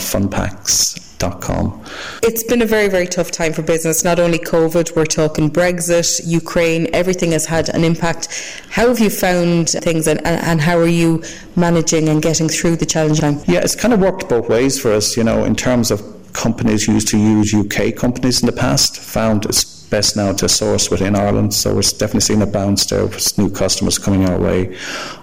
It's 2.22 2.42
been 2.42 2.62
a 2.62 2.66
very, 2.66 2.88
very 2.88 3.06
tough 3.06 3.30
time 3.30 3.52
for 3.52 3.62
business. 3.62 4.04
Not 4.04 4.18
only 4.18 4.38
COVID, 4.38 4.96
we're 4.96 5.04
talking 5.04 5.50
Brexit, 5.50 6.20
Ukraine, 6.24 6.88
everything 6.94 7.32
has 7.32 7.46
had 7.46 7.68
an 7.70 7.84
impact. 7.84 8.28
How 8.70 8.88
have 8.88 8.98
you 8.98 9.10
found 9.10 9.70
things 9.70 10.06
and, 10.06 10.18
and, 10.26 10.42
and 10.44 10.60
how 10.60 10.78
are 10.78 10.86
you 10.86 11.22
managing 11.56 12.08
and 12.08 12.22
getting 12.22 12.48
through 12.48 12.76
the 12.76 12.86
challenge 12.86 13.20
time? 13.20 13.40
Yeah, 13.46 13.60
it's 13.60 13.76
kind 13.76 13.94
of 13.94 14.00
worked 14.00 14.28
both 14.28 14.48
ways 14.48 14.80
for 14.80 14.92
us, 14.92 15.16
you 15.16 15.24
know, 15.24 15.44
in 15.44 15.54
terms 15.54 15.90
of 15.90 16.02
companies 16.32 16.86
used 16.86 17.08
to 17.08 17.18
use 17.18 17.54
UK 17.54 17.94
companies 17.94 18.42
in 18.42 18.46
the 18.46 18.52
past, 18.52 18.98
found 18.98 19.46
it's 19.46 19.83
best 19.90 20.16
now 20.16 20.32
to 20.32 20.48
source 20.48 20.90
within 20.90 21.14
Ireland. 21.16 21.54
So 21.54 21.74
we're 21.74 21.82
definitely 21.82 22.20
seeing 22.20 22.42
a 22.42 22.46
bounce 22.46 22.86
there 22.86 23.06
with 23.06 23.38
new 23.38 23.50
customers 23.50 23.98
coming 23.98 24.28
our 24.28 24.38
way. 24.38 24.76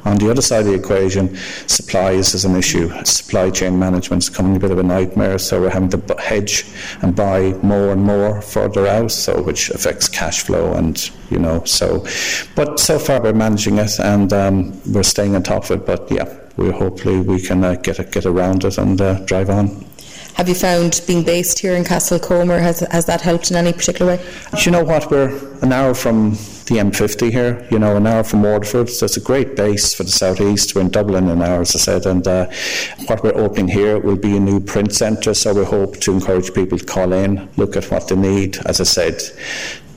On 0.05 0.17
the 0.17 0.29
other 0.29 0.41
side 0.41 0.61
of 0.61 0.65
the 0.67 0.73
equation, 0.73 1.35
supplies 1.67 2.33
is 2.33 2.45
an 2.45 2.55
issue. 2.55 2.89
Supply 3.03 3.49
chain 3.49 3.77
management 3.77 4.23
is 4.23 4.29
becoming 4.29 4.55
a 4.55 4.59
bit 4.59 4.71
of 4.71 4.79
a 4.79 4.83
nightmare. 4.83 5.37
So 5.37 5.61
we're 5.61 5.69
having 5.69 5.89
to 5.89 6.15
hedge 6.19 6.65
and 7.01 7.15
buy 7.15 7.53
more 7.61 7.91
and 7.91 8.03
more 8.03 8.41
further 8.41 8.87
out, 8.87 9.11
so 9.11 9.41
which 9.41 9.69
affects 9.69 10.07
cash 10.07 10.43
flow 10.43 10.73
and 10.73 11.09
you 11.29 11.39
know. 11.39 11.63
So, 11.65 12.05
but 12.55 12.79
so 12.79 12.99
far 12.99 13.21
we're 13.21 13.33
managing 13.33 13.77
it 13.77 13.99
and 13.99 14.31
um, 14.33 14.81
we're 14.91 15.03
staying 15.03 15.35
on 15.35 15.43
top 15.43 15.69
of 15.69 15.71
it. 15.71 15.85
But 15.85 16.11
yeah, 16.11 16.27
we 16.57 16.71
hopefully 16.71 17.21
we 17.21 17.41
can 17.41 17.63
uh, 17.63 17.75
get 17.75 17.97
get 18.11 18.25
around 18.25 18.63
it 18.65 18.77
and 18.77 18.99
uh, 18.99 19.19
drive 19.25 19.49
on. 19.49 19.90
Have 20.35 20.49
you 20.49 20.55
found 20.55 21.01
being 21.05 21.23
based 21.23 21.59
here 21.59 21.75
in 21.75 21.83
Castlecomer 21.83 22.59
has 22.59 22.79
has 22.91 23.05
that 23.05 23.21
helped 23.21 23.51
in 23.51 23.57
any 23.57 23.73
particular 23.73 24.15
way? 24.15 24.25
Do 24.51 24.61
you 24.63 24.71
know 24.71 24.83
what? 24.83 25.11
We're 25.11 25.29
an 25.61 25.71
hour 25.71 25.93
from 25.93 26.31
the 26.31 26.77
M50 26.77 27.31
here, 27.31 27.67
you 27.69 27.77
know, 27.79 27.97
an 27.97 28.07
hour 28.07 28.23
from 28.23 28.43
Waterford, 28.43 28.89
so 28.89 29.05
it's 29.05 29.17
a 29.17 29.21
great 29.21 29.55
base 29.55 29.93
for 29.93 30.03
the 30.03 30.11
southeast. 30.11 30.73
We're 30.73 30.81
in 30.81 30.89
Dublin 30.89 31.27
an 31.29 31.41
hour, 31.41 31.61
as 31.61 31.75
I 31.75 31.79
said, 31.79 32.05
and 32.05 32.25
uh, 32.25 32.47
what 33.07 33.23
we're 33.23 33.35
opening 33.35 33.67
here 33.67 33.99
will 33.99 34.15
be 34.15 34.37
a 34.37 34.39
new 34.39 34.59
print 34.61 34.93
centre. 34.93 35.33
So 35.33 35.53
we 35.53 35.65
hope 35.65 35.97
to 35.97 36.13
encourage 36.13 36.53
people 36.53 36.77
to 36.77 36.85
call 36.85 37.11
in, 37.11 37.49
look 37.57 37.75
at 37.75 37.91
what 37.91 38.07
they 38.07 38.15
need. 38.15 38.57
As 38.65 38.79
I 38.79 38.85
said, 38.85 39.21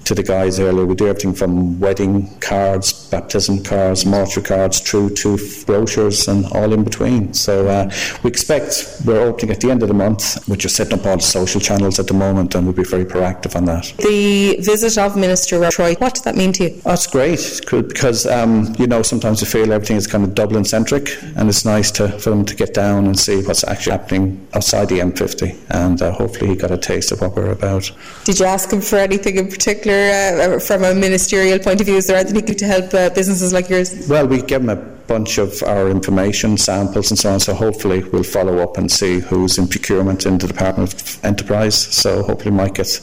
to 0.05 0.15
the 0.15 0.23
guys 0.23 0.61
earlier, 0.61 0.85
we 0.85 0.95
do 0.95 1.09
everything 1.09 1.35
from 1.35 1.81
wedding 1.81 2.39
cards, 2.41 3.09
baptism 3.09 3.63
cards, 3.63 4.05
mortuary 4.05 4.47
cards, 4.47 4.81
through 4.81 5.11
to 5.11 5.39
brochures 5.67 6.29
and 6.29 6.47
all 6.47 6.73
in 6.73 6.85
between. 6.85 7.33
So 7.33 7.67
uh, 7.69 7.91
we 8.23 8.31
expect 8.31 9.03
we're 9.05 9.21
opening 9.21 9.55
at 9.55 9.61
the 9.61 9.71
end 9.71 9.83
of 9.83 9.89
the 9.89 9.95
month. 9.95 10.47
We're 10.49 10.57
just 10.57 10.77
setting 10.77 10.99
up 10.99 11.07
all 11.07 11.17
the 11.17 11.23
social 11.23 11.61
channels 11.61 11.99
at 11.99 12.07
the 12.07 12.15
moment, 12.15 12.55
and 12.55 12.67
we'll 12.67 12.75
be 12.75 12.85
very 12.85 13.05
proactive 13.05 13.57
on 13.57 13.65
that. 13.67 13.93
The 13.99 14.57
visit 14.61 14.99
of 14.99 15.17
Minister 15.17 15.71
Troy, 15.71 15.95
what 15.95 16.15
did 16.15 16.25
that 16.25 16.37
mean 16.37 16.53
to 16.55 16.65
you? 16.65 16.81
That's 16.83 17.07
great 17.07 17.61
because 17.71 18.27
um, 18.27 18.75
you 18.79 18.87
know 18.87 19.03
sometimes 19.03 19.41
you 19.41 19.47
feel 19.47 19.73
everything 19.73 19.97
is 19.97 20.07
kind 20.07 20.25
of 20.25 20.35
Dublin 20.35 20.65
centric, 20.65 21.09
and 21.37 21.49
it's 21.49 21.65
nice 21.65 21.91
to 21.93 22.09
for 22.19 22.31
them 22.31 22.45
to 22.45 22.55
get 22.55 22.75
down 22.75 23.07
and 23.07 23.19
see 23.19 23.43
what's 23.43 23.65
actually 23.65 23.93
happening 23.93 24.47
outside 24.55 24.89
the 24.89 24.99
M50, 24.99 25.57
and 25.71 26.03
uh, 26.03 26.13
hopefully 26.13 26.51
he 26.51 26.57
got 26.57 26.71
a 26.71 26.79
taste 26.79 27.13
of 27.13 27.21
what 27.21 27.35
we're 27.35 27.53
about. 27.53 27.91
Did 28.25 28.39
you 28.39 28.47
ask 28.47 28.73
him 28.73 28.81
for 28.81 28.97
anything 28.97 29.37
in 29.37 29.49
particular? 29.49 29.94
Uh, 29.95 30.59
from 30.59 30.85
a 30.85 30.95
ministerial 30.95 31.59
point 31.59 31.81
of 31.81 31.87
view, 31.87 31.97
is 31.97 32.07
there 32.07 32.17
anything 32.17 32.37
he 32.37 32.43
could 32.43 32.59
to 32.59 32.67
help 32.67 32.93
uh, 32.95 33.11
businesses 33.11 33.53
like 33.53 33.69
yours? 33.69 34.09
Well, 34.09 34.27
we 34.27 34.43
give 34.43 34.65
them 34.65 34.71
a 34.71 34.95
bunch 35.07 35.39
of 35.39 35.63
our 35.63 35.89
information, 35.89 36.57
samples, 36.57 37.11
and 37.11 37.19
so 37.19 37.33
on. 37.33 37.41
So 37.41 37.55
hopefully 37.55 38.03
we'll 38.05 38.23
follow 38.23 38.59
up 38.59 38.77
and 38.79 38.91
see 38.91 39.21
who's 39.21 39.59
in 39.59 39.69
procurement 39.69 40.27
in 40.27 40.39
the 40.39 40.47
Department 40.47 40.93
of 40.93 41.25
Enterprise. 41.25 41.77
So 41.77 42.23
hopefully 42.23 42.55
Mike 42.55 42.75
gets 42.75 43.01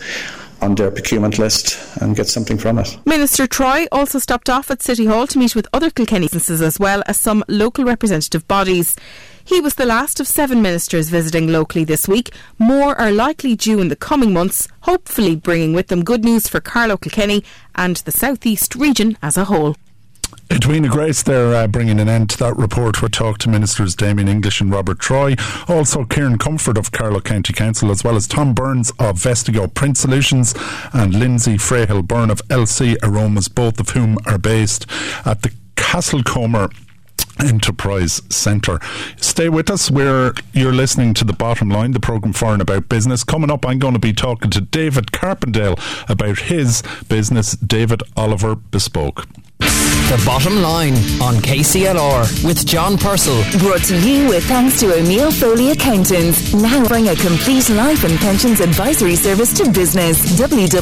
on 0.62 0.76
their 0.76 0.92
procurement 0.92 1.39
list 1.39 1.80
and 2.02 2.16
get 2.16 2.28
something 2.28 2.58
from 2.58 2.78
it. 2.78 2.98
Minister 3.06 3.48
Troy 3.48 3.86
also 3.92 4.20
stopped 4.20 4.50
off 4.50 4.70
at 4.70 4.82
City 4.82 5.06
Hall 5.06 5.26
to 5.28 5.39
meet 5.39 5.56
with 5.56 5.68
other 5.74 5.89
Kilkenny 5.89 6.26
businesses 6.28 6.62
as 6.62 6.80
well 6.80 7.02
as 7.08 7.18
some 7.18 7.44
local 7.48 7.84
representative 7.84 8.48
bodies. 8.48 8.96
He 9.44 9.62
was 9.62 9.76
the 9.76 9.86
last 9.86 10.20
of 10.20 10.28
seven 10.28 10.62
ministers 10.62 11.10
visiting 11.10 11.48
locally 11.48 11.84
this 11.84 12.08
week. 12.08 12.34
More 12.58 13.00
are 13.00 13.12
likely 13.12 13.56
due 13.56 13.80
in 13.80 13.88
the 13.88 13.96
coming 13.96 14.34
months, 14.34 14.68
hopefully 14.82 15.36
bringing 15.36 15.74
with 15.74 15.88
them 15.88 16.04
good 16.04 16.24
news 16.24 16.48
for 16.48 16.60
Carlow 16.60 16.98
Kilkenny 16.98 17.44
and 17.76 17.98
the 17.98 18.12
southeast 18.12 18.76
region 18.76 19.18
as 19.22 19.38
a 19.38 19.46
whole. 19.46 19.76
Edwina 20.52 20.89
Grace 20.89 21.24
there 21.24 21.56
uh, 21.56 21.66
bringing 21.68 22.00
an 22.00 22.10
end 22.10 22.30
to 22.32 22.38
that 22.39 22.58
report. 22.58 23.02
We 23.02 23.08
talked 23.08 23.42
to 23.42 23.50
Ministers 23.50 23.96
Damien 23.96 24.28
English 24.28 24.60
and 24.60 24.70
Robert 24.70 25.00
Troy, 25.00 25.36
also 25.68 26.04
Kieran 26.04 26.38
Comerford 26.38 26.78
of 26.78 26.92
Carlow 26.92 27.22
County 27.22 27.54
Council, 27.54 27.89
as 27.89 28.04
well 28.04 28.18
as 28.18 28.28
Tom 28.28 28.54
Burns 28.54 28.89
of 29.00 29.18
Vestigo 29.18 29.74
Print 29.74 29.98
Solutions 29.98 30.54
and 30.92 31.14
Lindsay 31.16 31.58
Frahill 31.58 32.06
Byrne 32.06 32.30
of 32.30 32.46
LC 32.50 32.98
Aromas, 33.02 33.48
both 33.48 33.80
of 33.80 33.89
whom 33.89 34.18
are 34.26 34.38
based 34.38 34.86
at 35.26 35.42
the 35.42 35.54
Castlecomer 35.76 36.70
Enterprise 37.42 38.22
Centre. 38.30 38.80
Stay 39.18 39.50
with 39.50 39.70
us 39.70 39.89
where 39.92 40.34
you're 40.54 40.74
listening 40.74 41.14
to 41.16 41.24
The 41.24 41.34
Bottom 41.34 41.70
Line, 41.70 41.92
the 41.92 42.00
programme 42.00 42.34
for 42.34 42.54
and 42.54 42.62
about 42.62 42.89
business. 42.89 43.24
Coming 43.24 43.52
up, 43.52 43.66
I'm 43.66 43.80
going 43.80 43.94
to 43.94 44.00
be 44.00 44.14
talking 44.14 44.50
to 44.52 44.62
David 44.62 45.12
Carpendale 45.12 45.80
about 46.10 46.39
his 46.39 46.84
business, 47.08 47.54
David 47.54 48.04
Oliver 48.16 48.56
Bespoke. 48.56 49.28
The 50.12 50.22
Bottom 50.26 50.62
Line 50.62 50.94
on 51.22 51.36
KCLR 51.36 52.44
with 52.44 52.66
John 52.66 52.98
Purcell. 52.98 53.44
Brought 53.60 53.84
to 53.84 53.98
you 53.98 54.28
with 54.28 54.44
thanks 54.46 54.80
to 54.82 54.94
O'Neill 54.94 55.32
Foley 55.32 55.72
Accountants. 55.72 56.54
Now 56.54 56.86
bring 56.88 57.08
a 57.08 57.16
complete 57.16 57.70
life 57.70 58.04
and 58.04 58.20
pensions 58.20 58.60
advisory 58.60 59.16
service 59.16 59.54
to 59.54 59.72
business. 59.72 60.38
www.onf.ie. 60.38 60.82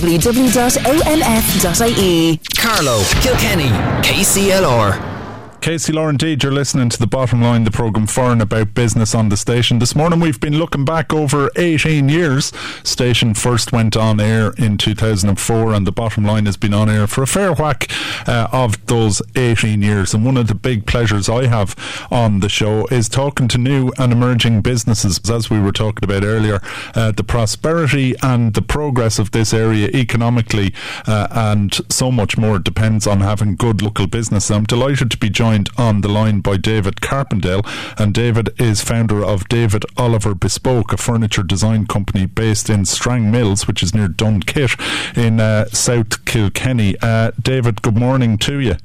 Carlow, 2.58 3.04
Kilkenny, 3.22 3.70
KCLR. 4.02 5.19
KCLR, 5.62 6.10
indeed, 6.10 6.42
you're 6.42 6.54
listening 6.54 6.88
to 6.88 6.98
the 6.98 7.06
bottom 7.06 7.42
line, 7.42 7.66
the 7.66 7.72
programme 7.72 8.08
for 8.08 8.32
and 8.32 8.42
about 8.42 8.74
business 8.74 9.14
on 9.14 9.28
the 9.28 9.36
station. 9.36 9.80
This 9.80 9.94
morning 9.94 10.22
we've 10.22 10.40
been 10.40 10.58
looking 10.58 10.86
back 10.86 11.14
over 11.14 11.52
18 11.58 12.08
years. 12.08 12.54
Station 12.86 13.34
first 13.34 13.74
went 13.74 13.98
on 13.98 14.22
air 14.22 14.54
in 14.58 14.78
2004, 14.78 15.74
and 15.74 15.86
the 15.86 15.92
bottom 15.92 16.24
line 16.24 16.46
has 16.46 16.56
been 16.56 16.74
on 16.74 16.90
air 16.90 17.08
for 17.08 17.24
a 17.24 17.28
fair 17.28 17.52
whack 17.52 17.92
uh, 18.26 18.48
of 18.54 18.86
those 18.86 19.22
18 19.36 19.82
years. 19.82 20.14
And 20.14 20.24
one 20.24 20.38
of 20.38 20.48
the 20.48 20.56
big 20.56 20.86
pleasures 20.86 21.28
I 21.28 21.48
have 21.48 21.76
on 22.10 22.40
the 22.40 22.48
show 22.48 22.86
is 22.86 23.10
talking 23.10 23.50
to 23.50 23.58
new 23.58 23.92
and 23.98 24.14
emerging 24.14 24.62
businesses. 24.62 25.20
As 25.30 25.50
we 25.50 25.60
were 25.60 25.74
talking 25.74 26.06
about 26.06 26.24
earlier, 26.24 26.62
uh, 26.96 27.12
the 27.12 27.24
prosperity 27.26 28.16
and 28.24 28.54
the 28.54 28.62
progress 28.62 29.20
of 29.20 29.32
this 29.32 29.54
area 29.54 29.90
economically 29.90 30.74
uh, 31.06 31.28
and 31.32 31.82
so 31.90 32.14
much 32.14 32.38
more 32.38 32.60
depends 32.60 33.06
on 33.06 33.20
having 33.20 33.58
good 33.58 33.82
local 33.82 34.08
business. 34.08 34.50
I'm 34.50 34.64
delighted 34.64 35.12
to 35.12 35.18
be 35.18 35.30
joined 35.30 35.49
on 35.50 36.02
the 36.02 36.08
line 36.08 36.42
by 36.42 36.58
David 36.58 37.02
Carpendale, 37.02 37.66
and 38.00 38.14
David 38.14 38.50
is 38.62 38.84
founder 38.84 39.24
of 39.24 39.50
David 39.50 39.84
Oliver 39.98 40.36
Bespoke, 40.36 40.94
a 40.94 40.98
furniture 40.98 41.42
design 41.42 41.88
company 41.88 42.28
based 42.28 42.70
in 42.70 42.86
Strang 42.86 43.32
Mills, 43.32 43.68
which 43.68 43.82
is 43.82 43.96
near 43.96 44.08
Dunkitt 44.08 44.80
in 45.18 45.40
uh, 45.40 45.66
South 45.66 46.24
Kilkenny. 46.26 46.96
Uh, 47.02 47.32
David, 47.42 47.82
good 47.82 47.98
morning 47.98 48.38
to 48.40 48.60
you. 48.60 48.76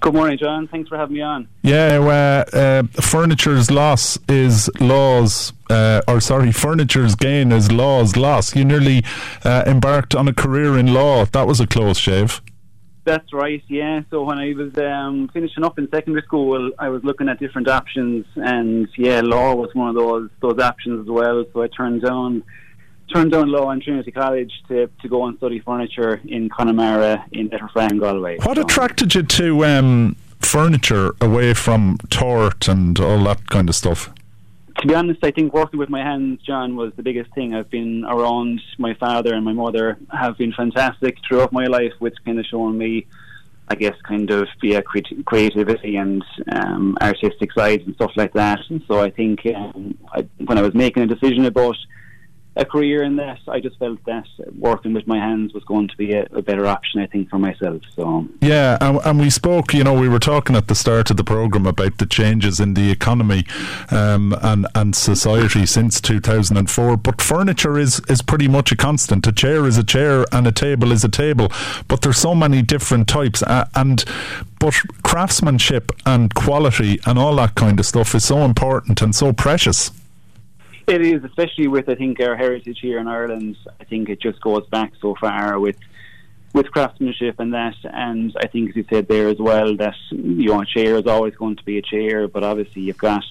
Good 0.00 0.12
morning, 0.12 0.36
John. 0.36 0.68
Thanks 0.68 0.90
for 0.90 0.98
having 0.98 1.14
me 1.14 1.22
on. 1.22 1.48
Yeah, 1.62 1.96
uh, 1.98 2.54
uh, 2.54 2.82
furniture's 3.00 3.70
loss 3.70 4.18
is 4.28 4.68
laws, 4.78 5.54
uh, 5.70 6.02
or 6.06 6.20
sorry, 6.20 6.52
furniture's 6.52 7.14
gain 7.14 7.50
is 7.50 7.72
law's 7.72 8.14
loss. 8.14 8.54
You 8.54 8.66
nearly 8.66 9.02
uh, 9.42 9.64
embarked 9.66 10.14
on 10.14 10.28
a 10.28 10.34
career 10.34 10.76
in 10.76 10.92
law. 10.92 11.24
That 11.24 11.46
was 11.46 11.60
a 11.60 11.66
close 11.66 11.96
shave. 11.96 12.42
That's 13.04 13.32
right, 13.34 13.62
yeah. 13.68 14.00
So 14.10 14.22
when 14.24 14.38
I 14.38 14.54
was 14.54 14.76
um, 14.78 15.28
finishing 15.28 15.62
up 15.62 15.78
in 15.78 15.90
secondary 15.90 16.22
school, 16.22 16.72
I 16.78 16.88
was 16.88 17.04
looking 17.04 17.28
at 17.28 17.38
different 17.38 17.68
options, 17.68 18.24
and 18.34 18.88
yeah, 18.96 19.20
law 19.20 19.54
was 19.54 19.74
one 19.74 19.90
of 19.90 19.94
those 19.94 20.30
those 20.40 20.58
options 20.58 21.02
as 21.02 21.06
well. 21.06 21.44
So 21.52 21.62
I 21.62 21.68
turned 21.68 22.02
down 22.02 22.42
turned 23.12 23.32
down 23.32 23.50
law 23.50 23.70
in 23.70 23.80
Trinity 23.82 24.10
College 24.10 24.52
to, 24.68 24.88
to 25.02 25.08
go 25.08 25.26
and 25.26 25.36
study 25.36 25.60
furniture 25.60 26.22
in 26.24 26.48
Connemara 26.48 27.24
in 27.32 27.50
Letterfrack, 27.50 28.00
Galway. 28.00 28.38
What 28.38 28.56
attracted 28.56 29.14
you 29.14 29.22
to 29.22 29.64
um, 29.66 30.16
furniture 30.40 31.12
away 31.20 31.52
from 31.52 31.98
tort 32.08 32.68
and 32.68 32.98
all 32.98 33.22
that 33.24 33.50
kind 33.50 33.68
of 33.68 33.74
stuff? 33.74 34.10
To 34.78 34.86
be 34.86 34.94
honest, 34.94 35.24
I 35.24 35.30
think 35.30 35.52
working 35.52 35.78
with 35.78 35.88
my 35.88 36.00
hands, 36.00 36.40
John, 36.42 36.76
was 36.76 36.92
the 36.96 37.02
biggest 37.02 37.32
thing. 37.34 37.54
I've 37.54 37.70
been 37.70 38.04
around 38.04 38.60
my 38.78 38.94
father 38.94 39.34
and 39.34 39.44
my 39.44 39.52
mother 39.52 39.98
have 40.10 40.36
been 40.36 40.52
fantastic 40.52 41.16
throughout 41.26 41.52
my 41.52 41.66
life, 41.66 41.92
which 42.00 42.14
kind 42.24 42.38
of 42.38 42.46
shown 42.46 42.76
me, 42.76 43.06
I 43.68 43.76
guess, 43.76 43.94
kind 44.02 44.30
of 44.30 44.48
yeah, 44.62 44.80
creativity 44.80 45.96
and 45.96 46.24
um, 46.52 46.96
artistic 47.00 47.52
sides 47.52 47.84
and 47.86 47.94
stuff 47.94 48.12
like 48.16 48.32
that. 48.32 48.60
And 48.68 48.82
so 48.88 49.00
I 49.00 49.10
think 49.10 49.46
um, 49.54 49.96
I, 50.12 50.26
when 50.44 50.58
I 50.58 50.62
was 50.62 50.74
making 50.74 51.02
a 51.02 51.06
decision 51.06 51.44
about 51.44 51.76
a 52.56 52.64
career 52.64 53.02
in 53.02 53.16
that. 53.16 53.40
I 53.48 53.60
just 53.60 53.78
felt 53.78 54.04
that 54.04 54.26
working 54.56 54.94
with 54.94 55.06
my 55.06 55.18
hands 55.18 55.52
was 55.52 55.64
going 55.64 55.88
to 55.88 55.96
be 55.96 56.12
a, 56.12 56.26
a 56.32 56.42
better 56.42 56.66
option, 56.66 57.00
I 57.00 57.06
think, 57.06 57.28
for 57.28 57.38
myself. 57.38 57.82
So 57.96 58.28
yeah, 58.40 58.78
and, 58.80 59.00
and, 59.04 59.20
we 59.20 59.30
spoke. 59.30 59.74
You 59.74 59.84
know, 59.84 59.94
we 59.94 60.08
were 60.08 60.20
talking 60.20 60.54
at 60.54 60.68
the 60.68 60.74
start 60.74 61.10
of 61.10 61.16
the 61.16 61.24
program 61.24 61.66
about 61.66 61.98
the 61.98 62.06
changes 62.06 62.60
in 62.60 62.74
the 62.74 62.90
economy 62.90 63.44
um, 63.90 64.36
and 64.42 64.66
and 64.74 64.94
society 64.94 65.66
since 65.66 66.00
2004. 66.00 66.96
But 66.96 67.20
furniture 67.20 67.78
is 67.78 68.00
is 68.08 68.22
pretty 68.22 68.48
much 68.48 68.70
a 68.70 68.76
constant. 68.76 69.26
A 69.26 69.32
chair 69.32 69.66
is 69.66 69.76
a 69.76 69.84
chair, 69.84 70.24
and 70.30 70.46
a 70.46 70.52
table 70.52 70.92
is 70.92 71.04
a 71.04 71.08
table. 71.08 71.50
But 71.88 72.02
there's 72.02 72.18
so 72.18 72.34
many 72.34 72.62
different 72.62 73.08
types, 73.08 73.42
uh, 73.42 73.66
and 73.74 74.04
but 74.60 74.74
craftsmanship 75.02 75.90
and 76.06 76.32
quality 76.34 77.00
and 77.04 77.18
all 77.18 77.36
that 77.36 77.54
kind 77.56 77.80
of 77.80 77.86
stuff 77.86 78.14
is 78.14 78.24
so 78.24 78.38
important 78.44 79.02
and 79.02 79.14
so 79.14 79.32
precious. 79.32 79.90
It 80.86 81.00
is, 81.00 81.24
especially 81.24 81.66
with 81.66 81.88
I 81.88 81.94
think 81.94 82.20
our 82.20 82.36
heritage 82.36 82.78
here 82.80 82.98
in 82.98 83.08
Ireland. 83.08 83.56
I 83.80 83.84
think 83.84 84.08
it 84.08 84.20
just 84.20 84.40
goes 84.40 84.66
back 84.68 84.92
so 85.00 85.14
far 85.18 85.58
with 85.58 85.76
with 86.52 86.70
craftsmanship 86.70 87.40
and 87.40 87.54
that. 87.54 87.74
And 87.84 88.34
I 88.38 88.46
think, 88.46 88.70
as 88.70 88.76
you 88.76 88.84
said 88.90 89.08
there 89.08 89.28
as 89.28 89.38
well, 89.38 89.76
that 89.76 89.94
you 90.10 90.46
know, 90.46 90.60
a 90.60 90.66
chair 90.66 90.96
is 90.96 91.06
always 91.06 91.34
going 91.34 91.56
to 91.56 91.64
be 91.64 91.78
a 91.78 91.82
chair, 91.82 92.28
but 92.28 92.44
obviously 92.44 92.82
you've 92.82 92.98
got 92.98 93.24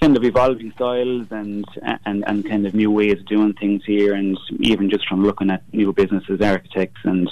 kind 0.00 0.16
of 0.16 0.24
evolving 0.24 0.72
styles 0.72 1.26
and 1.30 1.64
and 2.04 2.24
and 2.26 2.48
kind 2.48 2.66
of 2.66 2.74
new 2.74 2.90
ways 2.90 3.18
of 3.18 3.26
doing 3.26 3.54
things 3.54 3.82
here, 3.86 4.14
and 4.14 4.38
even 4.60 4.90
just 4.90 5.08
from 5.08 5.22
looking 5.24 5.50
at 5.50 5.62
new 5.72 5.92
businesses, 5.92 6.40
architects 6.42 7.00
and 7.04 7.30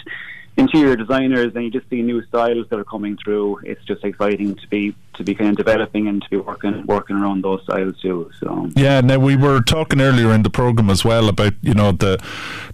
interior 0.56 0.96
designers 0.96 1.54
and 1.54 1.64
you 1.64 1.70
just 1.70 1.88
see 1.88 2.02
new 2.02 2.22
styles 2.26 2.66
that 2.68 2.78
are 2.78 2.84
coming 2.84 3.16
through. 3.16 3.60
It's 3.64 3.84
just 3.84 4.04
exciting 4.04 4.54
to 4.56 4.68
be 4.68 4.94
to 5.14 5.24
be 5.24 5.34
kind 5.34 5.50
of 5.50 5.56
developing 5.56 6.08
and 6.08 6.22
to 6.22 6.30
be 6.30 6.36
working 6.38 6.86
working 6.86 7.16
around 7.16 7.42
those 7.42 7.62
styles 7.62 7.98
too. 8.00 8.30
So 8.40 8.68
yeah. 8.76 9.00
Now 9.00 9.18
we 9.18 9.36
were 9.36 9.60
talking 9.60 10.00
earlier 10.00 10.32
in 10.32 10.42
the 10.42 10.50
program 10.50 10.90
as 10.90 11.04
well 11.04 11.28
about 11.28 11.54
you 11.62 11.74
know 11.74 11.92
the 11.92 12.22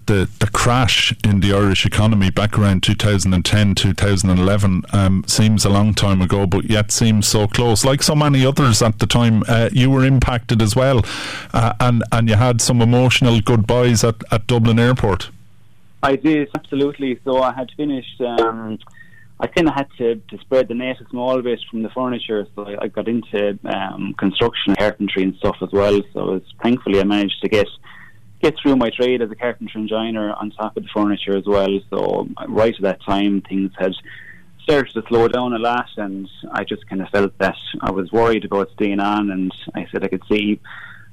the 0.07 0.29
the 0.39 0.47
crash 0.47 1.13
in 1.23 1.39
the 1.39 1.53
Irish 1.53 1.85
economy 1.85 2.29
back 2.29 2.57
around 2.57 2.83
2010 2.83 3.75
2011 3.75 4.83
um, 4.91 5.23
seems 5.27 5.63
a 5.65 5.69
long 5.69 5.93
time 5.93 6.21
ago, 6.21 6.45
but 6.45 6.69
yet 6.69 6.91
seems 6.91 7.27
so 7.27 7.47
close. 7.47 7.85
Like 7.85 8.03
so 8.03 8.15
many 8.15 8.45
others 8.45 8.81
at 8.81 8.99
the 8.99 9.07
time, 9.07 9.43
uh, 9.47 9.69
you 9.71 9.89
were 9.89 10.05
impacted 10.05 10.61
as 10.61 10.75
well, 10.75 11.05
uh, 11.53 11.73
and 11.79 12.03
and 12.11 12.27
you 12.27 12.35
had 12.35 12.59
some 12.59 12.81
emotional 12.81 13.39
goodbyes 13.39 14.03
at 14.03 14.15
at 14.31 14.47
Dublin 14.47 14.79
Airport. 14.79 15.29
I 16.01 16.15
did 16.15 16.49
absolutely. 16.55 17.19
So 17.23 17.41
I 17.41 17.53
had 17.53 17.69
finished. 17.75 18.21
Um, 18.21 18.79
I 19.41 19.47
kind 19.47 19.69
of 19.69 19.73
had 19.73 19.87
to, 19.99 20.15
to 20.15 20.37
spread 20.39 20.67
the 20.67 20.73
net 20.73 20.97
a 20.99 21.09
small 21.09 21.41
bit 21.41 21.61
from 21.71 21.81
the 21.81 21.89
furniture, 21.89 22.45
so 22.55 22.65
I, 22.65 22.83
I 22.83 22.87
got 22.89 23.07
into 23.07 23.57
um, 23.65 24.13
construction, 24.17 24.75
carpentry, 24.75 25.23
and 25.23 25.35
stuff 25.37 25.55
as 25.61 25.69
well. 25.71 26.01
So 26.13 26.25
was, 26.25 26.41
thankfully 26.61 26.99
I 26.99 27.05
managed 27.05 27.41
to 27.41 27.49
get 27.49 27.67
get 28.41 28.55
through 28.61 28.75
my 28.75 28.89
trade 28.89 29.21
as 29.21 29.31
a 29.31 29.35
carpenter 29.35 29.77
and 29.77 29.89
joiner 29.89 30.31
on 30.33 30.51
top 30.51 30.75
of 30.77 30.83
the 30.83 30.89
furniture 30.93 31.37
as 31.37 31.45
well. 31.45 31.79
So 31.89 32.27
right 32.47 32.73
at 32.73 32.81
that 32.81 33.01
time, 33.03 33.41
things 33.41 33.71
had 33.77 33.93
started 34.63 34.93
to 34.93 35.03
slow 35.07 35.27
down 35.27 35.53
a 35.53 35.59
lot, 35.59 35.89
and 35.97 36.29
I 36.51 36.63
just 36.63 36.87
kind 36.87 37.01
of 37.01 37.09
felt 37.09 37.37
that 37.39 37.57
I 37.81 37.91
was 37.91 38.11
worried 38.11 38.45
about 38.45 38.71
staying 38.73 38.99
on, 38.99 39.31
and 39.31 39.51
I 39.73 39.87
said 39.91 40.03
I 40.03 40.07
could 40.07 40.23
see 40.29 40.59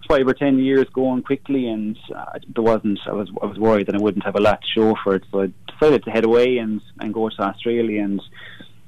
five 0.08 0.26
or 0.26 0.34
ten 0.34 0.58
years 0.58 0.86
going 0.92 1.22
quickly, 1.22 1.68
and 1.68 1.98
uh, 2.14 2.38
there 2.54 2.62
wasn't. 2.62 2.98
I 3.06 3.12
was 3.12 3.28
I 3.42 3.46
was 3.46 3.58
worried 3.58 3.86
that 3.86 3.94
I 3.94 4.00
wouldn't 4.00 4.24
have 4.24 4.36
a 4.36 4.40
lot 4.40 4.60
to 4.60 4.68
show 4.68 4.94
for 5.02 5.14
it, 5.16 5.24
so 5.30 5.42
I 5.42 5.52
decided 5.70 6.04
to 6.04 6.10
head 6.10 6.24
away 6.24 6.58
and 6.58 6.80
and 7.00 7.12
go 7.12 7.28
to 7.28 7.42
Australia. 7.42 8.02
And 8.02 8.20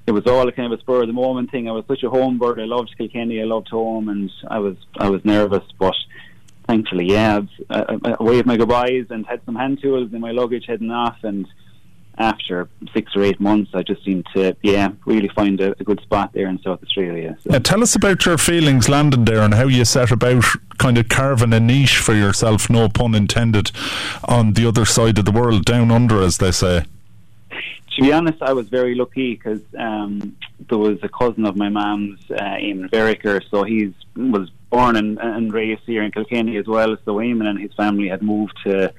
it 0.07 0.13
was 0.13 0.27
all 0.27 0.49
a 0.49 0.53
kind 0.53 0.73
of 0.73 0.79
a 0.79 0.81
spur 0.81 1.03
of 1.03 1.07
the 1.07 1.13
moment 1.13 1.51
thing. 1.51 1.69
I 1.69 1.73
was 1.73 1.85
such 1.87 2.03
a 2.03 2.11
home 2.11 2.39
bird. 2.39 2.61
I 2.61 2.65
loved 2.65 2.95
Kilkenny. 2.97 3.41
I 3.41 3.45
loved 3.45 3.69
home, 3.69 4.09
and 4.09 4.31
I 4.49 4.59
was 4.59 4.77
I 4.99 5.11
was 5.11 5.25
nervous, 5.25 5.65
but 5.79 5.97
thankfully, 6.67 7.07
yeah, 7.07 7.41
I, 7.71 7.99
I 8.05 8.23
waved 8.23 8.47
my 8.47 8.57
goodbyes 8.57 9.07
and 9.11 9.27
had 9.27 9.41
some 9.45 9.57
hand 9.57 9.81
tools 9.81 10.13
in 10.13 10.21
my 10.21 10.33
luggage 10.33 10.67
heading 10.67 10.91
off, 10.91 11.17
and 11.23 11.47
after 12.19 12.69
six 12.93 13.15
or 13.15 13.23
eight 13.23 13.41
months, 13.41 13.71
I 13.75 13.83
just 13.83 14.05
seemed 14.05 14.27
to, 14.35 14.57
yeah, 14.63 14.91
really 15.07 15.29
find 15.29 15.61
a, 15.61 15.75
a 15.81 15.85
good 15.85 16.01
spot 16.01 16.33
there 16.33 16.49
in 16.49 16.61
South 16.63 16.83
Australia. 16.83 17.37
So. 17.43 17.53
Yeah, 17.53 17.61
tell 17.61 17.83
us 17.83 17.95
about 17.95 18.27
your 18.27 18.39
feelings 18.39 18.89
landing 18.89 19.25
there 19.25 19.41
and 19.41 19.55
how 19.55 19.69
you 19.69 19.85
set 19.85 20.11
about 20.11 20.45
kind 20.79 20.99
of 20.99 21.09
carving 21.09 21.53
a 21.53 21.61
niche 21.61 21.99
for 21.99 22.15
yourself, 22.15 22.69
no 22.69 22.89
pun 22.89 23.15
intended, 23.15 23.71
on 24.25 24.55
the 24.55 24.67
other 24.67 24.85
side 24.85 25.19
of 25.19 25.25
the 25.25 25.33
world, 25.33 25.65
down 25.65 25.91
under, 25.91 26.21
as 26.23 26.39
they 26.39 26.51
say. 26.51 26.85
To 27.51 28.03
be 28.03 28.13
honest, 28.13 28.43
I 28.43 28.53
was 28.53 28.69
very 28.69 28.95
lucky 28.95 29.35
because 29.35 29.63
um, 29.77 30.37
there 30.69 30.79
was 30.79 30.99
a 31.03 31.09
cousin 31.09 31.45
of 31.47 31.57
my 31.57 31.69
mum's, 31.69 32.21
uh, 32.31 32.35
Eamon 32.37 32.91
Vericker, 32.91 33.43
so 33.51 33.65
he 33.65 33.93
was 34.15 34.51
born 34.71 34.97
and, 34.97 35.19
and 35.19 35.53
raised 35.53 35.83
here 35.87 36.03
in 36.03 36.13
Kilkenny 36.13 36.57
as 36.59 36.67
well. 36.67 36.97
So 37.05 37.17
Eamon 37.17 37.47
and 37.47 37.59
his 37.59 37.73
family 37.75 38.09
had 38.09 38.23
moved 38.23 38.57
to 38.65 38.93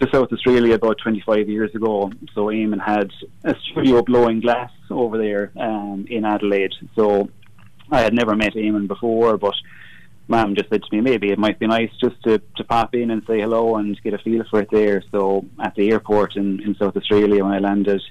to 0.00 0.10
South 0.10 0.32
Australia 0.32 0.74
about 0.74 0.98
25 0.98 1.48
years 1.48 1.74
ago. 1.74 2.10
So 2.34 2.46
Eamon 2.46 2.80
had 2.80 3.10
a 3.44 3.54
studio 3.70 4.02
blowing 4.02 4.40
glass 4.40 4.70
over 4.90 5.18
there 5.18 5.52
um, 5.58 6.06
in 6.08 6.24
Adelaide. 6.24 6.72
So 6.96 7.28
I 7.90 8.00
had 8.00 8.14
never 8.14 8.34
met 8.34 8.54
Eamon 8.54 8.88
before, 8.88 9.36
but 9.36 9.54
Mum 10.28 10.54
just 10.54 10.70
said 10.70 10.82
to 10.82 10.96
me, 10.96 11.00
maybe 11.00 11.30
it 11.30 11.38
might 11.38 11.58
be 11.58 11.66
nice 11.66 11.90
just 12.00 12.22
to, 12.22 12.40
to 12.56 12.64
pop 12.64 12.94
in 12.94 13.10
and 13.10 13.22
say 13.26 13.40
hello 13.40 13.76
and 13.76 14.00
get 14.02 14.14
a 14.14 14.18
feel 14.18 14.44
for 14.50 14.60
it 14.60 14.70
there. 14.70 15.02
So 15.10 15.44
at 15.62 15.74
the 15.74 15.90
airport 15.90 16.36
in, 16.36 16.62
in 16.62 16.74
South 16.76 16.96
Australia 16.96 17.44
when 17.44 17.52
I 17.52 17.58
landed, 17.58 18.02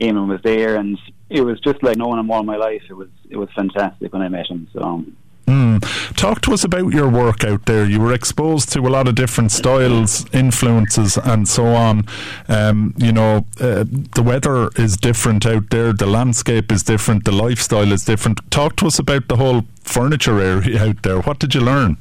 Eamon 0.00 0.28
was 0.28 0.40
there, 0.42 0.76
and 0.76 0.96
it 1.28 1.40
was 1.40 1.58
just 1.60 1.82
like 1.82 1.96
knowing 1.96 2.20
him 2.20 2.30
all 2.30 2.44
my 2.44 2.56
life. 2.56 2.82
It 2.88 2.92
was 2.92 3.08
it 3.28 3.36
was 3.36 3.48
fantastic 3.56 4.12
when 4.12 4.22
I 4.22 4.28
met 4.28 4.46
him. 4.46 4.68
So 4.72 5.04
Mm. 5.48 5.82
Talk 6.18 6.40
to 6.40 6.52
us 6.52 6.64
about 6.64 6.92
your 6.92 7.08
work 7.08 7.44
out 7.44 7.64
there. 7.66 7.88
You 7.88 8.00
were 8.00 8.12
exposed 8.12 8.72
to 8.72 8.80
a 8.80 8.90
lot 8.90 9.06
of 9.06 9.14
different 9.14 9.52
styles, 9.52 10.26
influences, 10.34 11.16
and 11.16 11.46
so 11.46 11.66
on. 11.66 12.06
Um, 12.48 12.92
you 12.96 13.12
know, 13.12 13.46
uh, 13.60 13.84
the 13.86 14.24
weather 14.24 14.68
is 14.74 14.96
different 14.96 15.46
out 15.46 15.70
there, 15.70 15.92
the 15.92 16.08
landscape 16.08 16.72
is 16.72 16.82
different, 16.82 17.24
the 17.24 17.30
lifestyle 17.30 17.92
is 17.92 18.04
different. 18.04 18.40
Talk 18.50 18.74
to 18.78 18.88
us 18.88 18.98
about 18.98 19.28
the 19.28 19.36
whole 19.36 19.62
furniture 19.84 20.40
area 20.40 20.88
out 20.88 21.04
there. 21.04 21.20
What 21.20 21.38
did 21.38 21.54
you 21.54 21.60
learn? 21.60 21.98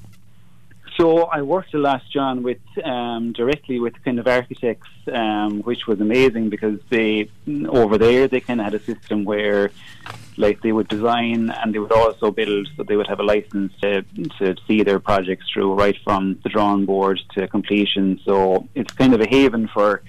So 0.98 1.26
I 1.26 1.44
worked 1.44 1.76
a 1.76 1.78
lot, 1.78 2.02
John, 2.12 2.42
with 2.42 2.58
um, 2.84 3.34
directly 3.34 3.80
with 3.80 4.04
kind 4.04 4.18
of 4.18 4.28
architects, 4.28 4.90
um, 5.14 5.62
which 5.62 5.86
was 5.86 6.02
amazing 6.02 6.50
because 6.50 6.80
they 6.90 7.30
over 7.70 8.00
there 8.00 8.28
they 8.28 8.40
kind 8.42 8.60
of 8.60 8.64
had 8.64 8.74
a 8.74 8.80
system 8.80 9.26
where, 9.26 9.70
like, 10.38 10.62
they 10.62 10.72
would 10.72 10.88
design 10.88 11.50
and 11.50 11.74
they 11.74 11.80
would 11.80 11.92
also 11.92 12.32
build, 12.32 12.70
so 12.76 12.84
they 12.84 12.96
would 12.96 13.08
have 13.08 13.20
a 13.20 13.24
license 13.24 13.74
to 13.82 14.04
to 14.40 14.56
see 14.68 14.84
their 14.84 15.00
projects 15.00 15.46
through 15.52 15.74
right 15.74 15.98
from 16.04 16.40
the 16.44 16.50
drawing 16.50 16.86
board 16.86 17.20
to 17.34 17.48
completion. 17.48 18.20
So 18.26 18.68
it's 18.76 18.94
kind 18.94 19.14
of 19.14 19.22
a 19.22 19.28
haven 19.28 19.68
for 19.74 20.04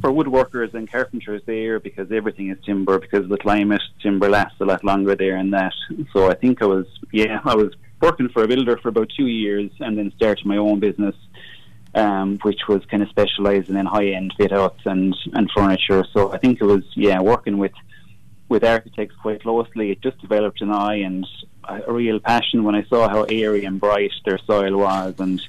for 0.00 0.10
woodworkers 0.10 0.74
and 0.74 0.90
carpenters 0.90 1.42
there 1.46 1.78
because 1.78 2.10
everything 2.10 2.50
is 2.50 2.58
timber 2.64 2.98
because 2.98 3.28
the 3.28 3.38
climate. 3.38 3.82
Timber 4.02 4.28
lasts 4.28 4.60
a 4.60 4.64
lot 4.64 4.82
longer 4.84 5.14
there 5.14 5.36
and 5.36 5.52
that. 5.52 5.72
So 6.12 6.30
I 6.30 6.34
think 6.34 6.62
I 6.62 6.66
was 6.66 6.86
yeah 7.12 7.40
I 7.44 7.54
was 7.54 7.72
working 8.00 8.28
for 8.28 8.42
a 8.42 8.48
builder 8.48 8.76
for 8.76 8.88
about 8.88 9.10
two 9.16 9.26
years 9.26 9.70
and 9.80 9.96
then 9.96 10.12
started 10.16 10.44
my 10.44 10.58
own 10.58 10.78
business, 10.80 11.14
um, 11.94 12.38
which 12.42 12.62
was 12.68 12.84
kind 12.90 13.02
of 13.02 13.08
specialising 13.08 13.76
in 13.76 13.86
high 13.86 14.08
end 14.08 14.34
fit 14.36 14.52
outs 14.52 14.80
and, 14.84 15.16
and 15.32 15.50
furniture. 15.56 16.04
So 16.12 16.32
I 16.32 16.38
think 16.38 16.60
it 16.60 16.64
was, 16.64 16.84
yeah, 16.94 17.20
working 17.20 17.56
with 17.58 17.72
with 18.54 18.64
architects 18.64 19.16
quite 19.16 19.42
closely. 19.42 19.90
It 19.90 20.00
just 20.00 20.18
developed 20.20 20.62
an 20.62 20.70
eye 20.70 21.00
and 21.00 21.26
a 21.64 21.92
real 21.92 22.20
passion 22.20 22.62
when 22.64 22.74
I 22.74 22.84
saw 22.84 23.08
how 23.08 23.24
airy 23.24 23.64
and 23.64 23.80
bright 23.80 24.12
their 24.24 24.38
soil 24.38 24.76
was. 24.78 25.14
And 25.18 25.42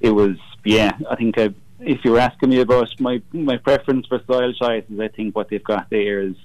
it 0.00 0.10
was, 0.10 0.36
yeah, 0.64 0.96
I 1.10 1.16
think 1.16 1.36
I, 1.36 1.52
if 1.80 2.04
you 2.04 2.12
were 2.12 2.20
asking 2.20 2.50
me 2.50 2.60
about 2.60 2.88
my, 3.00 3.20
my 3.32 3.56
preference 3.58 4.06
for 4.06 4.22
soil 4.26 4.52
choices, 4.54 5.00
I 5.00 5.08
think 5.08 5.34
what 5.34 5.50
they've 5.50 5.62
got 5.62 5.90
there 5.90 6.20
is 6.20 6.36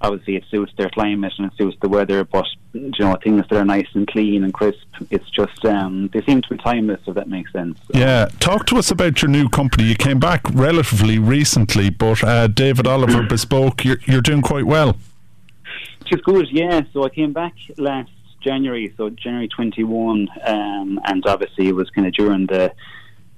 obviously 0.00 0.36
it 0.36 0.44
suits 0.50 0.72
their 0.78 0.88
climate 0.90 1.32
and 1.38 1.50
it 1.50 1.58
suits 1.58 1.76
the 1.80 1.88
weather, 1.88 2.24
but 2.24 2.46
you 2.72 2.92
know 3.00 3.16
things 3.22 3.44
that 3.48 3.58
are 3.58 3.64
nice 3.64 3.88
and 3.94 4.06
clean 4.06 4.44
and 4.44 4.54
crisp. 4.54 4.86
It's 5.10 5.28
just 5.30 5.64
um, 5.64 6.08
they 6.12 6.22
seem 6.22 6.40
to 6.42 6.48
be 6.48 6.56
timeless, 6.56 7.00
if 7.06 7.14
that 7.14 7.28
makes 7.28 7.52
sense. 7.52 7.78
Yeah, 7.92 8.28
talk 8.38 8.66
to 8.66 8.76
us 8.76 8.90
about 8.90 9.20
your 9.20 9.30
new 9.30 9.48
company. 9.48 9.84
You 9.84 9.96
came 9.96 10.18
back 10.18 10.42
relatively 10.52 11.18
recently, 11.18 11.90
but 11.90 12.22
uh, 12.24 12.46
David 12.46 12.86
Oliver 12.86 13.22
Bespoke, 13.28 13.84
you're, 13.84 14.00
you're 14.06 14.22
doing 14.22 14.42
quite 14.42 14.66
well. 14.66 14.96
Is 16.10 16.20
good, 16.22 16.48
yeah. 16.50 16.80
So 16.92 17.04
I 17.04 17.08
came 17.08 17.32
back 17.32 17.54
last 17.78 18.10
January, 18.42 18.92
so 18.96 19.10
January 19.10 19.46
21, 19.46 20.28
um, 20.44 21.00
and 21.04 21.24
obviously 21.24 21.68
it 21.68 21.74
was 21.74 21.88
kind 21.90 22.04
of 22.04 22.12
during 22.14 22.46
the 22.46 22.72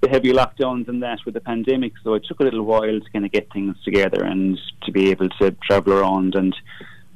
the 0.01 0.09
heavy 0.09 0.33
lockdowns 0.33 0.89
and 0.89 1.03
that 1.03 1.19
with 1.27 1.35
the 1.35 1.41
pandemic. 1.41 1.93
So 2.03 2.15
it 2.15 2.25
took 2.27 2.41
a 2.41 2.45
little 2.45 2.65
while 2.65 2.81
to 2.99 3.11
kind 3.13 3.27
of 3.27 3.31
get 3.31 3.53
things 3.53 3.77
together 3.85 4.25
and 4.25 4.59
to 4.85 4.91
be 4.91 5.11
able 5.11 5.29
to 5.41 5.51
travel 5.69 5.93
around 5.93 6.35
and 6.35 6.57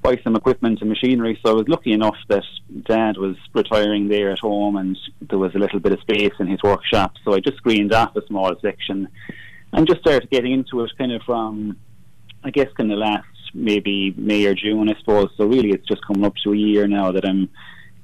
buy 0.02 0.20
some 0.22 0.36
equipment 0.36 0.82
and 0.82 0.90
machinery. 0.90 1.40
So 1.42 1.52
I 1.52 1.54
was 1.54 1.68
lucky 1.68 1.92
enough 1.92 2.16
that 2.28 2.44
Dad 2.84 3.16
was 3.16 3.36
retiring 3.54 4.08
there 4.08 4.30
at 4.30 4.40
home 4.40 4.76
and 4.76 4.96
there 5.22 5.38
was 5.38 5.54
a 5.54 5.58
little 5.58 5.80
bit 5.80 5.92
of 5.92 6.00
space 6.00 6.34
in 6.38 6.48
his 6.48 6.62
workshop. 6.62 7.14
So 7.24 7.32
I 7.32 7.40
just 7.40 7.56
screened 7.56 7.94
off 7.94 8.14
a 8.14 8.24
small 8.26 8.54
section 8.60 9.08
and 9.72 9.86
just 9.86 10.00
started 10.00 10.30
getting 10.30 10.52
into 10.52 10.82
it 10.82 10.92
kind 10.98 11.12
of 11.12 11.22
from, 11.22 11.78
I 12.44 12.50
guess, 12.50 12.68
kind 12.76 12.92
of 12.92 12.98
last 12.98 13.26
maybe 13.56 14.14
May 14.16 14.46
or 14.46 14.54
June, 14.54 14.88
I 14.88 14.98
suppose. 14.98 15.30
So 15.36 15.46
really 15.46 15.70
it's 15.70 15.86
just 15.86 16.06
coming 16.06 16.24
up 16.24 16.34
to 16.44 16.52
a 16.52 16.56
year 16.56 16.86
now 16.86 17.12
that 17.12 17.24
I'm 17.24 17.48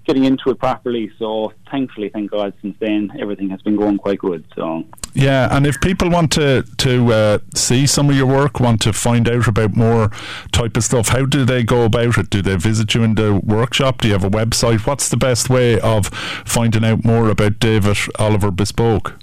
getting 0.07 0.25
into 0.25 0.51
it 0.51 0.59
properly. 0.59 1.11
So 1.19 1.53
thankfully, 1.71 2.09
thank 2.09 2.31
God, 2.31 2.55
since 2.61 2.77
then 2.81 3.11
everything 3.21 3.51
has 3.51 3.63
been 3.63 3.77
going 3.77 3.99
quite 3.99 4.19
good. 4.19 4.45
So 4.57 4.85
Yeah, 5.15 5.49
and 5.55 5.67
if 5.67 5.81
people 5.81 6.11
want 6.11 6.33
to 6.33 6.65
to 6.79 7.13
uh, 7.13 7.39
see 7.55 7.87
some 7.87 8.11
of 8.11 8.17
your 8.17 8.27
work, 8.27 8.61
want 8.61 8.81
to 8.83 8.93
find 8.93 9.29
out 9.29 9.47
about 9.47 9.77
more 9.77 10.11
type 10.51 10.77
of 10.77 10.85
stuff, 10.85 11.09
how 11.09 11.25
do 11.25 11.45
they 11.45 11.63
go 11.63 11.85
about 11.85 12.19
it? 12.19 12.31
Do 12.31 12.43
they 12.43 12.57
visit 12.57 12.95
you 12.95 13.03
in 13.03 13.15
the 13.15 13.35
workshop? 13.35 14.01
Do 14.01 14.09
you 14.09 14.15
have 14.15 14.25
a 14.25 14.31
website? 14.31 14.87
What's 14.87 15.09
the 15.09 15.17
best 15.17 15.49
way 15.49 15.79
of 15.81 16.09
finding 16.45 16.85
out 16.85 17.05
more 17.05 17.29
about 17.29 17.61
David 17.61 17.97
Oliver 18.19 18.51
Bespoke? 18.51 19.19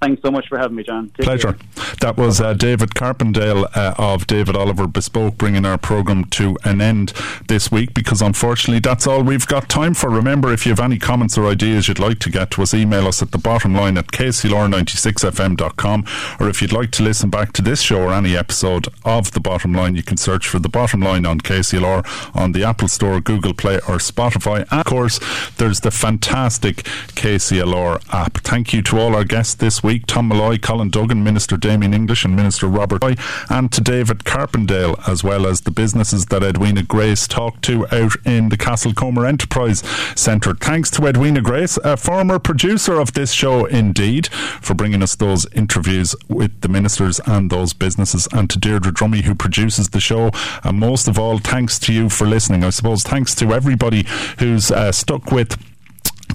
Thanks 0.07 0.23
so 0.23 0.31
much 0.31 0.47
for 0.47 0.57
having 0.57 0.77
me, 0.77 0.85
John. 0.85 1.11
Take 1.17 1.25
Pleasure. 1.25 1.55
care. 1.55 1.97
That 2.01 2.17
was 2.17 2.41
uh, 2.41 2.55
David 2.55 2.91
Carpendale 2.91 3.65
uh, 3.77 3.95
of 3.99 4.29
David 4.29 4.55
Oliver 4.55 4.87
Bespoke 4.87 5.37
bringing 5.37 5.67
our 5.67 5.79
programme 5.79 6.27
to 6.27 6.57
an 6.63 6.81
end 6.81 7.13
this 7.49 7.73
week 7.73 7.93
because 7.93 8.23
unfortunately 8.23 8.79
that's 8.79 9.09
all 9.09 9.25
we've 9.25 9.49
got 9.49 9.69
time 9.69 9.95
for. 9.95 10.09
Remember, 10.09 10.53
if 10.53 10.65
you 10.65 10.71
have 10.71 10.79
any 10.79 11.01
comments 11.01 11.37
or 11.37 11.49
ideas 11.49 11.89
you'd 11.89 11.99
like 11.99 12.21
to 12.21 12.31
get 12.31 12.53
to 12.53 12.63
us, 12.63 12.73
email 12.73 13.09
us 13.09 13.21
at 13.21 13.33
the 13.33 13.39
bottom 13.39 13.75
line 13.75 13.99
at 13.99 14.07
kclr96fm.com 14.07 16.05
or 16.39 16.49
if 16.49 16.63
you'd 16.63 16.73
like 16.73 16.93
to 16.93 17.03
listen 17.03 17.29
back 17.29 17.53
to 17.55 17.63
this 17.63 17.81
show 17.81 18.03
or 18.03 18.13
any 18.13 18.37
episode 18.37 18.87
of 19.05 19.33
The 19.33 19.41
Bottom 19.41 19.73
Line, 19.73 19.97
you 19.97 20.05
can 20.05 20.17
search 20.17 20.47
for 20.47 20.61
The 20.61 20.69
Bottom 20.69 21.01
Line 21.01 21.27
on 21.27 21.41
KCLR 21.41 22.37
on 22.37 22.53
the 22.53 22.63
Apple 22.63 22.87
Store, 22.87 23.21
Google 23.21 23.55
Play 23.55 23.77
or 23.77 23.99
Spotify. 23.99 24.59
And 24.71 24.81
of 24.81 24.87
course, 24.87 25.19
there's 25.57 25.81
the 25.81 25.91
fantastic 25.91 26.85
KCLR 27.17 28.05
app. 28.15 28.39
Thank 28.39 28.73
you 28.73 28.83
to 28.83 29.01
all 29.01 29.17
our 29.17 29.25
guests 29.25 29.55
this 29.55 29.83
week 29.83 29.96
Tom 30.01 30.29
Molloy, 30.29 30.59
Colin 30.59 30.91
Duggan, 30.91 31.25
Minister 31.25 31.57
Damien 31.57 31.95
English, 31.95 32.25
and 32.25 32.37
Minister 32.37 32.67
Robert 32.67 33.01
Troy, 33.01 33.15
and 33.49 33.71
to 33.73 33.81
David 33.81 34.25
Carpendale, 34.25 34.97
as 35.09 35.23
well 35.23 35.47
as 35.47 35.63
the 35.63 35.71
businesses 35.71 36.27
that 36.27 36.43
Edwina 36.43 36.83
Grace 36.83 37.27
talked 37.27 37.63
to 37.65 37.87
out 37.95 38.17
in 38.25 38.49
the 38.49 38.57
Castlecomer 38.57 39.27
Enterprise 39.27 39.81
Centre. 40.15 40.55
Thanks 40.55 40.91
to 40.93 41.07
Edwina 41.07 41.41
Grace, 41.41 41.79
a 41.79 41.97
former 41.97 42.39
producer 42.39 43.01
of 43.01 43.13
this 43.13 43.33
show, 43.33 43.65
indeed, 43.67 44.27
for 44.27 44.75
bringing 44.75 45.03
us 45.03 45.15
those 45.17 45.47
interviews 45.53 46.15
with 46.29 46.61
the 46.61 46.69
ministers 46.69 47.21
and 47.27 47.51
those 47.51 47.73
businesses, 47.73 48.29
and 48.33 48.51
to 48.51 48.59
Deirdre 48.59 48.93
Dromey, 48.93 49.23
who 49.23 49.35
produces 49.35 49.91
the 49.91 50.01
show. 50.01 50.31
And 50.65 50.79
most 50.79 51.09
of 51.09 51.19
all, 51.19 51.39
thanks 51.39 51.79
to 51.81 51.93
you 51.93 52.09
for 52.09 52.27
listening. 52.27 52.65
I 52.65 52.71
suppose 52.71 53.03
thanks 53.03 53.35
to 53.37 53.53
everybody 53.53 54.07
who's 54.39 54.71
uh, 54.71 54.93
stuck 54.93 55.31
with 55.31 55.57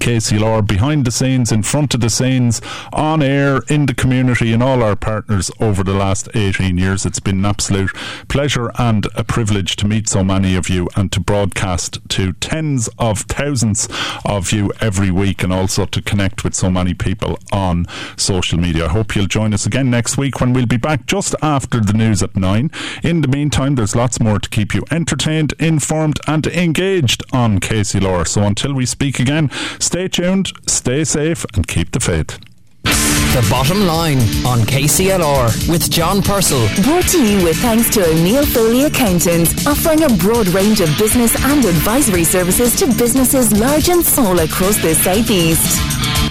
KCLR 0.00 0.66
behind 0.66 1.04
the 1.04 1.10
scenes, 1.10 1.52
in 1.52 1.62
front 1.62 1.94
of 1.94 2.00
the 2.00 2.10
scenes, 2.10 2.60
on 2.92 3.22
air, 3.22 3.62
in 3.68 3.86
the 3.86 3.94
community, 3.94 4.52
and 4.52 4.62
all 4.62 4.82
our 4.82 4.96
partners 4.96 5.50
over 5.60 5.82
the 5.84 5.94
last 5.94 6.28
18 6.34 6.78
years. 6.78 7.06
It's 7.06 7.20
been 7.20 7.38
an 7.38 7.46
absolute 7.46 7.94
pleasure 8.28 8.70
and 8.78 9.06
a 9.14 9.24
privilege 9.24 9.76
to 9.76 9.86
meet 9.86 10.08
so 10.08 10.24
many 10.24 10.56
of 10.56 10.68
you 10.68 10.88
and 10.96 11.12
to 11.12 11.20
broadcast 11.20 12.00
to 12.10 12.32
tens 12.34 12.88
of 12.98 13.20
thousands 13.20 13.88
of 14.24 14.52
you 14.52 14.72
every 14.80 15.10
week 15.10 15.42
and 15.42 15.52
also 15.52 15.86
to 15.86 16.02
connect 16.02 16.44
with 16.44 16.54
so 16.54 16.70
many 16.70 16.94
people 16.94 17.38
on 17.52 17.86
social 18.16 18.58
media. 18.58 18.86
I 18.86 18.88
hope 18.88 19.14
you'll 19.14 19.26
join 19.26 19.54
us 19.54 19.66
again 19.66 19.90
next 19.90 20.16
week 20.16 20.40
when 20.40 20.52
we'll 20.52 20.66
be 20.66 20.76
back 20.76 21.06
just 21.06 21.34
after 21.42 21.80
the 21.80 21.92
news 21.92 22.22
at 22.22 22.36
9. 22.36 22.70
In 23.02 23.20
the 23.20 23.28
meantime, 23.28 23.74
there's 23.74 23.96
lots 23.96 24.20
more 24.20 24.38
to 24.38 24.48
keep 24.48 24.74
you 24.74 24.84
entertained, 24.90 25.54
informed, 25.58 26.18
and 26.26 26.46
engaged 26.46 27.22
on 27.32 27.60
KCLR. 27.60 28.26
So 28.26 28.42
until 28.42 28.74
we 28.74 28.86
speak 28.86 29.20
again, 29.20 29.50
stay 29.82 30.08
tuned, 30.08 30.52
stay 30.66 31.04
safe, 31.04 31.44
and 31.54 31.66
keep 31.66 31.90
the 31.92 32.00
faith. 32.00 32.38
The 32.84 33.46
Bottom 33.50 33.86
Line 33.86 34.18
on 34.44 34.60
KCLR 34.60 35.68
with 35.70 35.90
John 35.90 36.22
Purcell. 36.22 36.68
Brought 36.82 37.08
to 37.08 37.26
you 37.26 37.42
with 37.42 37.56
thanks 37.56 37.88
to 37.94 38.06
O'Neill 38.06 38.44
Foley 38.44 38.84
Accountants, 38.84 39.66
offering 39.66 40.02
a 40.02 40.08
broad 40.16 40.48
range 40.48 40.80
of 40.80 40.88
business 40.98 41.34
and 41.44 41.64
advisory 41.64 42.24
services 42.24 42.76
to 42.76 42.86
businesses 42.86 43.58
large 43.58 43.88
and 43.88 44.04
small 44.04 44.38
across 44.38 44.76
the 44.82 44.94
southeast. 44.94 46.21